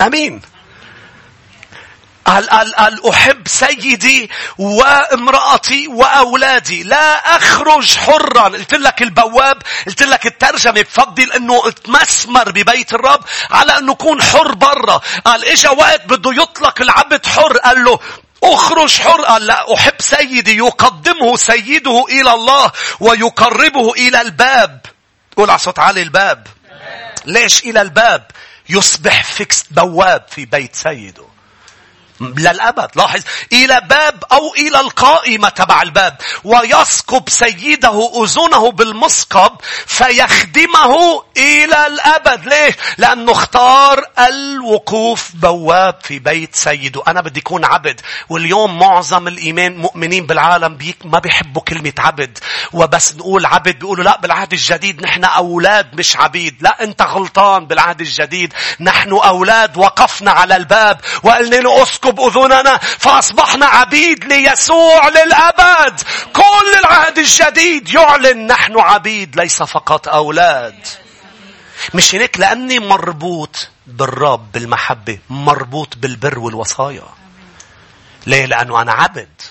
أمين. 0.00 0.42
قال, 2.26 2.50
قال, 2.50 2.74
قال 2.74 3.08
أحب 3.08 3.48
سيدي 3.48 4.30
وامرأتي 4.58 5.88
وأولادي. 5.88 6.82
لا 6.82 7.36
أخرج 7.36 7.96
حرا. 7.96 8.42
قلت 8.42 8.74
لك 8.74 9.02
البواب 9.02 9.62
قلت 9.86 10.02
لك 10.02 10.26
الترجمة. 10.26 10.72
بفضل 10.82 11.32
أنه 11.32 11.68
أتمسمر 11.68 12.50
ببيت 12.50 12.94
الرب 12.94 13.24
على 13.50 13.78
أنه 13.78 13.92
يكون 13.92 14.22
حر 14.22 14.54
برا. 14.54 15.00
قال 15.24 15.44
إجا 15.44 15.70
وقت 15.70 16.06
بده 16.06 16.42
يطلق 16.42 16.80
العبد 16.80 17.26
حر. 17.26 17.58
قال 17.58 17.84
له 17.84 17.98
أخرج 18.44 19.00
حر. 19.00 19.24
قال 19.24 19.46
لا 19.46 19.74
أحب 19.74 19.96
سيدي. 20.00 20.56
يقدمه 20.56 21.36
سيده 21.36 22.04
إلى 22.08 22.34
الله 22.34 22.72
ويقربه 23.00 23.92
إلى 23.92 24.20
الباب. 24.20 24.80
قول 25.36 25.50
على 25.50 25.58
صوت 25.58 25.78
عالي 25.78 26.02
الباب. 26.02 26.46
ليش 27.24 27.64
إلى 27.64 27.82
الباب؟ 27.82 28.30
يصبح 28.68 29.24
فيكس 29.24 29.64
بواب 29.70 30.26
في 30.30 30.44
بيت 30.44 30.76
سيده. 30.76 31.33
للأبد 32.20 32.90
لاحظ. 32.96 33.20
إلى 33.52 33.80
باب 33.88 34.24
أو 34.32 34.54
إلى 34.54 34.80
القائمة 34.80 35.48
تبع 35.48 35.82
الباب. 35.82 36.16
ويسكب 36.44 37.28
سيده 37.28 38.10
أذنه 38.22 38.70
بالمسكب 38.70 39.50
فيخدمه 39.86 41.22
إلى 41.36 41.86
الأبد. 41.86 42.48
ليه؟ 42.48 42.76
لأنه 42.98 43.32
اختار 43.32 44.04
الوقوف 44.18 45.30
بواب 45.34 45.98
في 46.02 46.18
بيت 46.18 46.56
سيده. 46.56 47.02
أنا 47.08 47.20
بدي 47.20 47.40
أكون 47.40 47.64
عبد. 47.64 48.00
واليوم 48.28 48.78
معظم 48.78 49.28
الإيمان 49.28 49.76
مؤمنين 49.76 50.26
بالعالم 50.26 50.76
بيك 50.76 50.96
ما 51.04 51.18
بيحبوا 51.18 51.62
كلمة 51.62 51.92
عبد. 51.98 52.38
وبس 52.72 53.14
نقول 53.14 53.46
عبد. 53.46 53.78
بيقولوا 53.78 54.04
لا 54.04 54.20
بالعهد 54.20 54.52
الجديد 54.52 55.02
نحن 55.02 55.24
أولاد 55.24 55.94
مش 55.94 56.16
عبيد. 56.16 56.56
لا 56.60 56.84
أنت 56.84 57.02
غلطان 57.02 57.66
بالعهد 57.66 58.00
الجديد. 58.00 58.52
نحن 58.80 59.12
أولاد 59.12 59.76
وقفنا 59.76 60.30
على 60.30 60.56
الباب. 60.56 61.00
وقلنا 61.22 61.56
له 61.56 61.82
اسكب 62.04 62.20
أذننا 62.20 62.78
فأصبحنا 62.78 63.66
عبيد 63.66 64.24
ليسوع 64.24 65.08
للأبد. 65.08 66.00
كل 66.32 66.78
العهد 66.78 67.18
الجديد 67.18 67.88
يعلن 67.88 68.46
نحن 68.46 68.78
عبيد 68.78 69.36
ليس 69.36 69.62
فقط 69.62 70.08
أولاد. 70.08 70.86
مش 71.94 72.14
هيك؟ 72.14 72.40
لأني 72.40 72.78
مربوط 72.78 73.68
بالرب 73.86 74.52
بالمحبة 74.52 75.18
مربوط 75.30 75.96
بالبر 75.96 76.38
والوصايا. 76.38 77.08
ليه؟ 78.26 78.46
لأنه 78.46 78.82
أنا 78.82 78.92
عبد. 78.92 79.42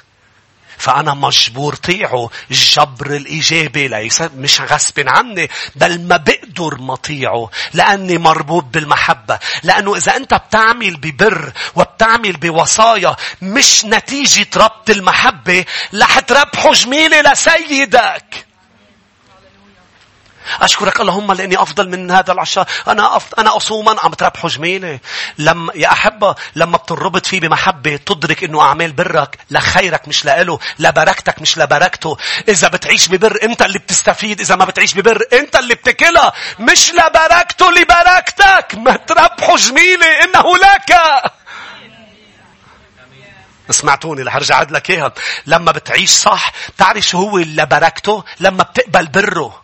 فأنا 0.83 1.13
مجبور 1.13 1.75
طيعه. 1.75 2.29
الجبر 2.51 3.15
الإيجابي 3.15 3.87
ليس 3.87 4.21
مش 4.21 4.61
غصب 4.61 4.99
عني 5.07 5.49
بل 5.75 6.01
ما 6.01 6.17
بقدر 6.17 6.77
مطيعه 6.81 7.49
لأني 7.73 8.17
مربوط 8.17 8.63
بالمحبة. 8.63 9.39
لأنه 9.63 9.95
إذا 9.95 10.15
أنت 10.15 10.33
بتعمل 10.33 10.97
ببر 10.97 11.51
وبتعمل 11.75 12.31
بوصايا 12.31 13.15
مش 13.41 13.85
نتيجة 13.85 14.47
ربط 14.55 14.89
المحبة 14.89 15.65
رح 15.95 16.19
تربحوا 16.19 16.73
جميلة 16.73 17.21
لسيدك. 17.21 18.45
أشكرك 20.61 21.01
اللهم 21.01 21.31
لأني 21.31 21.61
أفضل 21.61 21.89
من 21.89 22.11
هذا 22.11 22.33
العشاء. 22.33 22.67
أنا 22.87 23.17
أف... 23.17 23.33
أنا 23.39 23.57
أصوما 23.57 23.95
عم 24.03 24.13
تربحوا 24.13 24.49
جميلة 24.49 24.99
لما 25.37 25.73
يا 25.75 25.91
أحبة 25.91 26.35
لما 26.55 26.77
بتربط 26.77 27.25
فيه 27.25 27.39
بمحبة 27.39 27.95
تدرك 27.95 28.43
إنه 28.43 28.61
أعمال 28.61 28.91
برك 28.91 29.37
لخيرك 29.51 30.07
مش 30.07 30.25
لإله 30.25 30.59
لبركتك 30.79 31.41
مش 31.41 31.57
لبركته. 31.57 32.17
إذا 32.49 32.67
بتعيش 32.67 33.07
ببر 33.07 33.39
أنت 33.43 33.61
اللي 33.61 33.79
بتستفيد 33.79 34.39
إذا 34.39 34.55
ما 34.55 34.65
بتعيش 34.65 34.93
ببر 34.93 35.21
أنت 35.33 35.55
اللي 35.55 35.75
بتكلها. 35.75 36.33
مش 36.59 36.91
لبركته 36.91 37.71
لبركتك. 37.71 38.75
ما 38.75 38.95
تربحوا 38.95 39.57
جميلة 39.57 40.07
إنه 40.23 40.57
لك. 40.57 40.99
سمعتوني 43.69 44.23
رح 44.23 44.35
أرجع 44.35 44.61
لك 44.61 44.89
إياها. 44.89 45.13
لما 45.45 45.71
بتعيش 45.71 46.09
صح 46.09 46.51
تعرف 46.77 47.05
شو 47.05 47.17
هو 47.17 47.37
لبركته 47.37 48.23
لما 48.39 48.63
بتقبل 48.63 49.07
بره. 49.07 49.62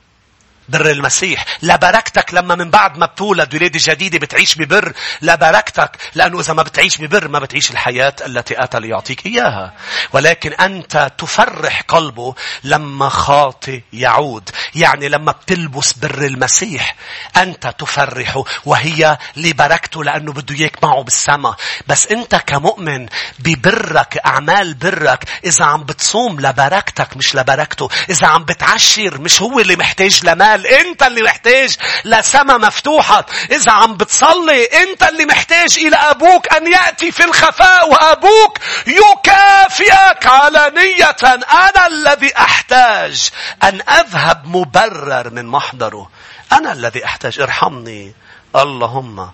بر 0.70 0.90
المسيح. 0.90 1.46
لبركتك 1.62 2.34
لما 2.34 2.56
من 2.56 2.70
بعد 2.70 2.98
ما 2.98 3.06
بتولد 3.06 3.56
ولادة 3.56 3.80
جديدة 3.84 4.20
بتعيش 4.20 4.56
ببر. 4.56 4.94
لبركتك 5.22 5.98
لأنه 6.16 6.40
إذا 6.40 6.54
ما 6.54 6.64
بتعيش 6.64 6.98
ببر 6.98 7.28
ما 7.28 7.40
بتعيش 7.40 7.72
الحياة 7.72 8.14
التي 8.26 8.64
أتى 8.64 8.80
ليعطيك 8.80 9.26
إياها. 9.26 9.74
ولكن 10.14 10.54
أنت 10.54 11.12
تفرح 11.18 11.82
قلبه 11.82 12.36
لما 12.64 13.10
خاطي 13.10 13.82
يعود. 13.94 14.50
يعني 14.76 15.10
لما 15.10 15.32
بتلبس 15.32 15.94
بر 15.94 16.26
المسيح 16.26 16.96
أنت 17.38 17.68
تفرحه. 17.80 18.44
وهي 18.66 19.18
لبركته 19.38 20.04
لأنه 20.04 20.34
بده 20.34 20.56
إياك 20.56 20.84
معه 20.84 21.04
بالسماء 21.04 21.56
بس 21.88 22.08
أنت 22.08 22.36
كمؤمن 22.36 23.06
ببرك 23.40 24.18
أعمال 24.26 24.74
برك 24.74 25.24
إذا 25.46 25.66
عم 25.66 25.84
بتصوم 25.84 26.40
لبركتك 26.40 27.18
مش 27.18 27.36
لبركته 27.36 27.90
إذا 28.10 28.28
عم 28.28 28.44
بتعشر 28.44 29.22
مش 29.22 29.42
هو 29.42 29.60
اللي 29.60 29.76
محتاج 29.76 30.26
لمال. 30.26 30.59
قال 30.60 30.68
انت 30.68 31.04
اللي 31.04 31.22
محتاج 31.22 31.78
لسما 32.06 32.58
مفتوحة. 32.58 33.26
إذا 33.52 33.72
عم 33.72 33.98
بتصلي 33.98 34.66
انت 34.66 35.04
اللي 35.04 35.26
محتاج 35.26 35.78
إلى 35.78 35.96
أبوك 35.96 36.54
أن 36.54 36.68
يأتي 36.72 37.12
في 37.12 37.26
الخفاء 37.26 37.90
وأبوك 37.90 38.58
يكافئك 38.88 40.26
علانية. 40.26 41.16
أنا 41.24 41.88
الذي 41.88 42.38
أحتاج 42.38 43.30
أن 43.64 43.82
أذهب 43.90 44.48
مبرر 44.48 45.30
من 45.30 45.46
محضره. 45.46 46.10
أنا 46.52 46.74
الذي 46.74 47.06
أحتاج. 47.06 47.40
ارحمني. 47.40 48.14
اللهم 48.56 49.32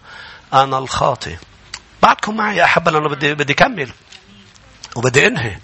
أنا 0.54 0.78
الخاطئ. 0.78 1.36
بعدكم 2.02 2.38
معي 2.38 2.58
يا 2.58 2.64
أحبة 2.64 2.92
لأنه 2.92 3.10
بدي 3.10 3.34
بدي 3.34 3.54
اكمل 3.54 3.90
وبدي 4.96 5.28
أنهي. 5.28 5.58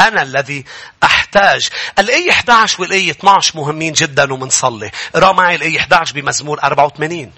أنا 0.00 0.22
الذي 0.22 0.64
أحتاج. 1.02 1.68
الآية 1.98 2.30
11 2.30 2.82
والآية 2.82 3.10
12 3.10 3.56
مهمين 3.56 3.92
جدا 3.92 4.32
ومنصلي. 4.32 4.90
اقرأ 5.14 5.32
معي 5.32 5.54
الآية 5.54 5.78
11 5.78 6.14
بمزمور 6.14 6.62
84. 6.62 7.32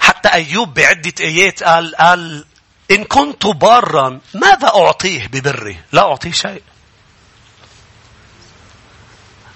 حتى 0.00 0.28
أيوب 0.32 0.74
بعدة 0.74 1.12
آيات 1.20 1.62
قال 1.62 1.96
قال 1.96 2.44
إن 2.90 3.04
كنت 3.04 3.46
بارا 3.46 4.20
ماذا 4.34 4.68
أعطيه 4.68 5.26
ببري؟ 5.26 5.80
لا 5.92 6.02
أعطيه 6.02 6.32
شيء. 6.32 6.62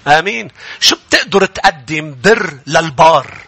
آمين. 0.07 0.47
شو 0.79 0.95
بتقدر 0.95 1.45
تقدم 1.45 2.15
بر 2.23 2.59
للبار؟ 2.67 3.46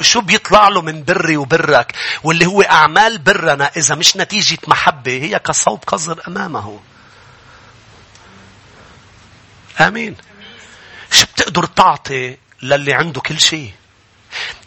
شو, 0.00 0.20
بيطلع 0.20 0.68
له 0.68 0.82
من 0.82 1.04
بري 1.04 1.36
وبرك؟ 1.36 1.92
واللي 2.22 2.46
هو 2.46 2.62
أعمال 2.62 3.18
برنا 3.18 3.70
إذا 3.76 3.94
مش 3.94 4.16
نتيجة 4.16 4.58
محبة 4.66 5.12
هي 5.12 5.38
كصوب 5.38 5.84
قذر 5.86 6.20
أمامه. 6.28 6.80
آمين. 9.80 10.16
شو 11.10 11.26
بتقدر 11.26 11.66
تعطي 11.66 12.36
للي 12.62 12.94
عنده 12.94 13.20
كل 13.20 13.40
شيء؟ 13.40 13.72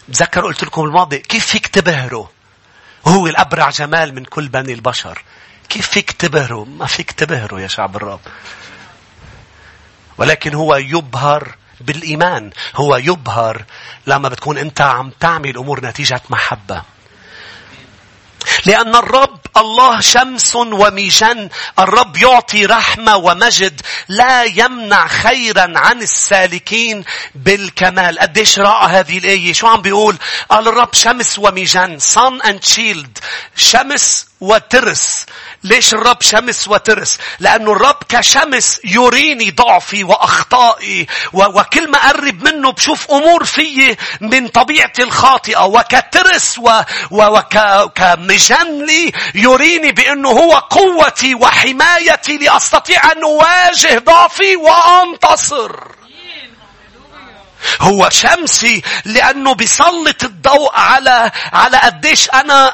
بذكر 0.08 0.42
قلت 0.42 0.64
لكم 0.64 0.84
الماضي 0.84 1.20
كيف 1.20 1.46
فيك 1.46 1.68
تبهره؟ 1.68 2.32
هو 3.08 3.28
الأبرع 3.28 3.70
جمال 3.70 4.16
من 4.16 4.26
كل 4.26 4.48
بني 4.48 4.74
البشر. 4.74 5.24
كيف 5.70 5.88
فيك 5.90 6.12
تبهره؟ 6.12 6.66
ما 6.66 6.86
فيك 6.86 7.12
تبهره 7.12 7.62
يا 7.62 7.68
شعب 7.68 7.96
الرب. 7.96 8.20
ولكن 10.18 10.54
هو 10.54 10.76
يبهر 10.76 11.56
بالإيمان. 11.82 12.52
هو 12.76 12.96
يبهر 12.96 13.64
لما 14.08 14.30
بتكون 14.30 14.58
أنت 14.58 14.82
عم 14.82 15.12
تعمل 15.20 15.58
أمور 15.58 15.86
نتيجة 15.86 16.22
محبة. 16.30 16.96
لأن 18.66 18.96
الرب 18.96 19.40
الله 19.58 20.00
شمس 20.00 20.56
وميجان. 20.56 21.50
الرب 21.80 22.18
يعطي 22.18 22.66
رحمة 22.66 23.16
ومجد. 23.16 23.82
لا 24.08 24.44
يمنع 24.44 25.08
خيرا 25.08 25.74
عن 25.76 26.02
السالكين 26.02 27.04
بالكمال. 27.36 28.20
قديش 28.20 28.60
رائع 28.60 28.86
هذه 28.86 29.18
الآية. 29.18 29.54
شو 29.54 29.68
عم 29.68 29.82
بيقول؟ 29.82 30.16
قال 30.50 30.68
الرب 30.68 30.94
شمس 30.94 31.40
وميجان. 31.40 32.00
sun 32.00 32.42
and 32.42 32.64
shield. 32.76 33.20
شمس 33.56 34.28
وترس. 34.42 35.26
ليش 35.66 35.94
الرب 35.94 36.22
شمس 36.22 36.68
وترس 36.68 37.18
لأنه 37.40 37.72
الرب 37.72 37.98
كشمس 38.10 38.80
يريني 38.84 39.52
ضعفي 39.52 40.04
وأخطائي 40.04 41.08
وكل 41.34 41.92
ما 41.92 41.98
أقرب 41.98 42.44
منه 42.44 42.72
بشوف 42.72 43.12
أمور 43.12 43.46
فيي 43.46 43.98
من 44.22 44.48
طبيعتي 44.48 45.04
الخاطئة 45.04 45.66
وكترس 45.66 46.60
وكمجن 47.12 48.86
لي 48.86 49.12
يريني 49.36 49.92
بأنه 49.92 50.30
هو 50.30 50.54
قوتي 50.54 51.36
وحمايتي 51.36 52.38
لأستطيع 52.38 53.12
أن 53.12 53.24
أواجه 53.24 54.00
ضعفي 54.00 54.56
وأنتصر. 54.56 55.95
هو 57.82 58.10
شمسي 58.10 58.82
لأنه 59.06 59.54
بيسلط 59.54 60.24
الضوء 60.24 60.76
على 60.76 61.32
على 61.54 61.78
قديش 61.78 62.30
أنا 62.30 62.68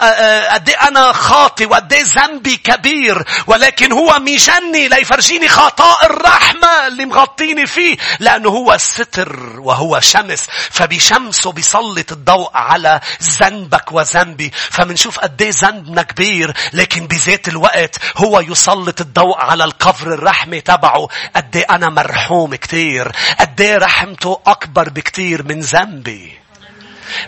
قد 0.54 0.70
أنا 0.70 1.14
خاطي 1.14 1.66
وقد 1.66 1.94
ذنبي 1.94 2.58
كبير. 2.58 3.26
ولكن 3.48 3.92
هو 3.92 4.20
ميجني 4.20 4.88
ليفرجيني 4.88 5.50
خطاء 5.50 6.06
الرحمة 6.06 6.88
اللي 6.88 7.06
مغطيني 7.06 7.66
فيه 7.68 7.98
لأنه 8.20 8.50
هو 8.50 8.74
الستر 8.74 9.60
وهو 9.60 10.00
شمس. 10.00 10.48
فبشمسه 10.72 11.52
بيسلط 11.52 12.12
الضوء 12.12 12.50
على 12.54 13.00
ذنبك 13.24 13.92
وذنبي. 13.92 14.52
فمنشوف 14.70 15.20
قد 15.20 15.44
ذنبنا 15.44 16.02
كبير 16.02 16.54
لكن 16.74 17.08
بذات 17.08 17.48
الوقت 17.48 17.96
هو 18.18 18.39
يسلط 18.39 19.02
الضوء 19.02 19.38
على 19.38 19.64
القفر 19.64 20.14
الرحمة 20.14 20.60
تبعه. 20.60 21.08
قد 21.36 21.66
أنا 21.70 21.89
مرحوم 21.89 22.56
كتير. 22.56 23.12
قد 23.39 23.62
رحمته 23.62 24.42
أكبر 24.48 24.80
أكبر 24.82 24.93
بكتير 24.93 25.43
من 25.43 25.59
ذنبي. 25.59 26.39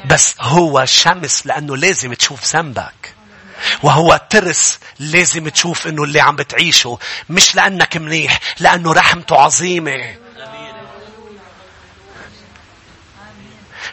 بس 0.06 0.36
هو 0.40 0.86
شمس 0.86 1.48
لأنه 1.48 1.78
لازم 1.78 2.14
تشوف 2.14 2.56
ذنبك. 2.56 3.14
وهو 3.84 4.28
ترس 4.30 4.80
لازم 5.00 5.50
تشوف 5.50 5.88
إنه 5.88 6.04
اللي 6.04 6.20
عم 6.20 6.36
بتعيشه. 6.36 7.00
مش 7.30 7.56
لأنك 7.56 7.98
منيح 7.98 8.40
لأنه 8.60 8.94
رحمته 8.94 9.36
عظيمة. 9.40 10.16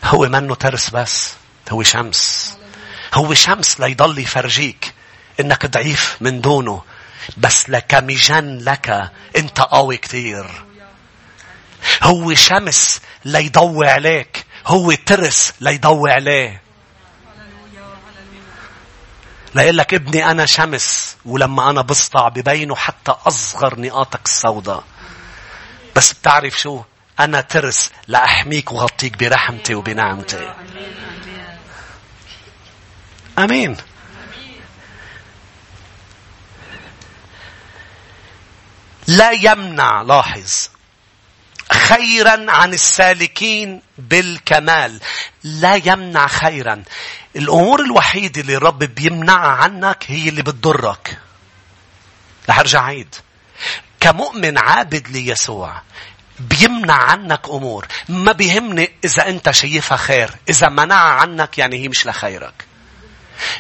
هو 0.05 0.29
منه 0.29 0.55
ترس 0.55 0.91
بس 0.91 1.33
هو 1.71 1.83
شمس. 1.83 2.53
هو 3.15 3.35
شمس 3.35 3.81
ليضل 3.81 4.19
يفرجيك 4.19 4.95
إنك 5.41 5.67
ضعيف 5.67 6.17
من 6.21 6.41
دونه. 6.41 6.83
بس 7.37 7.71
لكمجن 7.71 8.59
لك 8.59 9.11
أنت 9.37 9.61
قوي 9.61 9.97
كتير. 9.97 10.70
هو 12.03 12.35
شمس 12.35 13.01
ليضوي 13.25 13.89
عليك 13.89 14.47
هو 14.67 14.93
ترس 14.93 15.53
ليضوي 15.61 16.13
عليه. 16.13 16.63
ليقول 19.55 19.77
لك 19.77 19.95
ابني 19.95 20.31
أنا 20.31 20.47
شمس 20.47 21.17
ولما 21.25 21.71
أنا 21.71 21.83
بسطع 21.83 22.29
ببينه 22.29 22.77
حتى 22.77 23.11
أصغر 23.27 23.81
نقاطك 23.81 24.27
السوداء. 24.27 24.85
بس 25.97 26.13
بتعرف 26.13 26.61
شو؟ 26.61 26.83
أنا 27.21 27.41
ترس 27.41 27.91
لأحميك 28.09 28.73
وغطيك 28.73 29.19
برحمتي 29.19 29.75
وبنعمتي. 29.75 30.55
أمين. 33.39 33.77
لا 39.07 39.31
يمنع 39.31 40.03
لاحظ. 40.03 40.69
خيرا 41.73 42.47
عن 42.49 42.75
السالكين 42.75 43.83
بالكمال. 43.99 45.01
لا 45.45 45.75
يمنع 45.75 46.27
خيرا. 46.27 46.83
الأمور 47.37 47.81
الوحيدة 47.81 48.41
اللي 48.41 48.57
الرب 48.57 48.79
بيمنعها 48.79 49.49
عنك 49.49 50.05
هي 50.07 50.29
اللي 50.29 50.43
بتضرك. 50.43 51.19
رح 52.49 52.59
أرجع 52.59 52.85
عيد. 52.85 53.15
كمؤمن 54.01 54.59
عابد 54.59 55.09
ليسوع 55.09 55.83
بيمنع 56.41 56.95
عنك 56.95 57.49
أمور. 57.49 57.87
ما 58.09 58.33
بيهمني 58.33 58.91
إذا 59.05 59.29
أنت 59.29 59.51
شايفها 59.51 59.97
خير 59.97 60.31
إذا 60.49 60.69
منع 60.69 60.95
عنك 60.95 61.59
يعني 61.59 61.83
هي 61.83 61.89
مش 61.89 62.07
لخيرك. 62.07 62.70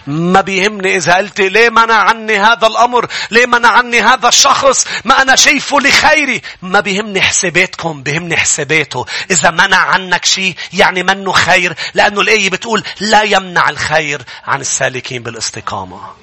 ما 0.06 0.40
بيهمني 0.40 0.96
إذا 0.96 1.14
قلت 1.14 1.40
ليه 1.40 1.70
منع 1.70 1.94
عني 1.94 2.38
هذا 2.38 2.66
الأمر؟ 2.66 3.06
ليه 3.30 3.46
منع 3.46 3.68
عني 3.68 4.00
هذا 4.00 4.28
الشخص؟ 4.28 4.86
ما 5.04 5.22
أنا 5.22 5.36
شايفه 5.36 5.80
لخيري. 5.80 6.42
ما 6.62 6.80
بيهمني 6.80 7.20
حساباتكم 7.20 8.02
بيهمني 8.02 8.36
حساباته. 8.36 9.06
إذا 9.30 9.50
منع 9.50 9.76
عنك 9.76 10.24
شيء 10.24 10.54
يعني 10.72 11.02
منه 11.02 11.32
خير 11.32 11.74
لأنه 11.94 12.20
الآية 12.20 12.50
بتقول 12.50 12.84
لا 13.00 13.22
يمنع 13.22 13.68
الخير 13.68 14.22
عن 14.46 14.60
السالكين 14.60 15.22
بالاستقامة. 15.22 16.19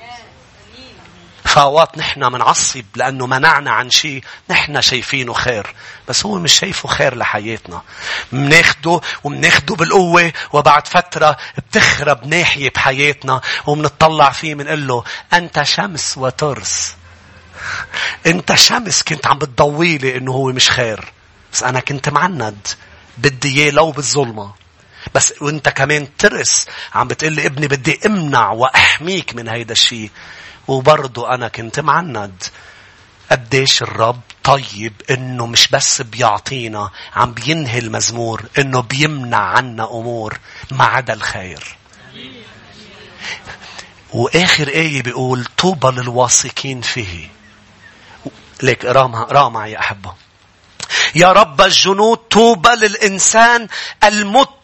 فاوقات 1.57 1.97
نحن 1.97 2.31
منعصب 2.31 2.85
لأنه 2.95 3.27
منعنا 3.27 3.71
عن 3.71 3.89
شيء 3.89 4.23
نحن 4.49 4.81
شايفينه 4.81 5.33
خير. 5.33 5.75
بس 6.07 6.25
هو 6.25 6.39
مش 6.39 6.53
شايفه 6.53 6.89
خير 6.89 7.15
لحياتنا. 7.15 7.81
مناخده 8.31 9.01
ومناخده 9.23 9.75
بالقوة 9.75 10.33
وبعد 10.53 10.87
فترة 10.87 11.37
بتخرب 11.57 12.27
ناحية 12.27 12.69
بحياتنا 12.69 13.41
ومنطلع 13.67 14.29
فيه 14.29 14.55
منقول 14.55 14.87
له 14.87 15.03
أنت 15.33 15.63
شمس 15.63 16.17
وترس. 16.17 16.95
أنت 18.25 18.55
شمس 18.55 19.03
كنت 19.03 19.27
عم 19.27 19.37
بتضويلي 19.39 20.17
إنه 20.17 20.31
هو 20.31 20.51
مش 20.51 20.69
خير. 20.69 21.11
بس 21.53 21.63
أنا 21.63 21.79
كنت 21.79 22.09
معند. 22.09 22.67
بدي 23.17 23.63
إياه 23.63 23.71
لو 23.71 23.91
بالظلمة. 23.91 24.53
بس 25.15 25.33
وأنت 25.41 25.69
كمان 25.69 26.17
ترس 26.17 26.65
عم 26.93 27.07
بتقلي 27.07 27.45
ابني 27.45 27.67
بدي 27.67 27.99
أمنع 28.05 28.51
وأحميك 28.51 29.35
من 29.35 29.47
هيدا 29.49 29.71
الشيء 29.71 30.11
وبرضه 30.67 31.33
أنا 31.33 31.47
كنت 31.47 31.79
معند. 31.79 32.43
قديش 33.31 33.81
الرب 33.81 34.21
طيب 34.43 34.93
إنه 35.11 35.45
مش 35.45 35.67
بس 35.67 36.01
بيعطينا 36.01 36.89
عم 37.15 37.31
بينهي 37.33 37.79
المزمور 37.79 38.45
إنه 38.57 38.81
بيمنع 38.81 39.37
عنا 39.37 39.83
أمور 39.83 40.39
ما 40.71 40.85
عدا 40.85 41.13
الخير. 41.13 41.77
وآخر 44.13 44.67
آية 44.67 45.03
بيقول 45.03 45.45
طوبى 45.57 45.87
للواثقين 45.87 46.81
فيه. 46.81 47.29
ليك 48.63 48.85
اقرا 48.85 49.49
معي 49.49 49.79
أحبة. 49.79 50.13
يا 51.15 51.31
رب 51.31 51.61
الجنود 51.61 52.17
طوبى 52.17 52.69
للإنسان 52.69 53.67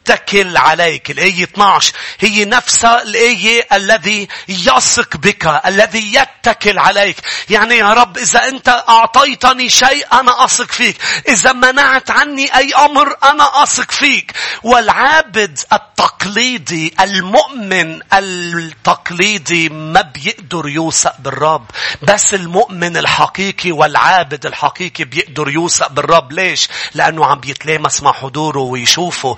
المتكل 0.09 0.57
عليك. 0.57 1.11
الآية 1.11 1.43
12 1.43 1.93
هي 2.19 2.45
نفسها 2.45 3.01
الآية 3.03 3.67
الذي 3.73 4.27
يثق 4.47 5.17
بك 5.17 5.61
الذي 5.65 6.15
يتكل 6.15 6.79
عليك. 6.79 7.17
يعني 7.49 7.77
يا 7.77 7.93
رب 7.93 8.17
إذا 8.17 8.47
أنت 8.47 8.83
أعطيتني 8.89 9.69
شيء 9.69 10.05
أنا 10.13 10.45
أثق 10.45 10.71
فيك. 10.71 10.97
إذا 11.27 11.53
منعت 11.53 12.11
عني 12.11 12.57
أي 12.57 12.73
أمر 12.73 13.15
أنا 13.23 13.63
أثق 13.63 13.91
فيك. 13.91 14.31
والعابد 14.63 15.59
التقليدي 15.73 16.93
المؤمن 16.99 17.99
التقليدي 18.13 19.69
ما 19.69 20.01
بيقدر 20.01 20.67
يوثق 20.67 21.15
بالرب. 21.19 21.65
بس 22.01 22.33
المؤمن 22.33 22.97
الحقيقي 22.97 23.71
والعابد 23.71 24.45
الحقيقي 24.45 25.03
بيقدر 25.03 25.49
يوثق 25.49 25.87
بالرب. 25.87 26.31
ليش؟ 26.31 26.67
لأنه 26.93 27.25
عم 27.25 27.39
بيتلامس 27.39 28.03
مع 28.03 28.11
حضوره 28.11 28.59
ويشوفه. 28.59 29.35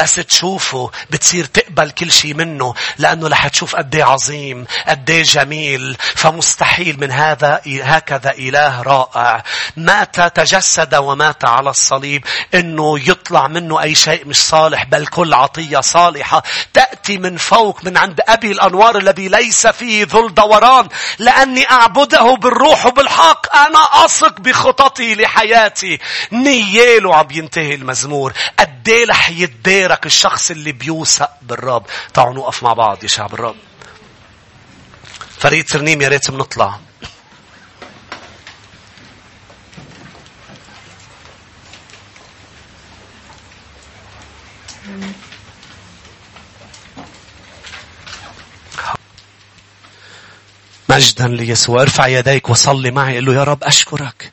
بس 0.00 0.14
تشوفه 0.14 0.90
بتصير 1.10 1.44
تقبل 1.44 1.90
كل 1.90 2.12
شيء 2.12 2.34
منه 2.34 2.74
لأنه 2.98 3.28
رح 3.28 3.48
تشوف 3.48 3.76
قد 3.76 3.94
إيه 3.94 4.04
عظيم 4.04 4.66
قد 4.88 5.10
إيه 5.10 5.22
جميل. 5.22 5.96
فمستحيل 6.14 7.00
من 7.00 7.10
هذا 7.10 7.60
هكذا 7.66 8.30
إله 8.30 8.82
رائع. 8.82 9.44
مات 9.76 10.20
تجسد 10.20 10.94
ومات 10.94 11.44
على 11.44 11.70
الصليب. 11.70 12.24
إنه 12.54 12.98
يطلع 12.98 13.48
منه 13.48 13.82
أي 13.82 13.94
شيء 13.94 14.26
مش 14.26 14.36
صالح 14.36 14.84
بل 14.84 15.06
كل 15.06 15.34
عطية 15.34 15.80
صالحة. 15.80 16.42
تأتي 16.74 17.18
من 17.18 17.36
فوق 17.36 17.84
من 17.84 17.96
عند 17.96 18.20
أبي 18.28 18.52
الأنوار 18.52 18.98
الذي 18.98 19.28
ليس 19.28 19.66
فيه 19.66 20.06
ذل 20.10 20.34
دوران 20.34 20.88
لأني 21.18 21.70
أعبده 21.70 22.34
بالروح 22.34 22.86
وبالحق. 22.86 23.56
أنا 23.56 24.04
أثق 24.04 24.40
بخططي 24.40 25.14
لحياتي. 25.14 25.98
نياله 26.32 27.16
عم 27.16 27.28
ينتهي 27.30 27.74
المزمور. 27.74 28.32
قد 28.58 28.88
إيه 28.88 29.06
رح 29.06 29.30
يتبارك 29.90 30.06
الشخص 30.06 30.50
اللي 30.50 30.72
بيوثق 30.72 31.30
بالرب. 31.42 31.86
تعالوا 32.14 32.34
نوقف 32.34 32.62
مع 32.62 32.72
بعض 32.72 33.02
يا 33.02 33.08
شعب 33.08 33.34
الرب. 33.34 33.56
فريد 35.38 35.64
ترنيم 35.64 36.02
يا 36.02 36.08
ريت 36.08 36.30
بنطلع. 36.30 36.78
مجدا 50.88 51.28
ليسوع. 51.28 51.82
ارفع 51.82 52.06
يديك 52.06 52.48
وصلي 52.48 52.90
معي 52.90 53.16
قل 53.16 53.24
له 53.24 53.34
يا 53.34 53.44
رب 53.44 53.64
أشكرك. 53.64 54.32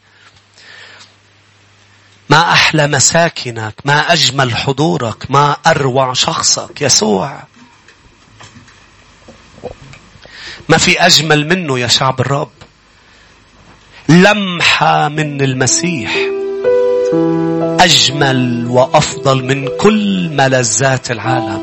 ما 2.38 2.51
أحلى 2.51 2.88
مساكنك 2.88 3.73
ما 3.85 4.13
أجمل 4.13 4.55
حضورك 4.55 5.31
ما 5.31 5.57
أروع 5.67 6.13
شخصك. 6.13 6.81
يسوع. 6.81 7.43
ما 10.69 10.77
في 10.77 10.99
أجمل 11.05 11.47
منه 11.47 11.79
يا 11.79 11.88
شعب 11.88 12.21
الرب. 12.21 12.51
لمحة 14.09 15.07
من 15.07 15.41
المسيح. 15.41 16.15
أجمل 17.79 18.67
وأفضل 18.69 19.43
من 19.43 19.69
كل 19.77 20.29
ملذات 20.29 21.11
العالم. 21.11 21.61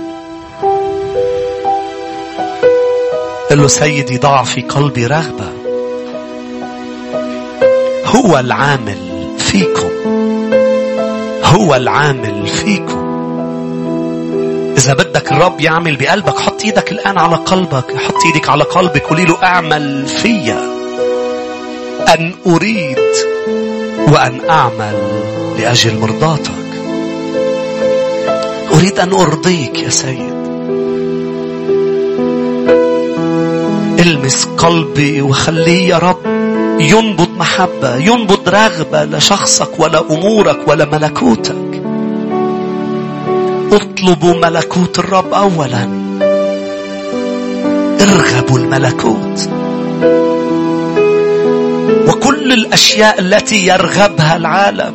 قل 3.50 3.58
له 3.58 3.68
سيدي 3.68 4.18
ضع 4.18 4.42
في 4.42 4.62
قلبي 4.62 5.06
رغبة. 5.06 5.52
هو 8.06 8.38
العامل 8.38 9.34
فيكم. 9.38 10.13
هو 11.54 11.74
العامل 11.74 12.46
فيكم. 12.46 13.04
إذا 14.76 14.94
بدك 14.94 15.32
الرب 15.32 15.60
يعمل 15.60 15.96
بقلبك 15.96 16.38
حط 16.38 16.62
إيدك 16.64 16.92
الآن 16.92 17.18
على 17.18 17.36
قلبك 17.36 17.96
حط 17.96 18.24
إيدك 18.26 18.48
على 18.48 18.64
قلبك 18.64 19.02
قولي 19.02 19.24
له 19.24 19.42
أعمل 19.42 20.06
فيا. 20.06 20.60
أن 22.14 22.34
أريد 22.46 22.98
وأن 24.08 24.40
أعمل 24.50 24.94
لأجل 25.58 25.98
مرضاتك. 25.98 26.64
أريد 28.74 28.98
أن 28.98 29.12
أرضيك 29.12 29.78
يا 29.78 29.90
سيد. 29.90 30.34
إلمس 33.98 34.48
قلبي 34.58 35.22
وخليه 35.22 35.88
يا 35.88 35.98
رب. 35.98 36.13
ينبض 36.80 37.28
محبة 37.36 37.96
ينبض 37.96 38.48
رغبة 38.48 39.04
لشخصك 39.04 39.80
ولا 39.80 40.00
أمورك 40.10 40.58
ولا 40.68 40.84
ملكوتك. 40.84 41.82
اطلبوا 43.72 44.34
ملكوت 44.34 44.98
الرب 44.98 45.34
أولا. 45.34 45.88
ارغبوا 48.00 48.58
الملكوت. 48.58 49.48
وكل 52.08 52.52
الأشياء 52.52 53.20
التي 53.20 53.66
يرغبها 53.66 54.36
العالم 54.36 54.94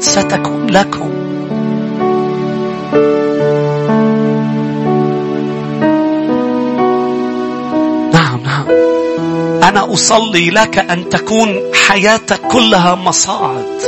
ستكون 0.00 0.66
لكم. 0.70 1.17
أنا 9.68 9.92
أصلي 9.92 10.50
لك 10.50 10.78
أن 10.78 11.08
تكون 11.08 11.60
حياتك 11.74 12.40
كلها 12.40 12.94
مصاعد. 12.94 13.80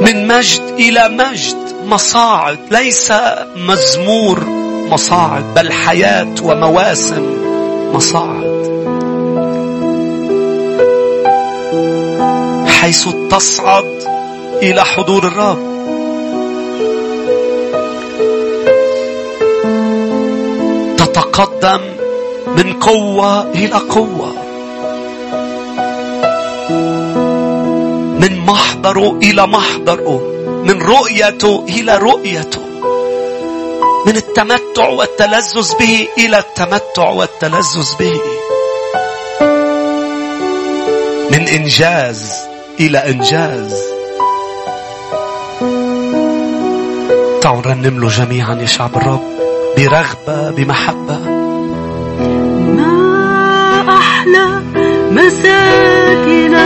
من 0.00 0.26
مجد 0.28 0.62
إلى 0.78 1.08
مجد 1.08 1.56
مصاعد 1.86 2.58
ليس 2.70 3.12
مزمور 3.56 4.44
مصاعد 4.90 5.54
بل 5.54 5.72
حياة 5.72 6.34
ومواسم 6.42 7.36
مصاعد. 7.94 8.62
حيث 12.66 13.08
تصعد 13.30 14.02
إلى 14.62 14.84
حضور 14.84 15.26
الرب. 15.26 15.72
تتقدم 20.96 21.91
من 22.62 22.72
قوة 22.72 23.42
إلى 23.42 23.74
قوة. 23.74 24.32
من 28.22 28.46
محضره 28.46 29.18
إلى 29.22 29.46
محضره 29.46 30.20
من 30.64 30.82
رؤيته 30.82 31.64
إلى 31.68 31.98
رؤيته 31.98 32.60
من 34.06 34.16
التمتع 34.16 34.88
والتلذذ 34.88 35.78
به 35.78 36.08
إلى 36.18 36.38
التمتع 36.38 37.10
والتلذذ 37.10 37.88
به. 38.00 38.20
من 41.30 41.48
إنجاز 41.48 42.32
إلى 42.80 42.98
إنجاز. 42.98 43.74
تعالوا 47.40 47.62
نرنم 47.66 48.00
له 48.00 48.08
جميعا 48.08 48.54
يا 48.54 48.66
شعب 48.66 48.96
الرب 48.96 49.24
برغبة 49.76 50.50
بمحبة. 50.50 51.41
أحلى 54.36 54.62
مساكنا. 55.10 56.64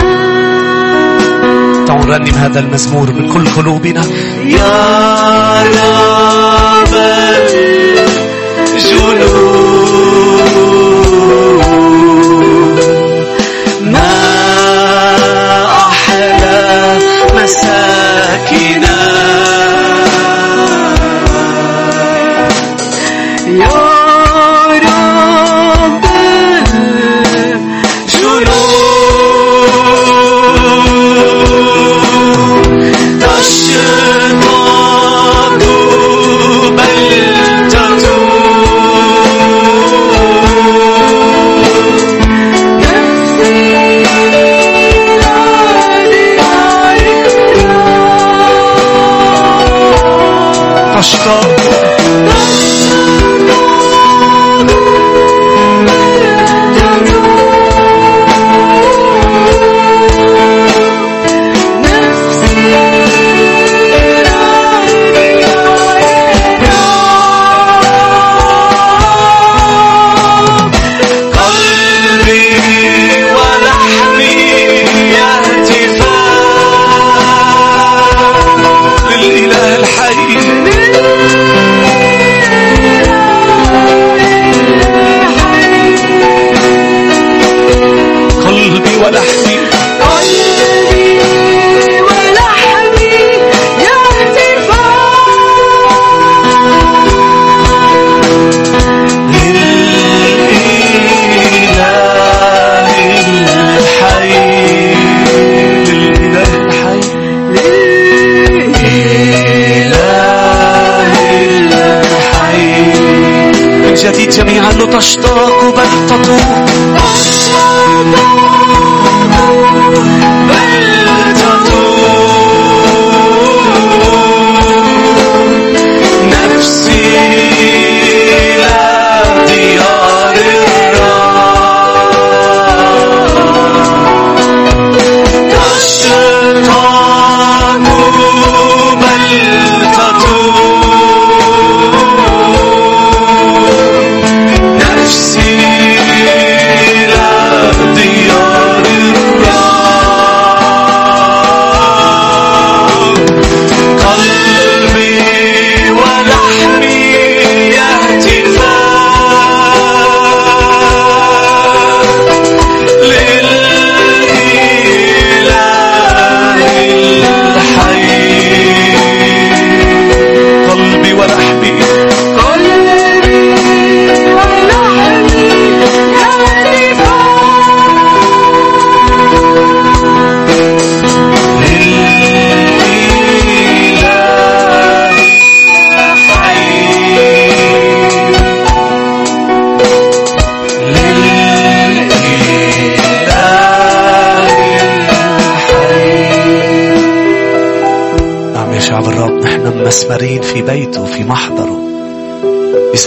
تعالوا 1.87 2.05
نرنم 2.05 2.35
هذا 2.35 2.59
المزمور 2.59 3.11
من 3.11 3.33
كل 3.33 3.47
قلوبنا. 3.47 4.05
يا 4.45 5.63
رب 5.63 6.93
الجنود. 8.75 10.06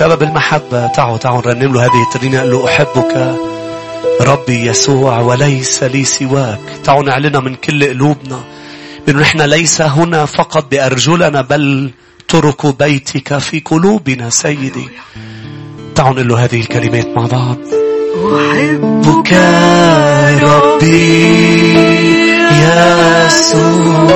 بسبب 0.01 0.23
المحبة. 0.23 0.87
تعوا 0.87 1.17
تعوا 1.17 1.43
نرنم 1.47 1.75
له 1.75 1.85
هذه 1.85 2.03
الترنيمة 2.09 2.39
قال 2.39 2.51
له 2.51 2.65
أحبك 2.65 3.37
ربي 4.21 4.67
يسوع 4.67 5.21
وليس 5.21 5.83
لي 5.83 6.05
سواك. 6.05 6.61
تعوا 6.85 7.03
نعلنها 7.03 7.41
من 7.41 7.55
كل 7.55 7.85
قلوبنا. 7.85 8.41
بأنه 9.07 9.21
نحن 9.21 9.41
ليس 9.41 9.83
هنا 9.83 10.25
فقط 10.25 10.71
بأرجلنا 10.71 11.41
بل 11.41 11.91
ترك 12.29 12.67
بيتك 12.67 13.39
في 13.39 13.61
قلوبنا 13.61 14.31
سيدي. 14.31 14.89
تعوا 15.95 16.11
نقول 16.11 16.29
له 16.29 16.45
هذه 16.45 16.61
الكلمات 16.61 17.07
مع 17.17 17.27
بعض. 17.27 17.57
أحبك 18.37 19.07
بك 19.07 19.33
ربي 20.43 21.31
يسوع. 23.27 24.11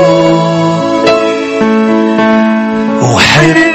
أحبك 3.17 3.74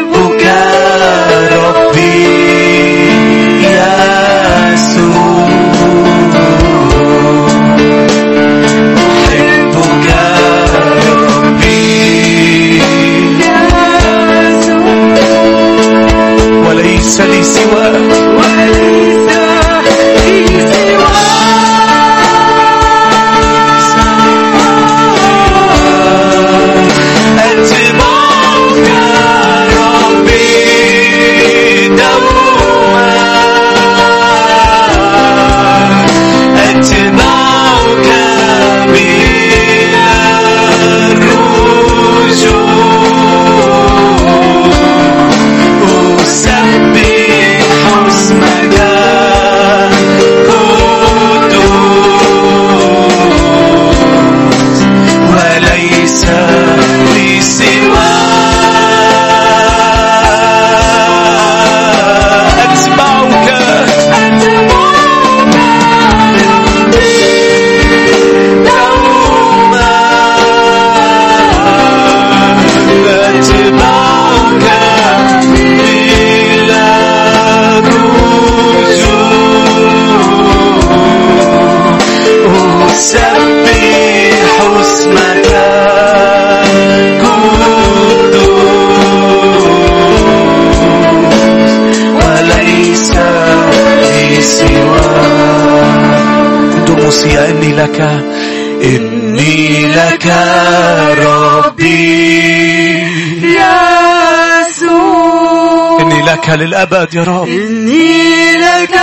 لك 106.50 106.60
للأبد 106.60 107.14
يا 107.14 107.24
رب. 107.24 107.48
إني 107.48 108.58
لك 108.58 109.00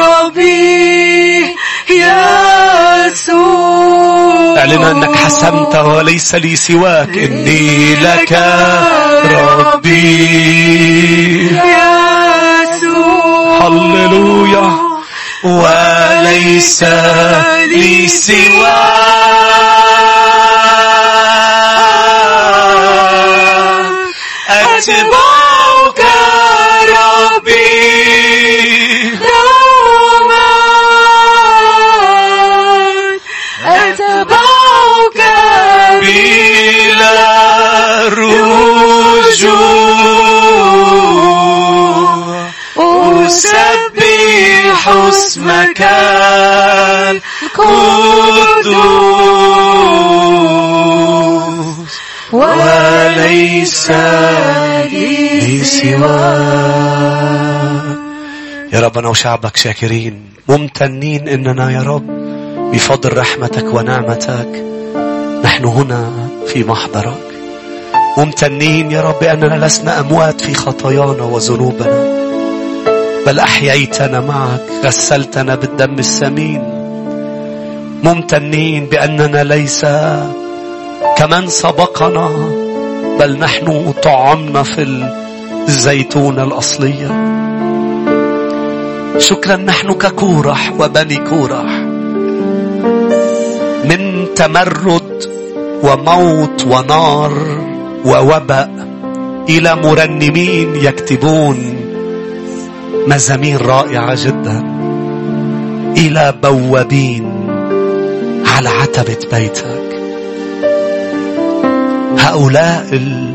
ربي 0.00 1.56
يسوع 3.10 4.58
أعلن 4.58 4.84
أنك 4.84 5.16
حسمت 5.16 5.76
وليس 5.76 6.34
لي 6.34 6.56
سواك. 6.56 7.18
إني 7.18 7.94
لك 7.94 8.32
ربي 9.24 9.92
يسوع 12.72 13.58
هللويا. 13.66 14.78
وليس 15.44 16.82
لي 17.68 18.08
سواك. 18.08 19.02
أتبعك 24.48 25.41
رجوع 38.08 39.92
أسبح 43.26 44.88
اسمك 44.88 45.80
القدوس. 47.52 47.92
وليس 52.32 53.90
لي 53.90 55.64
سواك 55.64 56.02
يا 58.72 58.80
رب 58.80 58.98
أنا 58.98 59.08
وشعبك 59.08 59.56
شاكرين 59.56 60.22
ممتنين 60.48 61.28
إننا 61.28 61.70
يا 61.70 61.82
رب 61.82 62.06
بفضل 62.72 63.18
رحمتك 63.18 63.74
ونعمتك. 63.74 64.64
نحن 65.44 65.64
هنا 65.64 66.28
في 66.46 66.64
محضرك. 66.64 67.31
ممتنين 68.18 68.90
يا 68.90 69.00
رب 69.00 69.22
أننا 69.22 69.66
لسنا 69.66 70.00
أموات 70.00 70.40
في 70.40 70.54
خطايانا 70.54 71.22
وذنوبنا. 71.22 72.22
بل 73.26 73.38
أحييتنا 73.38 74.20
معك 74.20 74.62
غسلتنا 74.84 75.54
بالدم 75.54 75.98
الثمين 75.98 76.62
ممتنين 78.02 78.86
بأننا 78.86 79.44
ليس 79.44 79.86
كمن 81.16 81.48
سبقنا 81.48 82.30
بل 83.20 83.38
نحن 83.38 83.92
طعمنا 84.02 84.62
في 84.62 85.06
الزيتونة 85.68 86.42
الأصلية. 86.44 87.08
شكرا 89.18 89.56
نحن 89.56 89.92
ككورح 89.92 90.72
وبني 90.78 91.16
كورح. 91.16 91.70
من 93.84 94.26
تمرد 94.34 95.30
وموت 95.82 96.64
ونار 96.66 97.32
ووباء 98.04 98.70
إلى 99.48 99.74
مرنمين 99.76 100.74
يكتبون 100.76 101.74
مزامير 103.06 103.66
رائعة 103.66 104.14
جدا 104.26 104.64
إلى 105.96 106.34
بوابين 106.42 107.32
على 108.46 108.68
عتبة 108.68 109.18
بيتك. 109.32 109.82
هؤلاء 112.18 112.86
ال- 112.92 113.34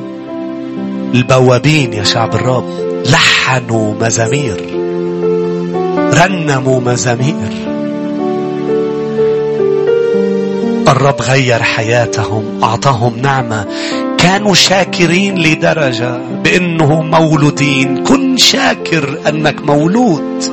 البوابين 1.16 1.94
يا 1.94 2.04
شعب 2.04 2.36
الرب 2.36 2.70
لحنوا 3.12 3.94
مزامير 4.02 4.58
رنموا 6.14 6.80
مزامير. 6.80 7.68
الرب 10.88 11.22
غير 11.22 11.64
حياتهم 11.64 12.44
أعطاهم 12.64 13.18
نعمة 13.22 13.66
كانوا 14.18 14.54
شاكرين 14.54 15.38
لدرجة 15.38 16.18
بأنهم 16.44 17.12
مولودين. 17.12 18.04
كن 18.04 18.38
شاكر 18.38 19.20
أنك 19.30 19.62
مولود. 19.62 20.44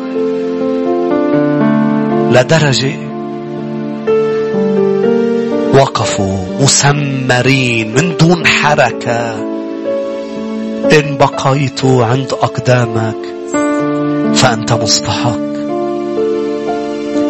لدرجة 2.33 2.95
وقفوا 5.75 6.39
مسمرين 6.61 7.95
من 7.95 8.17
دون 8.21 8.47
حركة. 8.47 9.35
إن 10.93 11.17
بقيت 11.17 11.85
عند 11.85 12.33
أقدامك 12.33 13.35
فأنت 14.35 14.73
مستحق. 14.73 15.45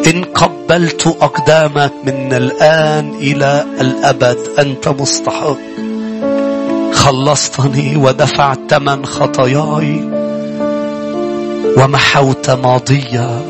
إن 0.06 0.24
قبلت 0.34 1.06
أقدامك 1.06 1.92
من 2.06 2.32
الآن 2.32 3.14
إلى 3.14 3.64
الأبد 3.80 4.38
أنت 4.58 4.88
مستحق. 4.88 5.83
خلصتني 7.04 7.96
ودفعت 7.96 8.58
ثمن 8.70 9.06
خطاياي 9.06 10.00
ومحوت 11.76 12.50
ماضية 12.50 13.44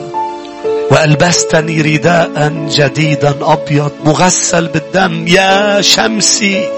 وألبستني 0.91 1.81
رداء 1.83 2.53
جديدا 2.71 3.35
أبيض 3.43 3.91
مغسل 4.05 4.67
بالدم 4.67 5.29
يا 5.29 5.81
شمسي 5.81 6.69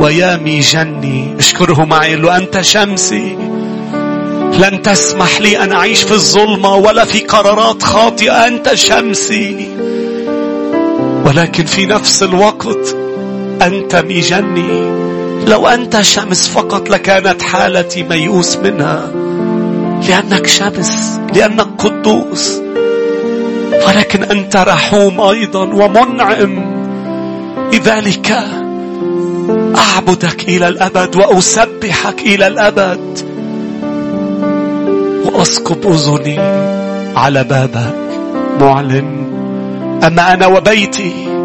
ويا 0.00 0.36
ميجني. 0.36 1.36
اشكره 1.38 1.84
معي 1.84 2.16
له 2.16 2.36
أنت 2.36 2.60
شمسي. 2.60 3.36
لن 4.58 4.82
تسمح 4.82 5.40
لي 5.40 5.64
أن 5.64 5.72
أعيش 5.72 6.02
في 6.02 6.12
الظلمة 6.12 6.74
ولا 6.74 7.04
في 7.04 7.20
قرارات 7.20 7.82
خاطئة. 7.82 8.46
أنت 8.46 8.74
شمسي. 8.74 9.68
ولكن 11.24 11.64
في 11.64 11.86
نفس 11.86 12.22
الوقت 12.22 12.96
أنت 13.62 13.96
ميجني. 13.96 15.06
لو 15.46 15.66
أنت 15.66 16.00
شمس 16.00 16.48
فقط 16.48 16.90
لكانت 16.90 17.42
حالتي 17.42 18.02
ميؤوس 18.02 18.56
منها. 18.56 19.10
لأنك 20.08 20.46
شمس 20.46 21.20
لأنك 21.34 21.66
قدوس. 21.78 22.60
ولكن 23.86 24.22
أنت 24.22 24.56
رحوم 24.56 25.20
أيضا 25.20 25.64
ومنعم. 25.64 26.76
لذلك 27.72 28.38
أعبدك 29.76 30.48
إلى 30.48 30.68
الأبد 30.68 31.16
وأسبحك 31.16 32.20
إلى 32.20 32.46
الأبد. 32.46 33.18
وأسكب 35.24 35.86
أذني 35.86 36.38
على 37.16 37.44
بابك 37.44 37.94
معلن. 38.60 39.26
أما 40.06 40.32
أنا 40.32 40.46
وبيتي 40.46 41.35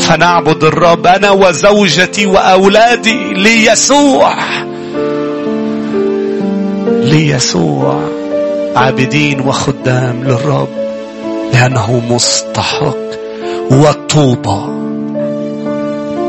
فنعبد 0.00 0.64
الرب 0.64 1.06
أنا 1.06 1.30
وزوجتي 1.30 2.26
وأولادي 2.26 3.34
ليسوع. 3.34 4.34
ليسوع. 6.86 8.10
عابدين 8.76 9.40
وخدام 9.40 10.24
للرب. 10.24 10.68
لأنه 11.52 12.02
مستحق. 12.10 12.96
وطوبى. 13.70 14.80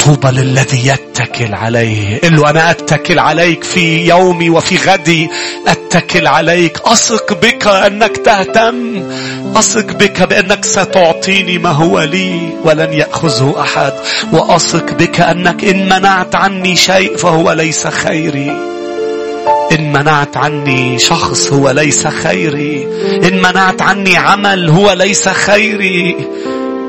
طوبى 0.05 0.27
للذي 0.27 0.87
يتكل 0.87 1.55
عليه. 1.55 2.19
قل 2.19 2.35
له 2.35 2.49
أنا 2.49 2.71
أتكل 2.71 3.19
عليك 3.19 3.63
في 3.63 4.07
يومي 4.07 4.49
وفي 4.49 4.91
غدي. 4.91 5.29
أتكل 5.67 6.27
عليك. 6.27 6.77
أثق 6.85 7.33
بك 7.33 7.67
أنك 7.67 8.17
تهتم. 8.17 9.03
أثق 9.55 9.93
بك 9.93 10.21
بأنك 10.23 10.65
ستعطيني 10.65 11.57
ما 11.57 11.69
هو 11.69 12.01
لي 12.01 12.49
ولن 12.63 12.93
يأخذه 12.93 13.55
أحد. 13.59 13.93
وأثق 14.33 14.93
بك 14.93 15.21
أنك 15.21 15.63
إن 15.63 15.85
منعت 15.85 16.35
عني 16.35 16.75
شيء 16.75 17.17
فهو 17.17 17.51
ليس 17.51 17.87
خيري. 17.87 18.51
إن 19.71 19.93
منعت 19.93 20.37
عني 20.37 20.99
شخص 20.99 21.53
هو 21.53 21.69
ليس 21.69 22.07
خيري. 22.07 22.87
إن 23.27 23.37
منعت 23.37 23.81
عني 23.81 24.17
عمل 24.17 24.69
هو 24.69 24.93
ليس 24.93 25.27
خيري. 25.29 26.15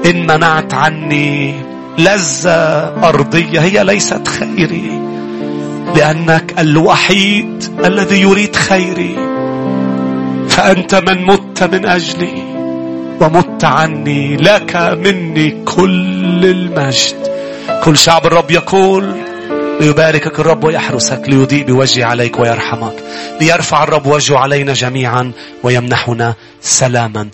إن 0.07 0.27
منعت 0.27 0.75
عني 0.75 1.55
لذة 1.99 2.93
أرضية 3.09 3.61
هي 3.61 3.85
ليست 3.85 4.29
خيري. 4.29 5.03
لأنك 5.97 6.55
الوحيد 6.59 7.65
الذي 7.85 8.21
يريد 8.21 8.57
خيري. 8.57 9.32
فأنت 10.57 10.95
من 10.95 11.27
مت 11.27 11.62
من 11.62 11.87
أجلي 11.87 12.43
ومت 13.20 13.65
عني 13.65 14.37
لك 14.37 14.77
مني 14.77 15.65
كل 15.65 16.45
المجد. 16.45 17.33
كل 17.85 17.97
شعب 17.97 18.27
الرب 18.27 18.51
يقول 18.51 19.16
ليباركك 19.81 20.41
الرب 20.41 20.65
ويحرسك 20.65 21.23
ليضيء 21.29 21.65
بوجهه 21.65 22.05
عليك 22.05 22.39
ويرحمك 22.39 22.95
ليرفع 23.41 23.83
الرب 23.83 24.07
وجهه 24.07 24.39
علينا 24.39 24.73
جميعا 24.73 25.33
ويمنحنا 25.62 26.35
سلاما. 26.61 27.29